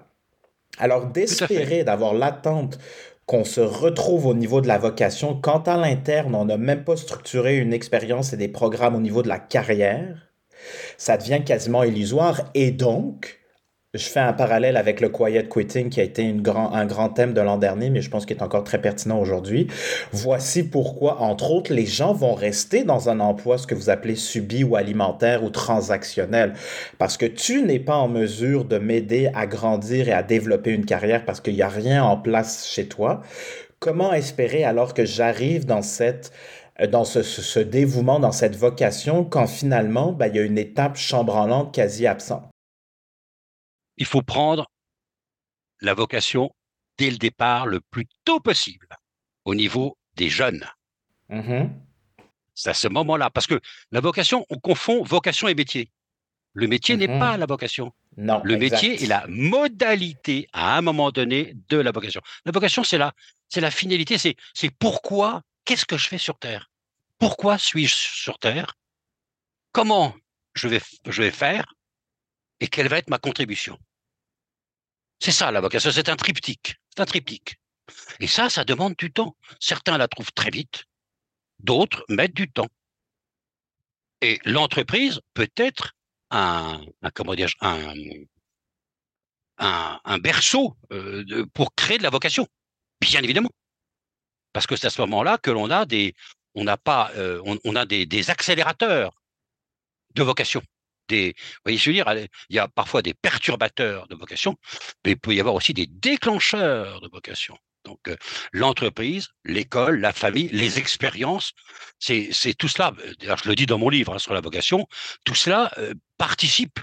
Alors, 0.78 1.06
d'espérer 1.06 1.84
d'avoir 1.84 2.14
l'attente 2.14 2.78
qu'on 3.32 3.44
se 3.44 3.62
retrouve 3.62 4.26
au 4.26 4.34
niveau 4.34 4.60
de 4.60 4.68
la 4.68 4.76
vocation, 4.76 5.34
quand 5.34 5.66
à 5.66 5.78
l'interne, 5.78 6.34
on 6.34 6.44
n'a 6.44 6.58
même 6.58 6.84
pas 6.84 6.98
structuré 6.98 7.56
une 7.56 7.72
expérience 7.72 8.34
et 8.34 8.36
des 8.36 8.46
programmes 8.46 8.94
au 8.94 9.00
niveau 9.00 9.22
de 9.22 9.28
la 9.28 9.38
carrière, 9.38 10.28
ça 10.98 11.16
devient 11.16 11.40
quasiment 11.42 11.82
illusoire. 11.82 12.50
Et 12.52 12.72
donc, 12.72 13.40
je 13.94 14.06
fais 14.06 14.20
un 14.20 14.32
parallèle 14.32 14.78
avec 14.78 15.02
le 15.02 15.10
quiet 15.10 15.50
quitting 15.50 15.90
qui 15.90 16.00
a 16.00 16.02
été 16.02 16.32
grand, 16.32 16.72
un 16.72 16.86
grand 16.86 17.10
thème 17.10 17.34
de 17.34 17.42
l'an 17.42 17.58
dernier, 17.58 17.90
mais 17.90 18.00
je 18.00 18.08
pense 18.08 18.24
qu'il 18.24 18.34
est 18.34 18.42
encore 18.42 18.64
très 18.64 18.80
pertinent 18.80 19.20
aujourd'hui. 19.20 19.66
Voici 20.12 20.62
pourquoi, 20.62 21.20
entre 21.20 21.50
autres, 21.50 21.74
les 21.74 21.84
gens 21.84 22.14
vont 22.14 22.32
rester 22.32 22.84
dans 22.84 23.10
un 23.10 23.20
emploi, 23.20 23.58
ce 23.58 23.66
que 23.66 23.74
vous 23.74 23.90
appelez 23.90 24.16
subi 24.16 24.64
ou 24.64 24.76
alimentaire 24.76 25.44
ou 25.44 25.50
transactionnel, 25.50 26.54
parce 26.96 27.18
que 27.18 27.26
tu 27.26 27.60
n'es 27.60 27.80
pas 27.80 27.96
en 27.96 28.08
mesure 28.08 28.64
de 28.64 28.78
m'aider 28.78 29.30
à 29.34 29.46
grandir 29.46 30.08
et 30.08 30.12
à 30.12 30.22
développer 30.22 30.70
une 30.70 30.86
carrière 30.86 31.26
parce 31.26 31.42
qu'il 31.42 31.54
n'y 31.54 31.62
a 31.62 31.68
rien 31.68 32.02
en 32.02 32.16
place 32.16 32.66
chez 32.66 32.86
toi. 32.86 33.20
Comment 33.78 34.14
espérer 34.14 34.64
alors 34.64 34.94
que 34.94 35.04
j'arrive 35.04 35.66
dans 35.66 35.82
cette 35.82 36.32
euh, 36.80 36.86
dans 36.86 37.04
ce, 37.04 37.58
dévouement, 37.58 38.20
dans 38.20 38.32
cette 38.32 38.56
vocation, 38.56 39.22
quand 39.22 39.46
finalement, 39.46 40.12
ben, 40.12 40.28
il 40.28 40.36
y 40.36 40.38
a 40.38 40.44
une 40.44 40.56
étape 40.56 40.96
chambranlante 40.96 41.74
quasi 41.74 42.06
absente? 42.06 42.51
Il 43.96 44.06
faut 44.06 44.22
prendre 44.22 44.70
la 45.80 45.94
vocation 45.94 46.54
dès 46.98 47.10
le 47.10 47.18
départ 47.18 47.66
le 47.66 47.80
plus 47.80 48.06
tôt 48.24 48.40
possible 48.40 48.88
au 49.44 49.54
niveau 49.54 49.98
des 50.14 50.28
jeunes. 50.28 50.66
Mm-hmm. 51.30 51.70
C'est 52.54 52.70
à 52.70 52.74
ce 52.74 52.88
moment-là, 52.88 53.30
parce 53.30 53.46
que 53.46 53.60
la 53.90 54.00
vocation, 54.00 54.46
on 54.50 54.58
confond 54.58 55.02
vocation 55.02 55.48
et 55.48 55.54
métier. 55.54 55.90
Le 56.52 56.66
métier 56.66 56.96
n'est 56.96 57.06
mm-hmm. 57.06 57.18
pas 57.18 57.36
la 57.36 57.46
vocation. 57.46 57.92
Non. 58.16 58.42
Le 58.44 58.56
métier 58.56 59.02
est 59.02 59.06
la 59.06 59.26
modalité 59.26 60.48
à 60.52 60.76
un 60.76 60.82
moment 60.82 61.10
donné 61.10 61.54
de 61.68 61.78
la 61.78 61.92
vocation. 61.92 62.20
La 62.44 62.52
vocation, 62.52 62.84
c'est 62.84 62.98
la, 62.98 63.14
c'est 63.48 63.62
la 63.62 63.70
finalité, 63.70 64.18
c'est, 64.18 64.36
c'est 64.52 64.70
pourquoi, 64.70 65.42
qu'est-ce 65.64 65.86
que 65.86 65.96
je 65.96 66.08
fais 66.08 66.18
sur 66.18 66.38
Terre? 66.38 66.70
Pourquoi 67.18 67.56
suis-je 67.56 67.94
sur 67.94 68.38
Terre? 68.38 68.74
Comment 69.72 70.14
je 70.54 70.68
vais, 70.68 70.82
je 71.06 71.22
vais 71.22 71.30
faire? 71.30 71.72
Et 72.62 72.68
quelle 72.68 72.86
va 72.86 72.98
être 72.98 73.10
ma 73.10 73.18
contribution? 73.18 73.76
C'est 75.18 75.32
ça 75.32 75.50
la 75.50 75.60
vocation, 75.60 75.90
c'est 75.90 76.08
un 76.08 76.14
triptyque. 76.14 76.76
C'est 76.94 77.02
un 77.02 77.06
triptyque. 77.06 77.56
Et 78.20 78.28
ça, 78.28 78.48
ça 78.50 78.64
demande 78.64 78.94
du 78.96 79.12
temps. 79.12 79.36
Certains 79.58 79.98
la 79.98 80.06
trouvent 80.06 80.32
très 80.32 80.50
vite, 80.50 80.84
d'autres 81.58 82.04
mettent 82.08 82.34
du 82.34 82.48
temps. 82.48 82.68
Et 84.20 84.38
l'entreprise 84.44 85.20
peut 85.34 85.50
être 85.56 85.94
un, 86.30 86.80
berceau 90.20 90.76
euh, 90.92 91.44
pour 91.54 91.74
créer 91.74 91.98
de 91.98 92.04
la 92.04 92.10
vocation, 92.10 92.46
bien 93.00 93.22
évidemment. 93.22 93.50
Parce 94.52 94.68
que 94.68 94.76
c'est 94.76 94.86
à 94.86 94.90
ce 94.90 95.00
moment-là 95.00 95.36
que 95.36 95.50
l'on 95.50 95.68
a 95.68 95.84
des, 95.84 96.14
on 96.54 96.68
euh, 96.68 97.74
a 97.74 97.86
des, 97.86 98.30
accélérateurs 98.30 99.20
de 100.14 100.22
vocation. 100.22 100.62
Des, 101.12 101.34
vous 101.36 101.60
voyez, 101.66 101.78
je 101.78 101.90
veux 101.90 101.94
dire, 101.94 102.06
il 102.48 102.56
y 102.56 102.58
a 102.58 102.68
parfois 102.68 103.02
des 103.02 103.12
perturbateurs 103.12 104.08
de 104.08 104.14
vocation, 104.14 104.56
mais 105.04 105.12
il 105.12 105.18
peut 105.18 105.34
y 105.34 105.40
avoir 105.40 105.54
aussi 105.54 105.74
des 105.74 105.86
déclencheurs 105.86 107.02
de 107.02 107.08
vocation. 107.12 107.56
Donc 107.84 108.00
euh, 108.08 108.16
l'entreprise, 108.52 109.28
l'école, 109.44 110.00
la 110.00 110.12
famille, 110.12 110.48
les 110.48 110.78
expériences, 110.78 111.52
c'est 111.98 112.54
tout 112.58 112.68
cela. 112.68 112.92
D'ailleurs, 113.18 113.38
je 113.38 113.48
le 113.48 113.54
dis 113.54 113.66
dans 113.66 113.78
mon 113.78 113.90
livre 113.90 114.14
hein, 114.14 114.18
sur 114.18 114.32
la 114.32 114.40
vocation. 114.40 114.86
Tout 115.24 115.34
cela 115.34 115.70
euh, 115.78 115.92
participe 116.16 116.78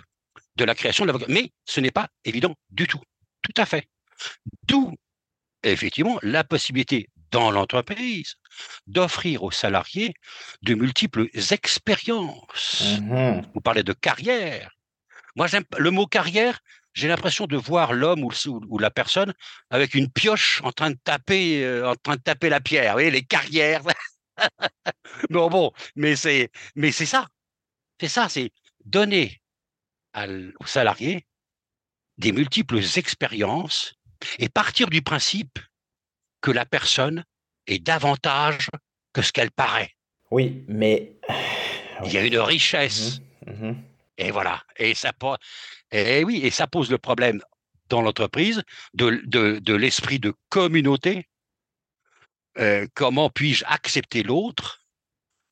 de 0.57 0.65
la 0.65 0.75
création 0.75 1.05
de 1.05 1.07
la 1.07 1.13
vocation, 1.13 1.33
mais 1.33 1.51
ce 1.65 1.79
n'est 1.79 1.91
pas 1.91 2.09
évident 2.25 2.53
du 2.69 2.85
tout. 2.85 3.01
Tout 3.41 3.53
à 3.57 3.65
fait. 3.65 3.87
D'où 4.67 4.93
effectivement 5.63 6.19
la 6.21 6.43
possibilité 6.43 7.09
dans 7.31 7.51
l'entreprise 7.51 8.35
d'offrir 8.87 9.43
aux 9.43 9.51
salariés 9.51 10.13
de 10.61 10.73
multiples 10.73 11.27
expériences. 11.51 12.99
Mmh 13.01 13.41
Vous 13.53 13.61
parlez 13.61 13.83
de 13.83 13.93
carrière. 13.93 14.71
Moi, 15.35 15.47
j'aime 15.47 15.63
le 15.77 15.91
mot 15.91 16.07
carrière 16.07 16.59
j'ai 16.93 17.07
l'impression 17.07 17.45
de 17.45 17.55
voir 17.55 17.93
l'homme 17.93 18.23
ou, 18.23 18.77
la 18.77 18.91
personne 18.91 19.33
avec 19.69 19.93
une 19.93 20.11
pioche 20.11 20.61
en 20.63 20.71
train 20.71 20.91
de 20.91 20.97
taper, 21.03 21.63
euh, 21.63 21.91
en 21.91 21.95
train 21.95 22.15
de 22.15 22.21
taper 22.21 22.49
la 22.49 22.59
pierre. 22.59 22.91
Vous 22.91 22.95
voyez, 22.95 23.11
les 23.11 23.23
carrières. 23.23 23.83
bon, 25.29 25.49
bon, 25.49 25.71
mais 25.95 26.15
c'est, 26.15 26.51
mais 26.75 26.91
c'est 26.91 27.05
ça. 27.05 27.27
C'est 27.99 28.07
ça, 28.07 28.29
c'est 28.29 28.51
donner 28.85 29.41
aux 30.59 30.65
salariés 30.65 31.25
des 32.17 32.31
multiples 32.31 32.79
expériences 32.97 33.93
et 34.39 34.49
partir 34.49 34.89
du 34.89 35.01
principe 35.01 35.59
que 36.41 36.51
la 36.51 36.65
personne 36.65 37.23
est 37.67 37.79
davantage 37.79 38.69
que 39.13 39.21
ce 39.21 39.31
qu'elle 39.31 39.51
paraît. 39.51 39.91
Oui, 40.31 40.63
mais 40.67 41.13
il 42.05 42.13
y 42.13 42.17
a 42.17 42.25
une 42.25 42.39
richesse. 42.39 43.19
Mmh 43.45 43.69
mmh 43.69 43.75
et 44.19 44.31
voilà. 44.31 44.61
Et 44.77 44.95
ça, 44.95 45.13
et 45.91 46.23
oui, 46.25 46.41
et 46.43 46.49
ça 46.49 46.67
pose 46.67 46.91
le 46.91 46.97
problème 46.97 47.41
dans 47.87 48.01
l'entreprise 48.01 48.61
de, 48.93 49.21
de, 49.25 49.73
l'esprit 49.73 50.19
de 50.19 50.33
communauté. 50.49 51.27
Euh, 52.57 52.85
comment 52.93 53.29
puis-je 53.29 53.63
accepter 53.65 54.23
l'autre? 54.23 54.85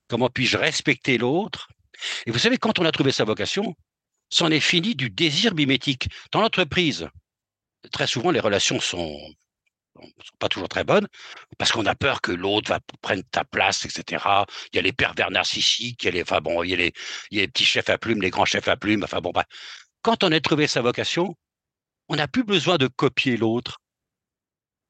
Comment 0.09 0.29
puis-je 0.29 0.57
respecter 0.57 1.17
l'autre? 1.17 1.69
Et 2.25 2.31
vous 2.31 2.39
savez, 2.39 2.57
quand 2.57 2.77
on 2.79 2.85
a 2.85 2.91
trouvé 2.91 3.13
sa 3.13 3.23
vocation, 3.23 3.73
c'en 4.29 4.51
est 4.51 4.59
fini 4.59 4.95
du 4.95 5.09
désir 5.09 5.55
mimétique. 5.55 6.09
Dans 6.31 6.41
l'entreprise, 6.41 7.07
très 7.91 8.05
souvent, 8.05 8.31
les 8.31 8.41
relations 8.41 8.81
sont, 8.81 9.17
sont 10.01 10.37
pas 10.39 10.49
toujours 10.49 10.69
très 10.69 10.83
bonnes 10.83 11.07
parce 11.57 11.71
qu'on 11.71 11.85
a 11.85 11.95
peur 11.95 12.21
que 12.21 12.31
l'autre 12.31 12.69
va 12.69 12.79
prendre 13.01 13.23
ta 13.31 13.43
place, 13.43 13.85
etc. 13.85 14.23
Il 14.71 14.75
y 14.75 14.79
a 14.79 14.81
les 14.81 14.93
pervers 14.93 15.31
narcissiques, 15.31 16.03
il 16.03 16.05
y 16.05 16.09
a 16.09 16.11
les, 16.11 16.21
enfin 16.21 16.41
bon, 16.41 16.63
il 16.63 16.69
y 16.69 16.73
a 16.73 16.77
les, 16.77 16.93
il 17.31 17.37
y 17.37 17.41
a 17.41 17.43
les 17.43 17.47
petits 17.47 17.65
chefs 17.65 17.89
à 17.89 17.97
plumes, 17.97 18.21
les 18.21 18.29
grands 18.29 18.45
chefs 18.45 18.67
à 18.67 18.77
plumes. 18.77 19.03
Enfin 19.03 19.21
bon, 19.21 19.31
bah, 19.31 19.45
quand 20.01 20.23
on 20.23 20.31
a 20.31 20.39
trouvé 20.39 20.67
sa 20.67 20.81
vocation, 20.81 21.35
on 22.09 22.15
n'a 22.15 22.27
plus 22.27 22.43
besoin 22.43 22.77
de 22.77 22.87
copier 22.87 23.37
l'autre, 23.37 23.79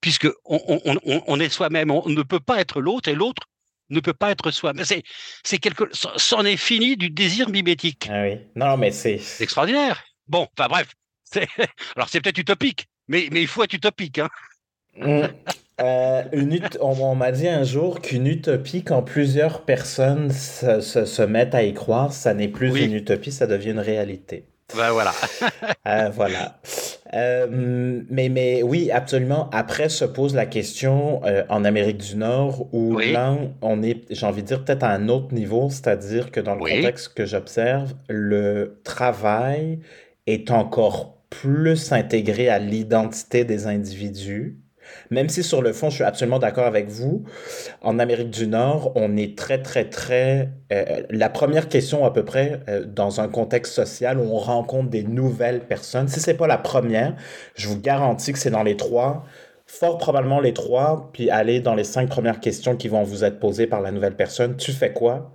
puisque 0.01 0.28
on, 0.45 1.39
est 1.39 1.49
soi-même. 1.49 1.91
On 1.91 2.08
ne 2.10 2.24
peut 2.24 2.39
pas 2.39 2.60
être 2.60 2.82
l'autre 2.82 3.10
et 3.10 3.16
l'autre 3.16 3.43
ne 3.89 3.99
peut 3.99 4.14
pas 4.14 4.32
être 4.32 4.51
soi. 4.51 4.74
même 4.74 4.86
C'est, 4.86 5.03
c'est 5.43 5.58
quelque, 5.58 5.86
c'en 5.93 6.45
est 6.45 6.58
fini 6.58 6.97
du 6.97 7.10
désir 7.10 7.49
mimétique. 7.49 8.08
Ah 8.10 8.24
oui. 8.24 8.38
Non, 8.55 8.78
mais 8.78 8.91
c'est, 8.91 9.20
extraordinaire. 9.39 10.03
Bon, 10.28 10.47
enfin 10.58 10.68
bref. 10.68 10.93
alors 11.95 12.08
c'est 12.08 12.22
peut-être 12.22 12.38
utopique, 12.38 12.88
mais, 13.08 13.28
mais 13.32 13.41
il 13.41 13.47
faut 13.47 13.64
être 13.64 13.74
utopique. 13.74 14.20
Hein. 14.20 14.30
Mmh. 14.98 15.22
Euh, 15.80 16.24
une 16.32 16.60
on, 16.82 17.14
m'a 17.14 17.32
dit 17.32 17.48
un 17.48 17.64
jour 17.64 18.02
qu'une 18.02 18.26
utopie, 18.26 18.84
quand 18.84 19.04
plusieurs 19.04 19.62
personnes 19.62 20.32
se, 20.32 20.82
se, 20.82 21.22
mettent 21.22 21.54
à 21.54 21.64
y 21.64 21.74
croire, 21.74 22.12
ça 22.12 22.34
n'est 22.34 22.48
plus 22.48 22.84
une 22.84 22.93
utopie, 22.93 23.32
ça 23.32 23.45
devient 23.45 23.72
une 23.72 23.80
réalité. 23.80 24.45
Ben 24.76 24.91
voilà. 24.91 25.14
euh, 25.88 26.10
voilà. 26.14 26.60
Euh, 27.14 27.48
mais, 28.10 28.28
mais 28.28 28.64
oui, 28.64 28.91
absolument. 28.91 29.50
Après 29.52 29.88
se 29.88 30.04
pose 30.04 30.36
la 30.36 30.45
question 30.45 31.22
euh, 31.26 31.43
en 31.48 31.64
Amérique 31.64 31.98
du 31.98 32.18
Nord 32.18 32.68
où 32.74 32.98
là, 32.98 33.38
on 33.62 33.82
est, 33.82 34.02
j'ai 34.10 34.26
envie 34.26 34.41
de 34.41 34.48
dire, 34.48 34.66
peut-être 34.66 34.84
à 34.84 34.89
un 34.89 35.08
autre 35.08 35.34
niveau, 35.34 35.70
c'est-à-dire 35.70 36.32
que 36.32 36.39
dans 36.39 36.56
le 36.56 36.60
contexte 36.60 37.14
que 37.14 37.26
j'observe, 37.26 37.93
le 38.10 38.82
travail 38.84 39.80
est 40.26 40.52
encore 40.52 41.18
plus 41.30 41.91
intégré 41.91 42.50
à 42.50 42.60
l'identité 42.60 43.45
des 43.45 43.68
individus 43.68 44.58
même 45.10 45.30
si 45.30 45.44
sur 45.44 45.62
le 45.62 45.74
fond, 45.74 45.90
je 45.90 45.96
suis 45.96 46.04
absolument 46.04 46.40
d'accord 46.40 46.66
avec 46.66 46.88
vous, 46.90 47.24
en 47.82 48.00
Amérique 48.00 48.30
du 48.30 48.48
Nord, 48.48 48.92
on 48.96 49.18
est 49.18 49.38
très, 49.38 49.62
très, 49.62 49.90
très... 49.90 50.50
Euh, 50.72 51.04
la 51.10 51.30
première 51.30 51.70
question 51.70 52.06
à 52.06 52.12
peu 52.12 52.26
près 52.26 52.60
euh, 52.70 52.86
dans 52.86 53.22
un 53.22 53.28
contexte 53.28 53.74
social 53.74 54.20
où 54.20 54.24
on 54.24 54.38
rencontre 54.38 54.90
des 54.90 55.04
nouvelles 55.04 55.62
personnes, 55.62 56.08
si 56.08 56.20
c'est 56.20 56.34
pas 56.34 56.48
la 56.48 56.58
première, 56.58 57.16
je 57.56 57.68
vous 57.68 57.80
garantis 57.80 58.34
que 58.34 58.40
c'est 58.40 58.50
dans 58.50 58.64
les 58.64 58.78
trois, 58.78 59.26
fort 59.66 59.98
probablement 59.98 60.40
les 60.40 60.54
trois, 60.54 61.10
puis 61.14 61.30
aller 61.30 61.60
dans 61.60 61.76
les 61.76 61.84
cinq 61.84 62.10
premières 62.10 62.40
questions 62.40 62.76
qui 62.76 62.88
vont 62.88 63.04
vous 63.04 63.24
être 63.24 63.40
posées 63.40 63.68
par 63.68 63.82
la 63.82 63.92
nouvelle 63.92 64.16
personne. 64.16 64.58
Tu 64.58 64.72
fais 64.72 64.94
quoi? 64.94 65.34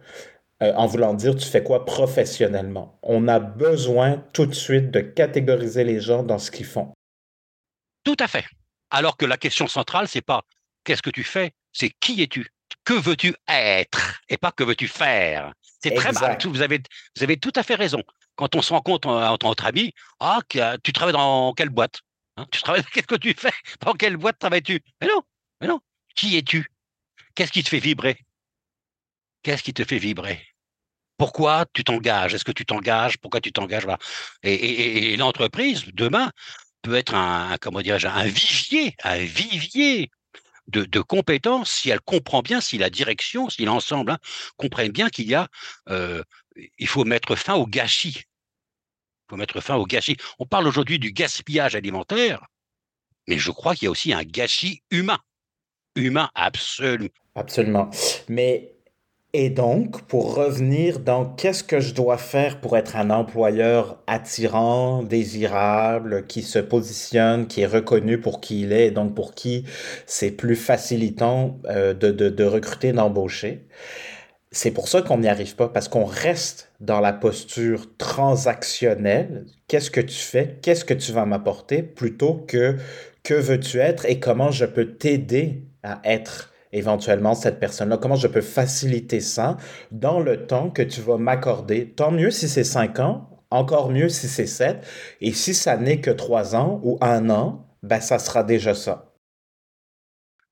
Euh, 0.63 0.73
en 0.75 0.87
voulant 0.87 1.15
dire 1.15 1.35
tu 1.35 1.47
fais 1.47 1.63
quoi 1.63 1.85
professionnellement? 1.85 2.99
On 3.03 3.29
a 3.29 3.41
besoin 3.41 4.23
tout 4.33 4.47
de 4.47 4.55
suite 4.55 4.91
de 4.91 5.01
catégoriser 5.01 5.85
les 5.85 6.01
gens 6.01 6.23
dans 6.23 6.39
ce 6.39 6.51
qu'ils 6.51 6.67
font. 6.67 6.93
Tout 8.05 8.17
à 8.21 8.27
fait. 8.27 8.45
Alors 8.93 9.17
que 9.17 9.25
la 9.25 9.39
question 9.39 9.67
centrale, 9.67 10.07
c'est 10.07 10.21
pas 10.21 10.43
qu'est-ce 10.85 11.01
que 11.01 11.11
tu 11.11 11.25
fais, 11.25 11.53
c'est 11.73 11.89
qui 11.89 12.23
es-tu? 12.23 12.47
Que 12.85 12.93
veux-tu 12.93 13.35
être? 13.49 14.21
Et 14.29 14.37
pas 14.37 14.53
que 14.53 14.63
veux-tu 14.63 14.87
faire? 14.87 15.55
C'est 15.83 15.95
très 15.95 16.13
mal. 16.13 16.37
Vous 16.45 16.61
avez, 16.61 16.81
vous 17.17 17.23
avez 17.23 17.39
tout 17.39 17.53
à 17.57 17.63
fait 17.63 17.75
raison. 17.75 18.03
Quand 18.37 18.55
on 18.55 18.61
se 18.61 18.73
rencontre 18.73 19.09
entre, 19.09 19.65
amis, 19.65 19.95
ah, 20.21 20.41
tu 20.85 20.93
travailles 20.93 21.15
dans 21.15 21.55
quelle 21.55 21.71
boîte? 21.71 22.01
Hein? 22.37 22.47
Tu 22.53 22.61
travailles, 22.61 22.85
qu'est-ce 22.93 23.07
que 23.07 23.15
tu 23.15 23.33
fais? 23.33 23.53
Dans 23.81 23.95
quelle 23.95 24.19
boîte 24.19 24.39
travailles-tu 24.39 24.83
Mais 25.01 25.09
non, 25.09 25.23
mais 25.61 25.69
non. 25.69 25.81
Qui 26.15 26.37
es-tu? 26.37 26.69
Qu'est-ce 27.35 27.53
qui 27.53 27.63
te 27.63 27.71
fait 27.71 27.79
vibrer? 27.79 28.19
Qu'est-ce 29.43 29.63
qui 29.63 29.73
te 29.73 29.85
fait 29.85 29.99
vibrer? 29.99 30.47
Pourquoi 31.17 31.65
tu 31.73 31.83
t'engages? 31.83 32.35
Est-ce 32.35 32.45
que 32.45 32.53
tu 32.53 32.67
t'engages? 32.67 33.17
Pourquoi 33.17 33.41
tu 33.41 33.53
t'engages? 33.53 33.87
Et, 34.43 35.13
et 35.13 35.17
l'entreprise, 35.17 35.87
demain, 35.95 36.31
peut 36.83 36.95
être 36.95 37.15
un, 37.15 37.57
comment 37.61 37.79
un 37.79 38.27
vivier, 38.27 38.95
un 39.05 39.19
vivier 39.19 40.11
de, 40.69 41.01
compétences 41.01 41.71
si 41.71 41.91
elle 41.91 42.01
comprend 42.01 42.43
bien, 42.43 42.61
si 42.61 42.79
la 42.79 42.91
direction, 42.91 43.49
si 43.49 43.65
l'ensemble 43.65 44.13
hein, 44.13 44.19
comprennent 44.57 44.93
bien 44.93 45.09
qu'il 45.09 45.29
y 45.29 45.35
a, 45.35 45.49
euh, 45.89 46.23
il 46.79 46.87
faut 46.87 47.05
mettre 47.05 47.37
fin 47.37 47.55
au 47.55 47.67
gâchis. 47.67 48.23
Il 48.25 49.31
faut 49.31 49.37
mettre 49.37 49.61
fin 49.61 49.77
au 49.77 49.87
gâchis. 49.87 50.17
On 50.39 50.47
parle 50.47 50.67
aujourd'hui 50.67 50.99
du 50.99 51.13
gaspillage 51.13 51.75
alimentaire, 51.75 52.47
mais 53.29 53.39
je 53.39 53.51
crois 53.51 53.75
qu'il 53.75 53.87
y 53.87 53.89
a 53.89 53.91
aussi 53.91 54.13
un 54.13 54.25
gâchis 54.25 54.83
humain. 54.91 55.19
Humain 55.95 56.31
absolu. 56.35 57.11
Absolument. 57.35 57.91
Mais 58.29 58.72
Et 59.35 59.49
donc, 59.49 60.03
pour 60.03 60.35
revenir 60.35 60.99
dans 61.01 61.25
qu'est-ce 61.25 61.65
que 61.65 61.81
je 61.81 61.95
dois 61.95 62.19
faire 62.19 62.61
pour 62.61 62.77
être 62.77 62.97
un 62.97 63.09
employeur 63.09 63.99
attirant, 64.07 65.03
désirable, 65.03 66.27
qui 66.27 66.43
se 66.43 66.59
positionne, 66.59 67.47
qui 67.47 67.63
est 67.63 67.67
reconnu 67.67 68.21
pour 68.21 68.43
qui 68.43 68.61
il 68.63 68.73
est, 68.73 68.89
et 68.89 68.91
donc 68.91 69.15
pour 69.15 69.35
qui 69.35 69.65
c'est 70.07 70.33
plus 70.33 70.55
facilitant 70.57 71.59
euh, 71.67 71.95
de, 71.95 72.11
de, 72.11 72.29
de 72.29 72.45
recruter, 72.45 72.93
d'embaucher? 72.93 73.67
C'est 74.51 74.71
pour 74.71 74.87
ça 74.87 75.01
qu'on 75.01 75.19
n'y 75.19 75.29
arrive 75.29 75.57
pas, 75.57 75.69
parce 75.69 75.89
qu'on 75.89 76.05
reste 76.05 76.71
dans 76.81 77.01
la 77.01 77.15
posture 77.15 77.87
transactionnelle. 77.97 79.47
Qu'est-ce 79.67 79.91
que 79.91 80.03
tu 80.03 80.19
fais? 80.19 80.59
Qu'est-ce 80.61 80.85
que 80.85 80.93
tu 80.93 81.11
vas 81.13 81.25
m'apporter? 81.25 81.83
Plutôt 81.83 82.35
que 82.47 82.77
que 83.23 83.35
veux-tu 83.35 83.79
être 83.79 84.05
et 84.07 84.21
comment 84.21 84.51
je 84.51 84.67
peux 84.67 84.95
t'aider 84.95 85.63
à 85.83 86.01
être 86.05 86.52
éventuellement 86.73 87.35
cette 87.35 87.61
personne-là? 87.61 87.99
Comment 87.99 88.17
je 88.17 88.29
peux 88.29 88.41
faciliter 88.41 89.21
ça 89.21 89.57
dans 89.91 90.21
le 90.21 90.47
temps 90.47 90.71
que 90.71 90.83
tu 90.83 91.01
vas 91.01 91.19
m'accorder? 91.19 91.91
Tant 91.91 92.11
mieux 92.11 92.31
si 92.31 92.49
c'est 92.49 92.65
cinq 92.65 92.99
ans, 92.99 93.33
encore 93.53 93.91
mieux 93.91 94.09
si 94.09 94.29
c'est 94.29 94.47
sept. 94.47 94.87
Et 95.21 95.33
si 95.33 95.55
ça 95.55 95.77
n'est 95.77 96.01
que 96.01 96.11
trois 96.11 96.57
ans 96.57 96.81
ou 96.83 96.99
un 97.01 97.31
an, 97.31 97.69
ben 97.83 98.01
ça 98.01 98.19
sera 98.19 98.43
déjà 98.43 98.75
ça. 98.75 99.15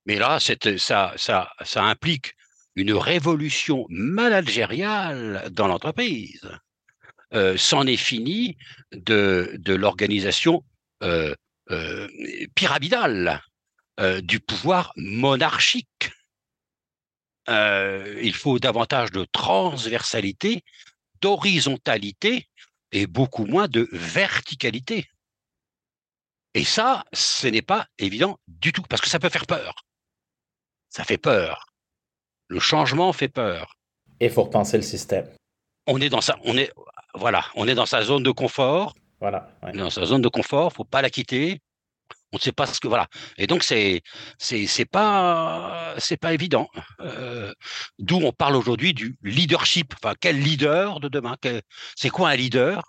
Mais 0.07 0.17
là, 0.17 0.39
ça, 0.41 1.55
implique 1.77 2.35
une 2.77 2.93
révolution 2.93 3.87
managériale 3.89 5.49
dans 5.51 5.67
l'entreprise. 5.67 6.49
Euh, 7.33 7.57
c'en 7.57 7.87
est 7.87 7.97
fini 7.97 8.57
de, 8.93 9.55
de 9.59 9.75
l'organisation 9.75 10.65
euh, 11.03 11.35
euh, 11.71 12.09
pyramidale 12.55 13.41
euh, 14.01 14.23
du 14.23 14.41
pouvoir 14.41 14.93
monarchique. 14.97 16.11
Euh, 17.51 18.19
il 18.23 18.35
faut 18.35 18.59
davantage 18.59 19.11
de 19.11 19.27
transversalité, 19.27 20.65
d'horizontalité 21.21 22.49
et 22.93 23.07
beaucoup 23.07 23.45
moins 23.45 23.69
de 23.69 23.89
verticalité. 23.93 25.07
Et 26.55 26.65
ça, 26.65 27.05
ce 27.13 27.47
n'est 27.47 27.63
pas 27.63 27.87
évident 27.99 28.39
du 28.49 28.73
tout, 28.73 28.83
parce 28.83 29.03
que 29.03 29.09
ça 29.09 29.19
peut 29.19 29.29
faire 29.29 29.47
peur. 29.47 29.85
Ça 30.89 31.05
fait 31.05 31.19
peur. 31.19 31.67
Le 32.49 32.59
changement 32.59 33.13
fait 33.13 33.29
peur. 33.29 33.77
Et 34.19 34.27
il 34.27 34.31
faut 34.31 34.45
repenser 34.45 34.79
le 34.79 34.83
système. 34.83 35.29
On 35.87 36.01
est 36.01 36.09
dans 36.09 36.23
sa, 36.23 36.39
on 36.45 36.57
est, 36.57 36.73
voilà, 37.15 37.45
on 37.55 37.69
est 37.69 37.75
dans 37.75 37.87
sa 37.87 38.03
zone 38.03 38.23
de 38.23 38.31
confort. 38.31 38.95
Voilà. 39.21 39.51
On 39.63 39.69
est 39.69 39.77
dans 39.77 39.91
sa 39.91 40.07
zone 40.07 40.23
de 40.23 40.29
confort, 40.29 40.73
faut 40.73 40.85
pas 40.85 41.03
la 41.03 41.11
quitter 41.11 41.61
on 42.33 42.37
ne 42.37 42.41
sait 42.41 42.53
pas 42.53 42.67
ce 42.67 42.81
que 42.81 42.89
voilà. 42.89 43.09
Et 43.39 43.47
donc 43.47 43.63
c'est 43.63 44.03
c'est 44.39 44.67
c'est 44.67 44.85
pas 44.85 45.95
c'est 45.99 46.17
pas 46.17 46.33
évident. 46.33 46.69
Euh, 47.01 47.53
d'où 47.99 48.17
on 48.17 48.33
parle 48.33 48.57
aujourd'hui 48.57 48.95
du 48.95 49.17
leadership. 49.23 49.95
Enfin, 50.03 50.15
quel 50.21 50.41
leader 50.41 51.01
de 51.01 51.09
demain? 51.09 51.37
C'est 51.97 52.11
quoi 52.11 52.31
un 52.31 52.37
leader? 52.37 52.83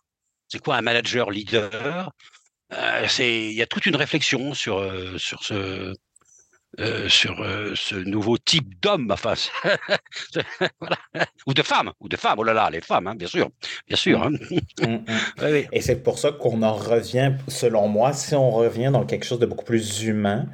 C'est 0.48 0.60
quoi 0.60 0.76
un 0.78 0.82
manager 0.82 1.32
leader? 1.32 2.12
Euh, 2.74 3.08
C'est 3.08 3.48
il 3.52 3.54
y 3.54 3.62
a 3.62 3.68
toute 3.68 3.86
une 3.86 3.96
réflexion 3.96 4.54
sur 4.54 4.78
euh, 4.80 5.18
sur 5.18 5.44
ce 5.44 5.96
euh, 6.80 7.10
sur 7.10 7.42
euh, 7.42 7.74
ce 7.76 7.96
nouveau 7.96 8.38
type 8.38 8.80
d'homme, 8.82 9.12
enfin, 9.12 9.34
voilà. 10.80 10.98
ou 11.46 11.54
de 11.54 11.62
femme, 11.64 11.92
ou 12.00 12.08
de 12.08 12.16
femme, 12.16 12.36
oh 12.40 12.44
là 12.44 12.54
là, 12.54 12.70
les 12.70 12.80
femmes, 12.80 13.08
hein, 13.08 13.16
bien 13.16 13.28
sûr, 13.28 13.50
bien 13.88 13.98
sûr. 13.98 14.24
Hein. 14.24 14.32
Mmh, 14.82 14.96
mmh. 14.96 15.06
oui, 15.44 15.68
Et 15.74 15.82
c'est 15.82 16.02
pour 16.02 16.18
ça 16.18 16.32
qu'on 16.32 16.64
en 16.64 16.74
revient, 16.74 17.34
selon 17.48 17.88
moi, 17.88 18.14
si 18.14 18.34
on 18.36 18.50
revient 18.50 18.90
dans 18.92 19.06
quelque 19.06 19.26
chose 19.26 19.38
de 19.38 19.46
beaucoup 19.46 19.66
plus 19.66 20.02
humain, 20.04 20.48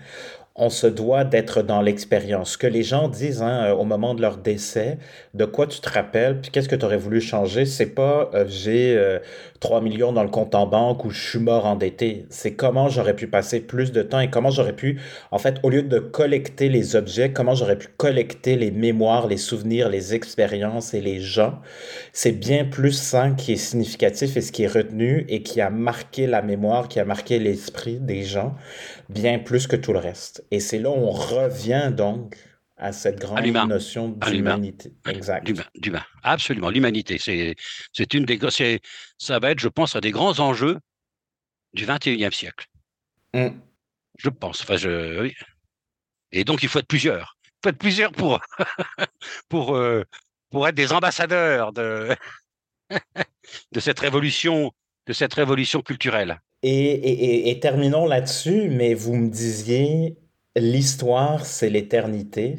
on 0.58 0.72
se 0.72 0.88
doit 0.88 1.24
d'être 1.24 1.62
dans 1.62 1.82
l'expérience. 1.82 2.53
Ce 2.53 2.58
que 2.58 2.66
les 2.66 2.82
gens 2.82 3.08
disent 3.08 3.43
hein, 3.43 3.66
euh, 3.66 3.74
au 3.74 3.86
moment 3.86 4.16
de 4.16 4.22
leur 4.24 4.38
décès, 4.38 4.97
de 5.36 5.45
quoi 5.45 5.68
tu 5.68 5.80
te 5.80 5.89
rappelles, 5.89 6.41
puis 6.41 6.49
qu'est-ce 6.49 6.68
que 6.68 6.76
tu 6.76 6.84
aurais 6.84 6.97
voulu 6.97 7.22
changer, 7.22 7.66
c'est 7.66 7.93
pas 7.93 8.32
euh, 8.34 8.45
j'ai 8.47 9.20
3 9.60 9.78
euh, 9.78 9.82
millions 9.82 10.12
dans 10.12 10.24
le 10.24 10.30
compte 10.30 10.55
en 10.55 10.66
banque 10.66 11.05
ou 11.05 11.12
je 11.12 11.30
suis 11.30 11.39
mort 11.39 11.68
endetté. 11.68 12.26
C'est 12.30 12.53
comment 12.53 12.89
j'aurais 12.89 13.16
pu 13.16 13.28
passer 13.28 13.60
plus 13.60 13.91
de 13.91 14.01
temps 14.01 14.20
et 14.20 14.32
comment 14.32 14.49
j'aurais 14.49 14.76
pu, 14.76 14.99
en 15.30 15.38
fait, 15.38 15.60
au 15.62 15.70
lieu 15.70 15.84
de 15.84 15.99
collecter 15.99 16.70
les 16.70 16.95
objets, 16.95 17.32
comment 17.32 17.53
j'aurais 17.53 17.78
pu 17.78 17.88
collecter 17.95 18.55
les 18.55 18.72
mémoires, 18.72 19.28
les 19.28 19.38
souvenirs, 19.38 19.89
les 19.89 20.16
expériences 20.16 20.95
et 20.95 21.01
les 21.01 21.22
gens. 21.22 21.60
C'est 22.14 22.32
bien 22.32 22.66
plus 22.66 22.93
ça 22.93 23.30
qui 23.30 23.53
est 23.53 23.58
significatif 23.58 24.36
et 24.36 24.41
ce 24.41 24.51
qui 24.51 24.64
est 24.64 24.68
retenu 24.68 25.24
et 25.30 25.43
qui 25.43 25.62
a 25.62 25.70
marqué 25.70 26.26
la 26.26 26.41
mémoire, 26.41 26.88
qui 26.88 26.99
a 26.99 27.05
marqué 27.05 27.38
l'esprit 27.38 27.97
des 27.99 28.24
gens 28.24 28.55
bien 29.10 29.39
plus 29.39 29.68
que 29.68 29.76
tout 29.76 29.93
le 29.93 29.99
reste. 29.99 30.45
Et 30.51 30.60
c'est 30.60 30.80
là 30.80 30.89
où 30.89 30.93
on 30.93 31.12
revient 31.12 31.91
donc 31.95 32.38
à 32.78 32.91
cette 32.91 33.20
grande 33.20 33.45
notion 33.68 34.10
d'humanité. 34.10 34.93
Exact. 35.08 35.51
D'humain. 35.76 36.03
Absolument. 36.24 36.70
L'humanité. 36.70 37.18
C'est, 37.18 38.14
une 38.14 38.26
des, 38.26 38.39
ça 39.18 39.39
va 39.39 39.51
être, 39.51 39.60
je 39.60 39.68
pense, 39.68 39.95
un 39.95 39.99
des 39.99 40.12
grands 40.12 40.39
enjeux 40.39 40.80
du 41.74 41.86
21e 41.86 42.32
siècle. 42.32 42.68
Mm. 43.34 43.49
Je 44.18 44.30
pense. 44.30 44.62
Enfin, 44.62 44.78
je, 44.78 45.22
oui. 45.22 45.34
Et 46.32 46.43
donc, 46.43 46.64
il 46.64 46.70
faut 46.70 46.80
être 46.80 46.88
plusieurs. 46.88 47.38
Il 47.45 47.49
faut 47.64 47.70
être 47.70 47.78
plusieurs 47.78 48.12
pour, 48.12 48.39
pour, 49.49 49.76
euh, 49.76 50.03
pour 50.51 50.68
être 50.68 50.76
des 50.76 50.93
ambassadeurs 50.93 51.74
de, 51.74 52.16
de 53.72 53.80
cette 53.80 53.99
révolution, 53.99 54.72
de 55.08 55.14
cette 55.14 55.34
révolution 55.34 55.82
culturelle. 55.82 56.39
Et, 56.64 57.58
terminons 57.62 58.05
là-dessus, 58.05 58.70
mais 58.70 58.93
vous 58.93 59.16
me 59.16 59.30
disiez, 59.30 60.18
l'histoire, 60.55 61.45
c'est 61.45 61.70
l'éternité. 61.70 62.58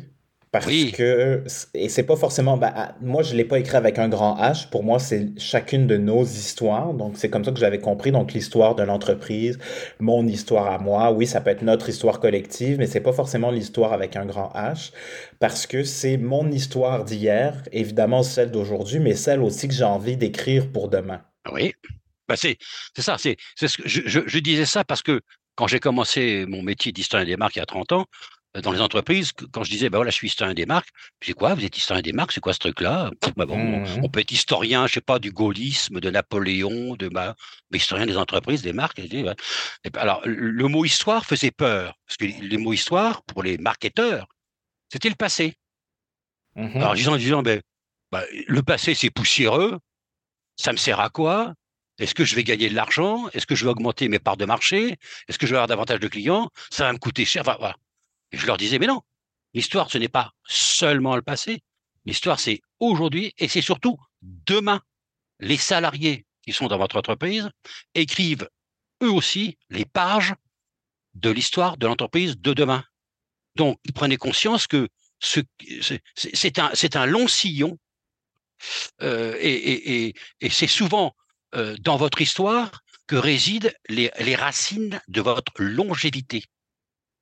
Parce 0.50 0.66
que, 0.66 1.44
et 1.74 1.90
c'est 1.90 2.04
pas 2.04 2.16
forcément, 2.16 2.58
ah, 2.62 2.94
moi 3.02 3.22
je 3.22 3.34
l'ai 3.34 3.44
pas 3.44 3.58
écrit 3.58 3.76
avec 3.76 3.98
un 3.98 4.08
grand 4.08 4.34
H, 4.38 4.70
pour 4.70 4.82
moi 4.82 4.98
c'est 4.98 5.38
chacune 5.38 5.86
de 5.86 5.98
nos 5.98 6.24
histoires, 6.24 6.94
donc 6.94 7.18
c'est 7.18 7.28
comme 7.28 7.44
ça 7.44 7.52
que 7.52 7.58
j'avais 7.58 7.80
compris, 7.80 8.12
donc 8.12 8.32
l'histoire 8.32 8.74
de 8.74 8.82
l'entreprise, 8.82 9.58
mon 10.00 10.26
histoire 10.26 10.68
à 10.68 10.78
moi, 10.78 11.12
oui 11.12 11.26
ça 11.26 11.42
peut 11.42 11.50
être 11.50 11.60
notre 11.60 11.90
histoire 11.90 12.18
collective, 12.18 12.78
mais 12.78 12.86
c'est 12.86 13.02
pas 13.02 13.12
forcément 13.12 13.50
l'histoire 13.50 13.92
avec 13.92 14.16
un 14.16 14.24
grand 14.24 14.50
H, 14.54 14.92
parce 15.38 15.66
que 15.66 15.84
c'est 15.84 16.16
mon 16.16 16.50
histoire 16.50 17.04
d'hier, 17.04 17.62
évidemment 17.70 18.22
celle 18.22 18.50
d'aujourd'hui, 18.50 19.00
mais 19.00 19.14
celle 19.14 19.42
aussi 19.42 19.68
que 19.68 19.74
j'ai 19.74 19.84
envie 19.84 20.16
d'écrire 20.16 20.72
pour 20.72 20.88
demain. 20.88 21.20
Oui, 21.52 21.74
bah, 22.28 22.36
c'est 22.36 22.58
ça, 22.98 23.16
c'est 23.18 23.36
ce 23.56 23.76
que 23.76 23.88
je, 23.88 24.20
je, 24.26 24.38
disais 24.38 24.66
ça 24.66 24.84
parce 24.84 25.02
que 25.02 25.20
quand 25.54 25.66
j'ai 25.66 25.80
commencé 25.80 26.44
mon 26.46 26.62
métier 26.62 26.92
d'historien 26.92 27.26
des 27.26 27.36
marques 27.36 27.56
il 27.56 27.60
y 27.60 27.62
a 27.62 27.66
30 27.66 27.92
ans, 27.92 28.06
euh, 28.56 28.60
dans 28.62 28.72
les 28.72 28.80
entreprises, 28.80 29.32
quand 29.52 29.62
je 29.62 29.70
disais, 29.70 29.90
bah 29.90 29.98
voilà, 29.98 30.10
je 30.10 30.16
suis 30.16 30.28
historien 30.28 30.54
des 30.54 30.66
marques, 30.66 30.88
c'est 31.22 31.34
quoi, 31.34 31.54
vous 31.54 31.64
êtes 31.64 31.76
historien 31.76 32.02
des 32.02 32.12
marques, 32.12 32.32
c'est 32.32 32.40
quoi 32.40 32.52
ce 32.52 32.58
truc-là? 32.58 33.10
Bah 33.36 33.44
bon, 33.46 33.58
mmh 33.58 34.00
on, 34.02 34.08
peut 34.08 34.20
être 34.20 34.32
historien, 34.32 34.86
je 34.86 34.94
sais 34.94 35.00
pas, 35.00 35.18
du 35.18 35.32
gaullisme, 35.32 36.00
de 36.00 36.10
Napoléon, 36.10 36.96
de 36.96 37.08
ma, 37.08 37.34
mais 37.70 37.78
historien 37.78 38.06
des 38.06 38.16
entreprises, 38.16 38.62
des 38.62 38.72
marques. 38.72 39.00
Ben, 39.00 39.34
alors, 39.94 40.22
le 40.24 40.68
mot 40.68 40.84
histoire 40.84 41.26
faisait 41.26 41.50
peur, 41.50 41.94
parce 42.06 42.16
que 42.16 42.24
les 42.24 42.56
mots 42.56 42.72
histoire, 42.72 43.22
pour 43.24 43.42
les 43.42 43.58
marketeurs, 43.58 44.26
c'était 44.90 45.10
le 45.10 45.14
passé. 45.14 45.54
Mmh 46.56 46.76
alors, 46.76 46.94
disant, 46.94 47.16
disant, 47.16 47.42
ben, 47.42 47.60
bah, 48.10 48.24
le 48.46 48.62
passé, 48.62 48.94
c'est 48.94 49.10
poussiéreux, 49.10 49.78
ça 50.56 50.72
me 50.72 50.78
sert 50.78 51.00
à 51.00 51.10
quoi? 51.10 51.54
Est-ce 51.98 52.14
que 52.14 52.24
je 52.24 52.34
vais 52.36 52.44
gagner 52.44 52.68
de 52.68 52.74
l'argent? 52.74 53.28
Est-ce 53.32 53.46
que 53.46 53.54
je 53.54 53.64
vais 53.64 53.70
augmenter 53.70 54.08
mes 54.08 54.18
parts 54.18 54.36
de 54.36 54.44
marché? 54.44 54.96
Est-ce 55.26 55.38
que 55.38 55.46
je 55.46 55.52
vais 55.52 55.56
avoir 55.56 55.66
davantage 55.66 56.00
de 56.00 56.08
clients? 56.08 56.50
Ça 56.70 56.84
va 56.84 56.92
me 56.92 56.98
coûter 56.98 57.24
cher. 57.24 57.42
voilà. 57.42 57.76
Et 58.32 58.36
je 58.36 58.46
leur 58.46 58.56
disais, 58.56 58.78
mais 58.78 58.86
non, 58.86 59.02
l'histoire, 59.54 59.90
ce 59.90 59.98
n'est 59.98 60.08
pas 60.08 60.32
seulement 60.44 61.16
le 61.16 61.22
passé. 61.22 61.62
L'histoire, 62.04 62.38
c'est 62.38 62.60
aujourd'hui 62.78 63.34
et 63.38 63.48
c'est 63.48 63.62
surtout 63.62 63.98
demain. 64.22 64.80
Les 65.40 65.56
salariés 65.56 66.26
qui 66.42 66.52
sont 66.52 66.66
dans 66.68 66.78
votre 66.78 66.96
entreprise 66.96 67.50
écrivent 67.94 68.48
eux 69.02 69.10
aussi 69.10 69.56
les 69.70 69.84
pages 69.84 70.34
de 71.14 71.30
l'histoire 71.30 71.76
de 71.76 71.86
l'entreprise 71.86 72.38
de 72.38 72.52
demain. 72.52 72.84
Donc, 73.56 73.78
prenez 73.94 74.16
conscience 74.16 74.66
que 74.66 74.88
c'est 75.20 76.58
un, 76.58 76.72
un 76.94 77.06
long 77.06 77.26
sillon 77.26 77.78
euh, 79.02 79.36
et, 79.40 80.06
et, 80.06 80.14
et 80.40 80.50
c'est 80.50 80.66
souvent 80.66 81.14
euh, 81.54 81.76
dans 81.80 81.96
votre 81.96 82.20
histoire 82.20 82.82
que 83.06 83.16
résident 83.16 83.70
les, 83.88 84.10
racines 84.34 85.00
de 85.08 85.20
votre 85.20 85.52
longévité, 85.58 86.44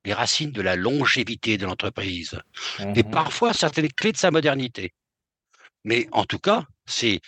les 0.03 0.13
racines 0.13 0.51
de 0.51 0.61
la 0.61 0.75
longévité 0.75 1.57
de 1.57 1.65
l'entreprise. 1.65 2.39
Et 2.79 3.03
mmh 3.03 3.11
parfois, 3.11 3.53
certaines 3.53 3.91
clés 3.91 4.11
de 4.11 4.17
sa 4.17 4.31
modernité. 4.31 4.93
Mais 5.85 6.07
en 6.11 6.25
tout 6.25 6.39
cas, 6.39 6.65
c'est 6.85 7.21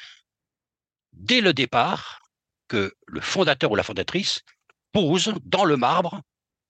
dès 1.13 1.39
le 1.39 1.53
départ 1.53 2.21
que 2.67 2.93
le 3.07 3.21
fondateur 3.21 3.71
ou 3.71 3.75
la 3.75 3.83
fondatrice 3.83 4.41
pose 4.91 5.33
dans 5.45 5.65
le 5.65 5.77
marbre 5.77 6.21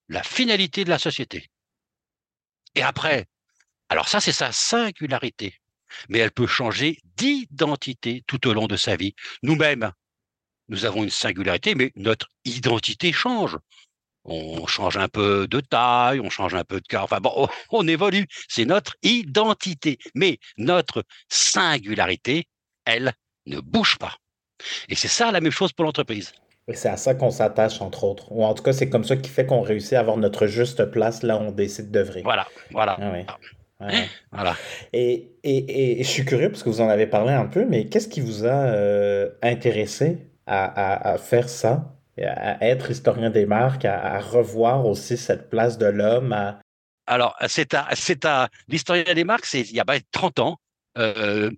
la 0.10 0.24
finalité 0.24 0.84
de 0.84 0.90
la 0.90 1.00
société. 1.00 1.50
Et 2.76 2.84
après, 2.84 3.26
alors 3.90 4.08
ça, 4.08 4.20
c'est 4.20 4.32
sa 4.32 4.52
singularité, 4.52 5.60
mais 6.10 6.20
elle 6.20 6.32
peut 6.32 6.48
changer 6.48 7.00
d'identité 7.16 8.24
tout 8.28 8.48
au 8.48 8.54
long 8.54 8.68
de 8.68 8.76
sa 8.76 8.96
vie. 8.96 9.16
Nous-mêmes, 9.42 9.92
nous 10.70 10.86
avons 10.86 11.04
une 11.04 11.10
singularité, 11.10 11.76
mais 11.76 11.92
notre 11.96 12.28
identité 12.46 13.12
change. 13.12 13.58
on 14.26 14.68
change 14.68 14.98
un 14.98 15.08
peu 15.08 15.48
de 15.48 15.60
taille, 15.60 16.20
on 16.20 16.30
change 16.30 16.54
un 16.54 16.64
peu 16.64 16.80
de 16.80 16.88
cœur. 16.88 17.04
Enfin 17.04 17.20
bon, 17.20 17.48
on 17.72 17.88
évolue. 17.88 18.28
C'est 18.48 18.66
notre 18.66 18.96
identité. 19.02 19.98
Mais 20.16 20.38
notre 20.58 21.04
singularité, 21.30 22.48
elle, 22.86 23.14
ne 23.46 23.60
bouge 23.60 23.98
pas. 23.98 24.16
Et 24.90 24.96
c'est 24.96 25.08
ça 25.08 25.32
la 25.32 25.42
même 25.42 25.52
chose 25.52 25.74
pour 25.74 25.86
l'entreprise. 25.86 26.34
Et 26.68 26.76
c'est 26.76 26.90
à 26.90 26.98
ça 26.98 27.16
qu'on 27.16 27.32
s'attache, 27.32 27.82
entre 27.82 28.04
autres. 28.04 28.32
Ou 28.32 28.44
en 28.44 28.54
tout 28.54 28.62
cas, 28.62 28.74
c'est 28.74 28.90
comme 28.90 29.04
ça 29.04 29.18
qui 29.18 29.30
fait 29.30 29.46
qu'on 29.46 29.62
réussit 29.62 29.94
à 29.94 30.02
avoir 30.02 30.18
notre 30.18 30.46
juste 30.46 30.86
place 30.86 31.24
là 31.24 31.38
où 31.38 31.40
on 31.40 31.52
décide 31.52 31.90
d'œuvrer. 31.90 32.22
Voilà, 32.22 32.48
voilà. 32.72 32.98
Ah 33.80 33.88
voilà. 34.32 34.56
Et, 34.92 35.32
et, 35.44 36.00
et, 36.00 36.04
je 36.04 36.10
suis 36.10 36.26
curieux 36.26 36.50
parce 36.50 36.64
que 36.64 36.70
vous 36.70 36.82
en 36.82 36.90
avez 36.90 37.08
parlé 37.08 37.32
un 37.32 37.46
peu, 37.46 37.66
mais 37.66 37.88
qu'est-ce 37.88 38.10
qui 38.10 38.20
vous 38.20 38.46
a 38.46 38.66
euh, 38.66 39.30
intéressé 39.42 40.18
à, 40.50 41.18
faire 41.18 41.48
ça, 41.50 41.96
à 42.22 42.66
être 42.66 42.92
historien 42.92 43.30
des 43.30 43.46
marques, 43.46 43.86
à, 43.86 44.20
revoir 44.20 44.86
aussi 44.86 45.18
cette 45.18 45.50
place 45.50 45.78
de 45.78 45.86
l'homme 45.86 46.36
Alors, 47.08 47.36
c'est 47.48 47.74
à, 47.74 47.88
c'est 47.94 48.26
à 48.26 48.50
l'historien 48.68 49.14
des 49.14 49.24
marques, 49.24 49.52
il 49.54 49.72
y 49.72 49.80
a 49.80 49.86
30 50.12 50.40
ans, 50.40 50.60
euh, 50.98 51.52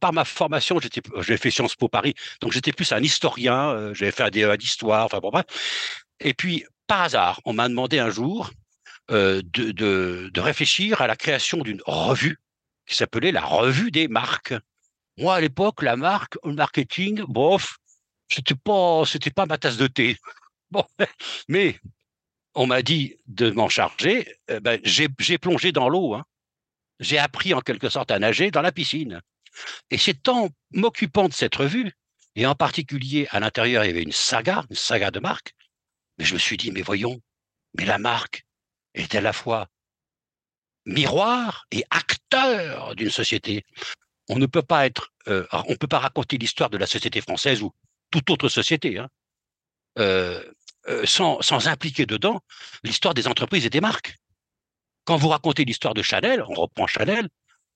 par 0.00 0.12
ma 0.12 0.24
formation, 0.24 0.78
j'ai 0.80 1.36
fait 1.36 1.50
Sciences 1.50 1.76
Po 1.76 1.88
Paris, 1.88 2.14
donc 2.40 2.52
j'étais 2.52 2.72
plus 2.72 2.92
un 2.92 3.02
historien, 3.02 3.70
euh, 3.70 3.94
j'avais 3.94 4.10
fait 4.10 4.22
un 4.22 4.30
DEA 4.30 4.56
d'histoire, 4.56 5.06
enfin 5.06 5.18
bon 5.20 5.30
bref. 5.30 5.46
Et 6.20 6.34
puis, 6.34 6.64
par 6.86 7.02
hasard, 7.02 7.40
on 7.44 7.52
m'a 7.52 7.68
demandé 7.68 7.98
un 7.98 8.10
jour 8.10 8.50
euh, 9.10 9.42
de, 9.44 10.40
réfléchir 10.40 11.00
à 11.00 11.06
la 11.06 11.16
création 11.16 11.58
d'une 11.58 11.82
revue 11.86 12.38
qui 12.86 12.94
s'appelait 12.94 13.32
la 13.32 13.40
Revue 13.40 13.90
des 13.90 14.08
marques. 14.08 14.54
Moi, 15.20 15.34
à 15.34 15.40
l'époque, 15.40 15.82
la 15.82 15.96
marque, 15.96 16.38
le 16.44 16.54
marketing, 16.54 17.22
bof, 17.28 17.76
c'était 18.28 18.54
pas, 18.54 19.04
c'était 19.04 19.30
pas 19.30 19.44
ma 19.46 19.58
tasse 19.58 19.76
de 19.76 19.86
thé. 19.86 20.16
Bon, 20.72 20.84
mais 21.48 21.80
on 22.54 22.68
m'a 22.68 22.82
dit 22.82 23.16
de 23.26 23.50
m'en 23.50 23.68
charger. 23.68 24.32
Euh, 24.50 24.60
ben, 24.60 24.80
j'ai, 24.84 25.08
plongé 25.36 25.72
dans 25.72 25.88
l'eau. 25.88 26.14
Hein. 26.14 26.24
J'ai 27.00 27.18
appris 27.18 27.54
en 27.54 27.60
quelque 27.60 27.88
sorte 27.88 28.12
à 28.12 28.20
nager 28.20 28.52
dans 28.52 28.62
la 28.62 28.70
piscine. 28.70 29.20
Et 29.90 29.98
c'est 29.98 30.28
en 30.28 30.48
m'occupant 30.70 31.26
de 31.26 31.32
cette 31.32 31.56
revue, 31.56 31.90
et 32.36 32.46
en 32.46 32.54
particulier 32.54 33.26
à 33.30 33.40
l'intérieur, 33.40 33.84
il 33.84 33.88
y 33.88 33.90
avait 33.90 34.04
une 34.04 34.12
saga, 34.12 34.64
une 34.70 34.76
saga 34.76 35.10
de 35.10 35.18
marque, 35.18 35.54
mais 36.18 36.24
je 36.24 36.34
me 36.34 36.38
suis 36.38 36.56
dit, 36.56 36.70
mais 36.70 36.82
voyons, 36.82 37.20
mais 37.74 37.84
la 37.84 37.98
marque, 37.98 38.46
est 38.94 39.16
à 39.16 39.20
la 39.20 39.32
fois 39.32 39.66
miroir 40.84 41.66
et 41.72 41.82
acteur 41.90 42.94
d'une 42.94 43.10
société. 43.10 43.64
On 44.30 44.38
ne 44.38 44.46
peut 44.46 44.62
pas 44.62 44.86
être, 44.86 45.12
euh, 45.26 45.44
peut 45.80 45.88
pas 45.88 45.98
raconter 45.98 46.38
l'histoire 46.38 46.70
de 46.70 46.78
la 46.78 46.86
société 46.86 47.20
française 47.20 47.62
ou 47.62 47.72
toute 48.12 48.30
autre 48.30 48.48
société 48.48 48.96
hein, 48.96 49.08
euh, 49.98 50.40
euh, 50.88 51.04
sans, 51.04 51.42
sans 51.42 51.66
impliquer 51.66 52.06
dedans 52.06 52.40
l'histoire 52.84 53.12
des 53.12 53.26
entreprises 53.26 53.66
et 53.66 53.70
des 53.70 53.80
marques. 53.80 54.18
Quand 55.04 55.16
vous 55.16 55.30
racontez 55.30 55.64
l'histoire 55.64 55.94
de 55.94 56.02
Chanel, 56.02 56.44
on 56.48 56.54
reprend 56.54 56.86
Chanel, 56.86 57.28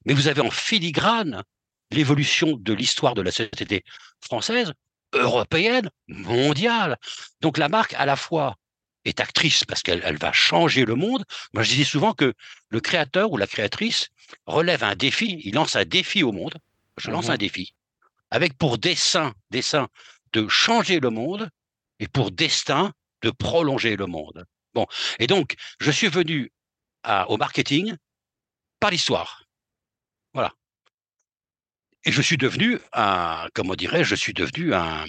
mais 0.05 0.14
vous 0.14 0.28
avez 0.28 0.42
en 0.42 0.50
filigrane 0.50 1.42
l'évolution 1.90 2.52
de 2.57 2.72
l'histoire 2.72 3.14
de 3.14 3.22
la 3.22 3.32
société 3.32 3.82
française, 4.20 4.72
européenne, 5.12 5.90
mondiale. 6.07 6.98
Donc 7.40 7.59
la 7.59 7.68
marque, 7.68 7.94
à 7.94 8.07
la 8.07 8.14
fois, 8.14 8.55
est 9.05 9.20
actrice 9.20 9.64
parce 9.64 9.82
qu'elle 9.82 10.02
elle 10.05 10.16
va 10.18 10.32
changer 10.32 10.84
le 10.84 10.94
monde. 10.94 11.24
Moi, 11.52 11.62
je 11.62 11.70
disais 11.70 11.84
souvent 11.84 12.14
que 12.14 12.34
le 12.68 12.80
créateur 12.80 13.32
ou 13.32 13.36
la 13.36 13.46
créatrice 13.46 14.09
relève 14.46 14.84
un 14.84 14.96
défi, 14.96 15.40
il 15.44 15.55
lance 15.55 15.76
un 15.76 15.84
défi 15.84 16.22
au 16.22 16.32
monde. 16.32 16.55
Je 16.96 17.11
lance 17.11 17.28
un 17.28 17.34
mmh 17.34 17.38
défi 17.38 17.74
avec 18.34 18.59
pour 18.59 18.78
dessin, 18.78 19.32
dessin 19.50 19.88
de 20.32 20.48
changer 20.48 20.98
le 20.98 21.11
monde 21.11 21.48
et 22.00 22.09
pour 22.09 22.32
destin 22.32 22.92
de 23.22 23.30
prolonger 23.30 23.94
le 23.94 24.07
monde. 24.07 24.44
Bon, 24.74 24.86
et 25.20 25.28
donc 25.28 25.55
je 25.78 25.92
suis 25.92 26.09
venu 26.09 26.50
à, 27.05 27.30
au 27.30 27.36
marketing 27.36 27.94
par 28.80 28.90
l'histoire. 28.90 29.44
Voilà. 30.32 30.52
Et 32.02 32.11
je 32.11 32.20
suis 32.20 32.36
devenu 32.36 32.80
un, 32.92 33.46
comment 33.55 33.76
dirais-je, 33.76 34.11
je 34.11 34.14
suis 34.16 34.34
devenu 34.34 34.74
un, 34.74 35.05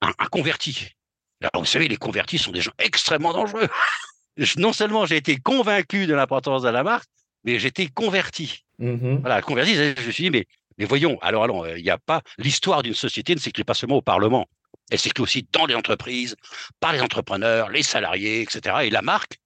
un, 0.00 0.12
un 0.18 0.26
converti. 0.28 0.96
Alors, 1.40 1.62
vous 1.62 1.68
savez, 1.68 1.88
les 1.88 1.96
convertis 1.96 2.38
sont 2.38 2.52
des 2.52 2.60
gens 2.60 2.72
extrêmement 2.78 3.32
dangereux. 3.32 3.68
non 4.56 4.72
seulement 4.72 5.06
j'ai 5.06 5.16
été 5.16 5.36
convaincu 5.36 6.06
de 6.06 6.14
l'importance 6.14 6.62
de 6.62 6.68
la 6.68 6.82
marque, 6.82 7.08
mais 7.44 7.58
j'étais 7.58 7.88
converti. 7.88 8.64
Mmh 8.78 9.16
voilà, 9.16 9.40
converti, 9.42 9.74
je 9.74 10.06
me 10.06 10.10
suis 10.12 10.24
dit, 10.24 10.30
mais, 10.30 10.46
mais 10.78 10.84
voyons, 10.84 11.18
alors, 11.20 11.44
alors, 11.44 11.68
il 11.68 11.82
n'y 11.82 11.90
a 11.90 11.98
pas 11.98 12.22
l'histoire 12.38 12.82
d'une 12.82 12.94
société 12.94 13.34
ne 13.34 13.40
s'écrit 13.40 13.64
pas 13.64 13.74
seulement 13.74 13.96
au 13.96 14.02
Parlement. 14.02 14.46
Elle 14.90 14.98
s'écrit 14.98 15.22
aussi 15.22 15.48
dans 15.52 15.66
les 15.66 15.74
entreprises, 15.74 16.36
par 16.80 16.92
les 16.92 17.00
entrepreneurs, 17.00 17.70
les 17.70 17.82
salariés, 17.82 18.42
etc. 18.42 18.76
Et 18.84 18.90
la 18.90 19.02
marque, 19.02 19.38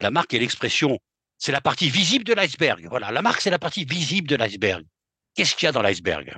la 0.00 0.10
marque 0.10 0.34
est 0.34 0.38
l'expression, 0.38 0.98
c'est 1.38 1.52
la 1.52 1.60
partie 1.60 1.90
visible 1.90 2.24
de 2.24 2.32
l'iceberg. 2.32 2.86
Voilà, 2.88 3.10
la 3.10 3.22
marque, 3.22 3.40
c'est 3.40 3.50
la 3.50 3.58
partie 3.58 3.84
visible 3.84 4.28
de 4.28 4.36
l'iceberg. 4.36 4.84
Qu'est-ce 5.34 5.54
qu'il 5.56 5.66
y 5.66 5.68
a 5.68 5.72
dans 5.72 5.82
l'iceberg? 5.82 6.36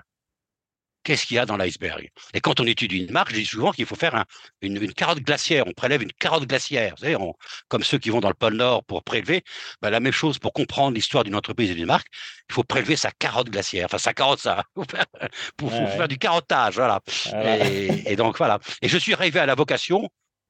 Qu'est-ce 1.06 1.24
qu'il 1.24 1.36
y 1.36 1.38
a 1.38 1.46
dans 1.46 1.56
l'iceberg? 1.56 2.10
Et 2.34 2.40
quand 2.40 2.58
on 2.58 2.66
étudie 2.66 2.98
une 2.98 3.12
marque, 3.12 3.30
je 3.30 3.36
dis 3.36 3.46
souvent 3.46 3.70
qu'il 3.70 3.86
faut 3.86 3.94
faire 3.94 4.24
une, 4.60 4.92
carotte 4.92 5.20
glaciaire. 5.20 5.64
On 5.68 5.72
prélève 5.72 6.02
une 6.02 6.12
carotte 6.12 6.46
glaciaire, 6.46 6.94
vous 6.98 7.04
savez, 7.04 7.16
comme 7.68 7.84
ceux 7.84 7.98
qui 7.98 8.10
vont 8.10 8.20
dans 8.20 8.28
le 8.28 8.34
pôle 8.34 8.54
Nord 8.54 8.84
pour 8.84 9.04
prélever. 9.04 9.44
Ben, 9.80 9.90
la 9.90 10.00
même 10.00 10.12
chose 10.12 10.40
pour 10.40 10.52
comprendre 10.52 10.96
l'histoire 10.96 11.22
d'une 11.22 11.36
entreprise 11.36 11.70
et 11.70 11.76
d'une 11.76 11.86
marque, 11.86 12.08
il 12.50 12.54
faut 12.54 12.64
prélever 12.64 12.96
sa 12.96 13.12
carotte 13.12 13.50
glaciaire. 13.50 13.86
Enfin, 13.86 13.98
sa 13.98 14.14
carotte, 14.14 14.40
ça, 14.40 14.64
pour, 15.56 15.70
faire 15.70 16.08
du 16.08 16.18
carottage, 16.18 16.74
voilà. 16.74 17.00
Et, 18.04 18.16
donc 18.16 18.36
voilà. 18.38 18.58
Et 18.82 18.88
je 18.88 18.98
suis 18.98 19.14
arrivé 19.14 19.38
à 19.38 19.46
la 19.46 19.54
vocation, 19.54 20.08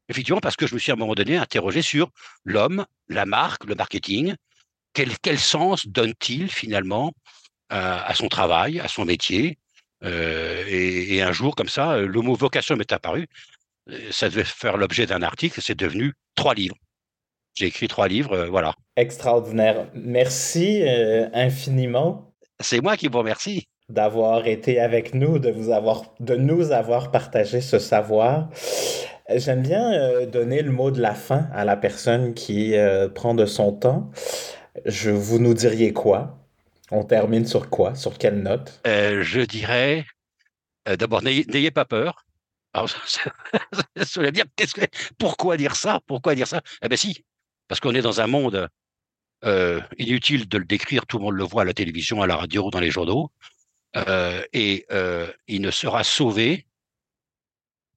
effectivement, 0.08 0.40
parce 0.40 0.56
que 0.56 0.66
je 0.66 0.74
me 0.74 0.78
suis 0.78 0.90
à 0.90 0.94
un 0.94 0.98
moment 0.98 1.14
donné 1.14 1.36
interrogé 1.36 1.82
sur 1.82 2.08
l'homme, 2.44 2.86
la 3.08 3.26
marque, 3.26 3.64
le 3.64 3.74
marketing. 3.74 4.34
Quel, 4.94 5.38
sens 5.38 5.86
donne-t-il 5.86 6.50
finalement 6.50 7.12
euh, 7.72 7.98
à 8.02 8.14
son 8.14 8.28
travail, 8.28 8.80
à 8.80 8.88
son 8.88 9.04
métier? 9.04 9.58
Euh, 10.04 10.64
et, 10.68 11.22
un 11.22 11.32
jour, 11.32 11.54
comme 11.54 11.68
ça, 11.68 11.98
le 11.98 12.20
mot 12.20 12.34
vocation 12.34 12.76
m'est 12.76 12.92
apparu. 12.92 13.26
Euh, 13.90 13.98
ça 14.10 14.28
devait 14.28 14.44
faire 14.44 14.76
l'objet 14.76 15.06
d'un 15.06 15.22
article. 15.22 15.60
C'est 15.62 15.78
devenu 15.78 16.12
trois 16.34 16.54
livres. 16.54 16.76
J'ai 17.54 17.66
écrit 17.66 17.88
trois 17.88 18.08
livres, 18.08 18.32
euh, 18.32 18.46
voilà. 18.46 18.74
Extraordinaire. 18.96 19.88
Merci 19.94 20.82
infiniment. 21.32 22.34
C'est 22.60 22.80
moi 22.80 22.96
qui 22.96 23.08
vous 23.08 23.18
remercie 23.18 23.68
d'avoir 23.88 24.46
été 24.46 24.80
avec 24.80 25.14
nous, 25.14 25.38
de 25.38 25.50
vous 25.50 25.70
avoir, 25.70 26.14
de 26.18 26.34
nous 26.34 26.72
avoir 26.72 27.10
partagé 27.10 27.60
ce 27.60 27.78
savoir. 27.78 28.48
J'aime 29.28 29.62
bien 29.62 30.26
donner 30.26 30.62
le 30.62 30.72
mot 30.72 30.90
de 30.90 31.00
la 31.00 31.14
fin 31.14 31.48
à 31.52 31.64
la 31.64 31.76
personne 31.76 32.34
qui 32.34 32.74
prend 33.14 33.34
de 33.34 33.46
son 33.46 33.72
temps. 33.72 34.10
Je 34.86 35.10
vous 35.10 35.38
nous 35.38 35.54
diriez 35.54 35.92
quoi? 35.92 36.45
On 36.90 37.04
termine 37.04 37.46
sur 37.46 37.68
quoi? 37.70 37.94
Sur 37.94 38.18
quelle 38.18 38.42
note? 38.42 38.80
Euh, 38.86 39.22
Je 39.22 39.40
dirais, 39.40 40.04
euh, 40.88 40.96
d'abord, 40.96 41.22
n'ayez 41.22 41.70
pas 41.70 41.84
peur. 41.84 42.24
Pourquoi 45.18 45.56
dire 45.56 45.76
ça? 45.76 46.00
Pourquoi 46.06 46.34
dire 46.34 46.46
ça? 46.46 46.60
Eh 46.82 46.88
bien 46.88 46.96
si, 46.96 47.24
parce 47.68 47.80
qu'on 47.80 47.94
est 47.94 48.02
dans 48.02 48.20
un 48.20 48.26
monde 48.26 48.68
euh, 49.44 49.80
inutile 49.96 50.46
de 50.46 50.58
le 50.58 50.64
décrire, 50.66 51.06
tout 51.06 51.16
le 51.18 51.24
monde 51.24 51.36
le 51.36 51.44
voit 51.44 51.62
à 51.62 51.64
la 51.64 51.72
télévision, 51.72 52.20
à 52.20 52.26
la 52.26 52.36
radio, 52.36 52.70
dans 52.70 52.80
les 52.80 52.90
journaux, 52.90 53.32
et 54.52 54.86
il 55.46 55.62
ne 55.62 55.70
sera 55.70 56.04
sauvé 56.04 56.66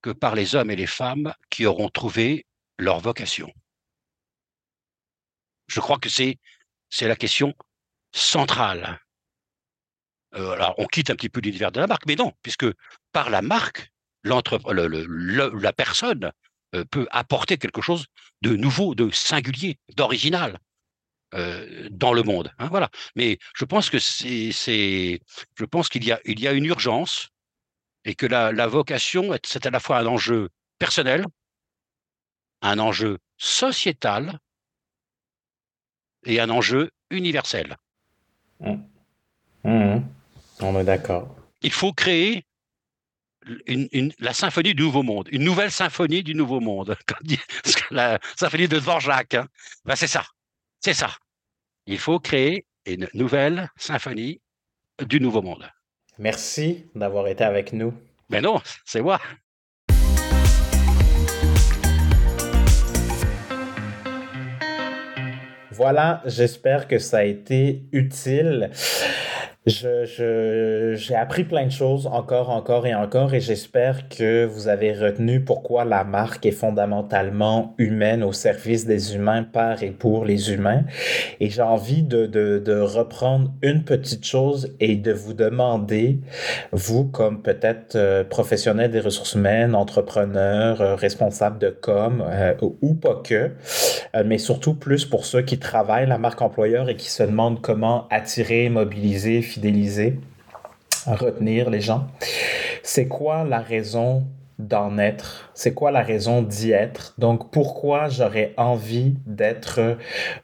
que 0.02 0.12
par 0.12 0.34
les 0.34 0.56
hommes 0.56 0.72
et 0.72 0.78
les 0.78 0.88
femmes 0.88 1.34
qui 1.50 1.66
auront 1.66 1.90
trouvé 1.90 2.46
leur 2.78 3.00
vocation. 3.00 3.52
Je 5.68 5.82
crois 5.82 6.00
que 6.00 6.08
c'est 6.10 6.38
la 7.02 7.18
question 7.18 7.54
centrale. 8.12 9.00
Euh, 10.36 10.52
alors, 10.52 10.76
on 10.78 10.86
quitte 10.86 11.10
un 11.10 11.16
petit 11.16 11.30
peu 11.30 11.40
l'univers 11.40 11.72
de 11.72 11.80
la 11.80 11.88
marque, 11.88 12.06
mais 12.06 12.16
non, 12.16 12.34
puisque 12.44 12.68
par 13.12 13.30
la 13.30 13.42
marque, 13.42 13.92
la 14.24 15.74
personne 15.74 16.32
euh, 16.76 16.86
peut 16.86 17.08
apporter 17.12 17.58
quelque 17.58 17.82
chose 17.82 18.06
de 18.42 18.56
nouveau, 18.56 18.96
de 18.96 19.10
singulier, 19.12 19.80
d'original 19.96 20.60
euh, 21.34 21.88
dans 21.92 22.14
le 22.14 22.24
monde. 22.24 22.54
Hein, 22.60 22.68
voilà. 22.68 22.90
Mais 23.16 23.40
je 23.56 23.66
pense 23.66 23.90
que 23.90 24.00
c'est, 24.00 24.52
je 24.52 25.66
pense 25.66 25.90
qu'il 25.90 26.04
y 26.04 26.12
a, 26.12 26.52
une 26.54 26.66
urgence 26.66 27.30
et 28.06 28.16
que 28.16 28.26
la 28.26 28.68
vocation, 28.68 29.36
c'est 29.44 29.66
à 29.66 29.72
la 29.72 29.80
fois 29.80 30.00
un 30.00 30.06
enjeu 30.06 30.50
personnel, 30.78 31.26
un 32.62 32.80
enjeu 32.80 33.20
sociétal 33.38 34.40
et 36.26 36.40
un 36.40 36.50
enjeu 36.50 36.92
universel. 37.10 37.78
Mmh. 38.60 38.76
Mmh. 39.64 40.02
On 40.62 40.80
est 40.80 40.84
d'accord. 40.84 41.36
Il 41.62 41.72
faut 41.72 41.94
créer 41.94 42.46
une, 43.68 44.14
la 44.20 44.34
symphonie 44.34 44.74
du 44.74 44.84
Nouveau 44.84 45.04
Monde, 45.04 45.28
une 45.32 45.44
nouvelle 45.44 45.72
symphonie 45.72 46.24
du 46.24 46.36
Nouveau 46.36 46.60
Monde. 46.60 46.98
la 47.92 48.20
symphonie 48.38 48.68
de 48.68 48.80
Dvorak. 48.80 49.34
Hein. 49.34 49.48
Ben, 49.86 49.96
c'est 49.96 50.08
ça. 50.08 50.26
C'est 50.80 50.94
ça. 50.94 51.12
Il 51.86 51.98
faut 51.98 52.20
créer 52.20 52.66
une 52.86 53.08
nouvelle 53.14 53.70
symphonie 53.78 54.42
du 55.06 55.20
Nouveau 55.20 55.42
Monde. 55.42 55.70
Merci 56.18 56.86
d'avoir 56.96 57.28
été 57.28 57.44
avec 57.44 57.74
nous. 57.74 57.94
Mais 58.30 58.42
non, 58.42 58.62
c'est 58.86 59.02
moi. 59.02 59.20
Voilà, 65.80 66.22
j'espère 66.26 66.90
que 66.90 67.00
ça 67.00 67.20
a 67.20 67.24
été 67.24 67.84
utile. 67.94 68.70
Je, 69.66 70.96
j'ai 70.96 71.16
appris 71.16 71.44
plein 71.44 71.66
de 71.66 71.72
choses 71.72 72.08
encore, 72.08 72.50
encore 72.50 72.88
et 72.88 72.96
encore 72.96 73.34
et 73.34 73.42
j'espère 73.42 74.08
que 74.08 74.46
vous 74.46 74.70
avez 74.70 74.94
retenu 74.94 75.42
pourquoi 75.42 75.84
la 75.84 76.06
marque 76.06 76.46
est 76.46 76.52
fondamentalement 76.52 77.76
humaine 77.78 78.24
au 78.24 78.32
service 78.32 78.86
des 78.86 79.16
humains 79.16 79.44
par 79.44 79.84
et 79.84 79.92
pour 79.92 80.24
les 80.24 80.54
humains. 80.54 80.86
Et 81.42 81.50
j'ai 81.50 81.62
envie 81.62 82.04
de, 82.04 82.26
de, 82.26 82.58
de 82.58 82.80
reprendre 82.80 83.52
une 83.62 83.84
petite 83.84 84.26
chose 84.26 84.74
et 84.80 84.96
de 84.96 85.12
vous 85.12 85.34
demander, 85.34 86.22
vous 86.72 87.04
comme 87.04 87.42
peut-être 87.42 87.98
euh, 87.98 88.24
professionnel 88.24 88.90
des 88.92 89.02
ressources 89.02 89.34
humaines, 89.34 89.76
entrepreneur, 89.76 90.80
euh, 90.80 90.96
responsable 90.96 91.60
de 91.60 91.70
com 91.70 92.24
euh, 92.26 92.54
ou 92.82 92.94
pas 92.94 93.22
que, 93.22 93.52
mais 94.26 94.38
surtout 94.38 94.74
plus 94.74 95.04
pour 95.04 95.26
ceux 95.26 95.42
qui 95.42 95.60
travaillent 95.60 96.08
la 96.08 96.18
marque 96.18 96.42
employeur 96.42 96.88
et 96.88 96.96
qui 96.96 97.10
se 97.10 97.24
demandent 97.24 97.62
comment 97.62 98.08
attirer, 98.10 98.70
mobiliser, 98.70 99.42
fidéliser, 99.50 100.20
retenir 101.08 101.70
les 101.70 101.82
gens. 101.82 102.08
C'est 102.84 103.08
quoi 103.08 103.44
la 103.44 103.60
raison 103.60 104.26
d'en 104.60 104.98
être? 104.98 105.49
C'est 105.60 105.74
quoi 105.74 105.92
la 105.92 106.04
raison 106.04 106.42
d'y 106.42 106.72
être? 106.72 107.14
Donc, 107.18 107.52
pourquoi 107.52 108.08
j'aurais 108.08 108.54
envie 108.56 109.18
d'être 109.26 109.98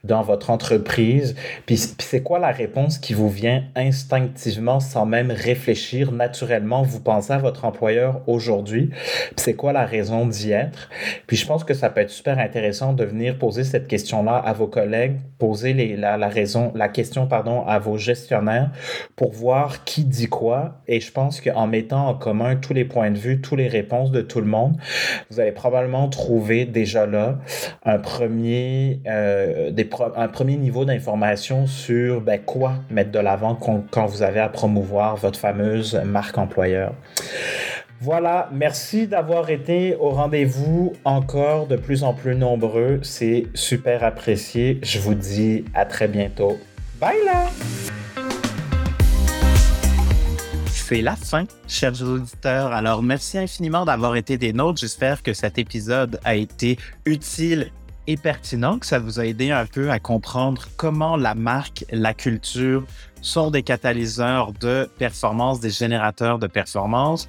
dans 0.04 0.20
votre 0.20 0.50
entreprise? 0.50 1.34
Puis, 1.64 1.78
c'est 1.78 2.22
quoi 2.22 2.38
la 2.38 2.50
réponse 2.50 2.98
qui 2.98 3.14
vous 3.14 3.30
vient 3.30 3.64
instinctivement 3.76 4.78
sans 4.78 5.06
même 5.06 5.30
réfléchir 5.30 6.12
naturellement? 6.12 6.82
Vous 6.82 7.00
pensez 7.00 7.32
à 7.32 7.38
votre 7.38 7.64
employeur 7.64 8.20
aujourd'hui. 8.26 8.88
Puis, 8.88 9.36
c'est 9.38 9.54
quoi 9.54 9.72
la 9.72 9.86
raison 9.86 10.26
d'y 10.26 10.52
être? 10.52 10.90
Puis, 11.26 11.38
je 11.38 11.46
pense 11.46 11.64
que 11.64 11.72
ça 11.72 11.88
peut 11.88 12.02
être 12.02 12.10
super 12.10 12.38
intéressant 12.38 12.92
de 12.92 13.04
venir 13.04 13.38
poser 13.38 13.64
cette 13.64 13.88
question-là 13.88 14.36
à 14.36 14.52
vos 14.52 14.66
collègues, 14.66 15.16
poser 15.38 15.72
les, 15.72 15.96
la, 15.96 16.18
la 16.18 16.28
raison, 16.28 16.72
la 16.74 16.90
question, 16.90 17.26
pardon, 17.26 17.62
à 17.66 17.78
vos 17.78 17.96
gestionnaires 17.96 18.70
pour 19.16 19.32
voir 19.32 19.82
qui 19.84 20.04
dit 20.04 20.28
quoi. 20.28 20.82
Et 20.86 21.00
je 21.00 21.10
pense 21.10 21.40
qu'en 21.40 21.66
mettant 21.66 22.06
en 22.06 22.14
commun 22.14 22.56
tous 22.56 22.74
les 22.74 22.84
points 22.84 23.10
de 23.10 23.18
vue, 23.18 23.40
toutes 23.40 23.56
les 23.56 23.68
réponses, 23.68 24.10
de 24.10 24.20
tout 24.20 24.42
le 24.42 24.46
monde, 24.46 24.76
vous 25.30 25.40
allez 25.40 25.52
probablement 25.52 26.08
trouver 26.08 26.64
déjà 26.64 27.06
là 27.06 27.38
un 27.84 27.98
premier, 27.98 29.00
euh, 29.06 29.70
des 29.70 29.88
un 30.16 30.28
premier 30.28 30.56
niveau 30.56 30.84
d'information 30.84 31.66
sur 31.66 32.20
ben, 32.20 32.40
quoi 32.40 32.74
mettre 32.90 33.10
de 33.10 33.18
l'avant 33.18 33.54
quand, 33.54 34.06
vous 34.06 34.22
avez 34.22 34.40
à 34.40 34.48
promouvoir 34.48 35.16
votre 35.16 35.38
fameuse 35.38 36.00
marque 36.04 36.38
employeur. 36.38 36.92
Voilà, 38.00 38.50
merci 38.52 39.06
d'avoir 39.06 39.48
été 39.48 39.96
au 39.96 40.10
rendez-vous 40.10 40.92
encore 41.04 41.66
de 41.66 41.76
plus 41.76 42.04
en 42.04 42.12
plus 42.12 42.34
nombreux. 42.34 43.00
C'est 43.02 43.46
super 43.54 44.04
apprécié. 44.04 44.78
Je 44.82 44.98
vous 44.98 45.14
dis 45.14 45.64
à 45.74 45.86
très 45.86 46.06
bientôt. 46.06 46.58
Bye 47.00 47.16
là! 47.24 48.05
C'est 50.88 51.02
la 51.02 51.16
fin, 51.16 51.46
chers 51.66 52.00
auditeurs. 52.00 52.72
Alors, 52.72 53.02
merci 53.02 53.38
infiniment 53.38 53.84
d'avoir 53.84 54.14
été 54.14 54.38
des 54.38 54.52
nôtres. 54.52 54.78
J'espère 54.78 55.24
que 55.24 55.32
cet 55.32 55.58
épisode 55.58 56.20
a 56.22 56.36
été 56.36 56.78
utile 57.04 57.72
et 58.06 58.16
pertinent, 58.16 58.78
que 58.78 58.86
ça 58.86 59.00
vous 59.00 59.18
a 59.18 59.26
aidé 59.26 59.50
un 59.50 59.66
peu 59.66 59.90
à 59.90 59.98
comprendre 59.98 60.68
comment 60.76 61.16
la 61.16 61.34
marque, 61.34 61.84
la 61.90 62.14
culture 62.14 62.84
sont 63.20 63.50
des 63.50 63.64
catalyseurs 63.64 64.52
de 64.52 64.88
performance, 64.96 65.58
des 65.58 65.70
générateurs 65.70 66.38
de 66.38 66.46
performance. 66.46 67.28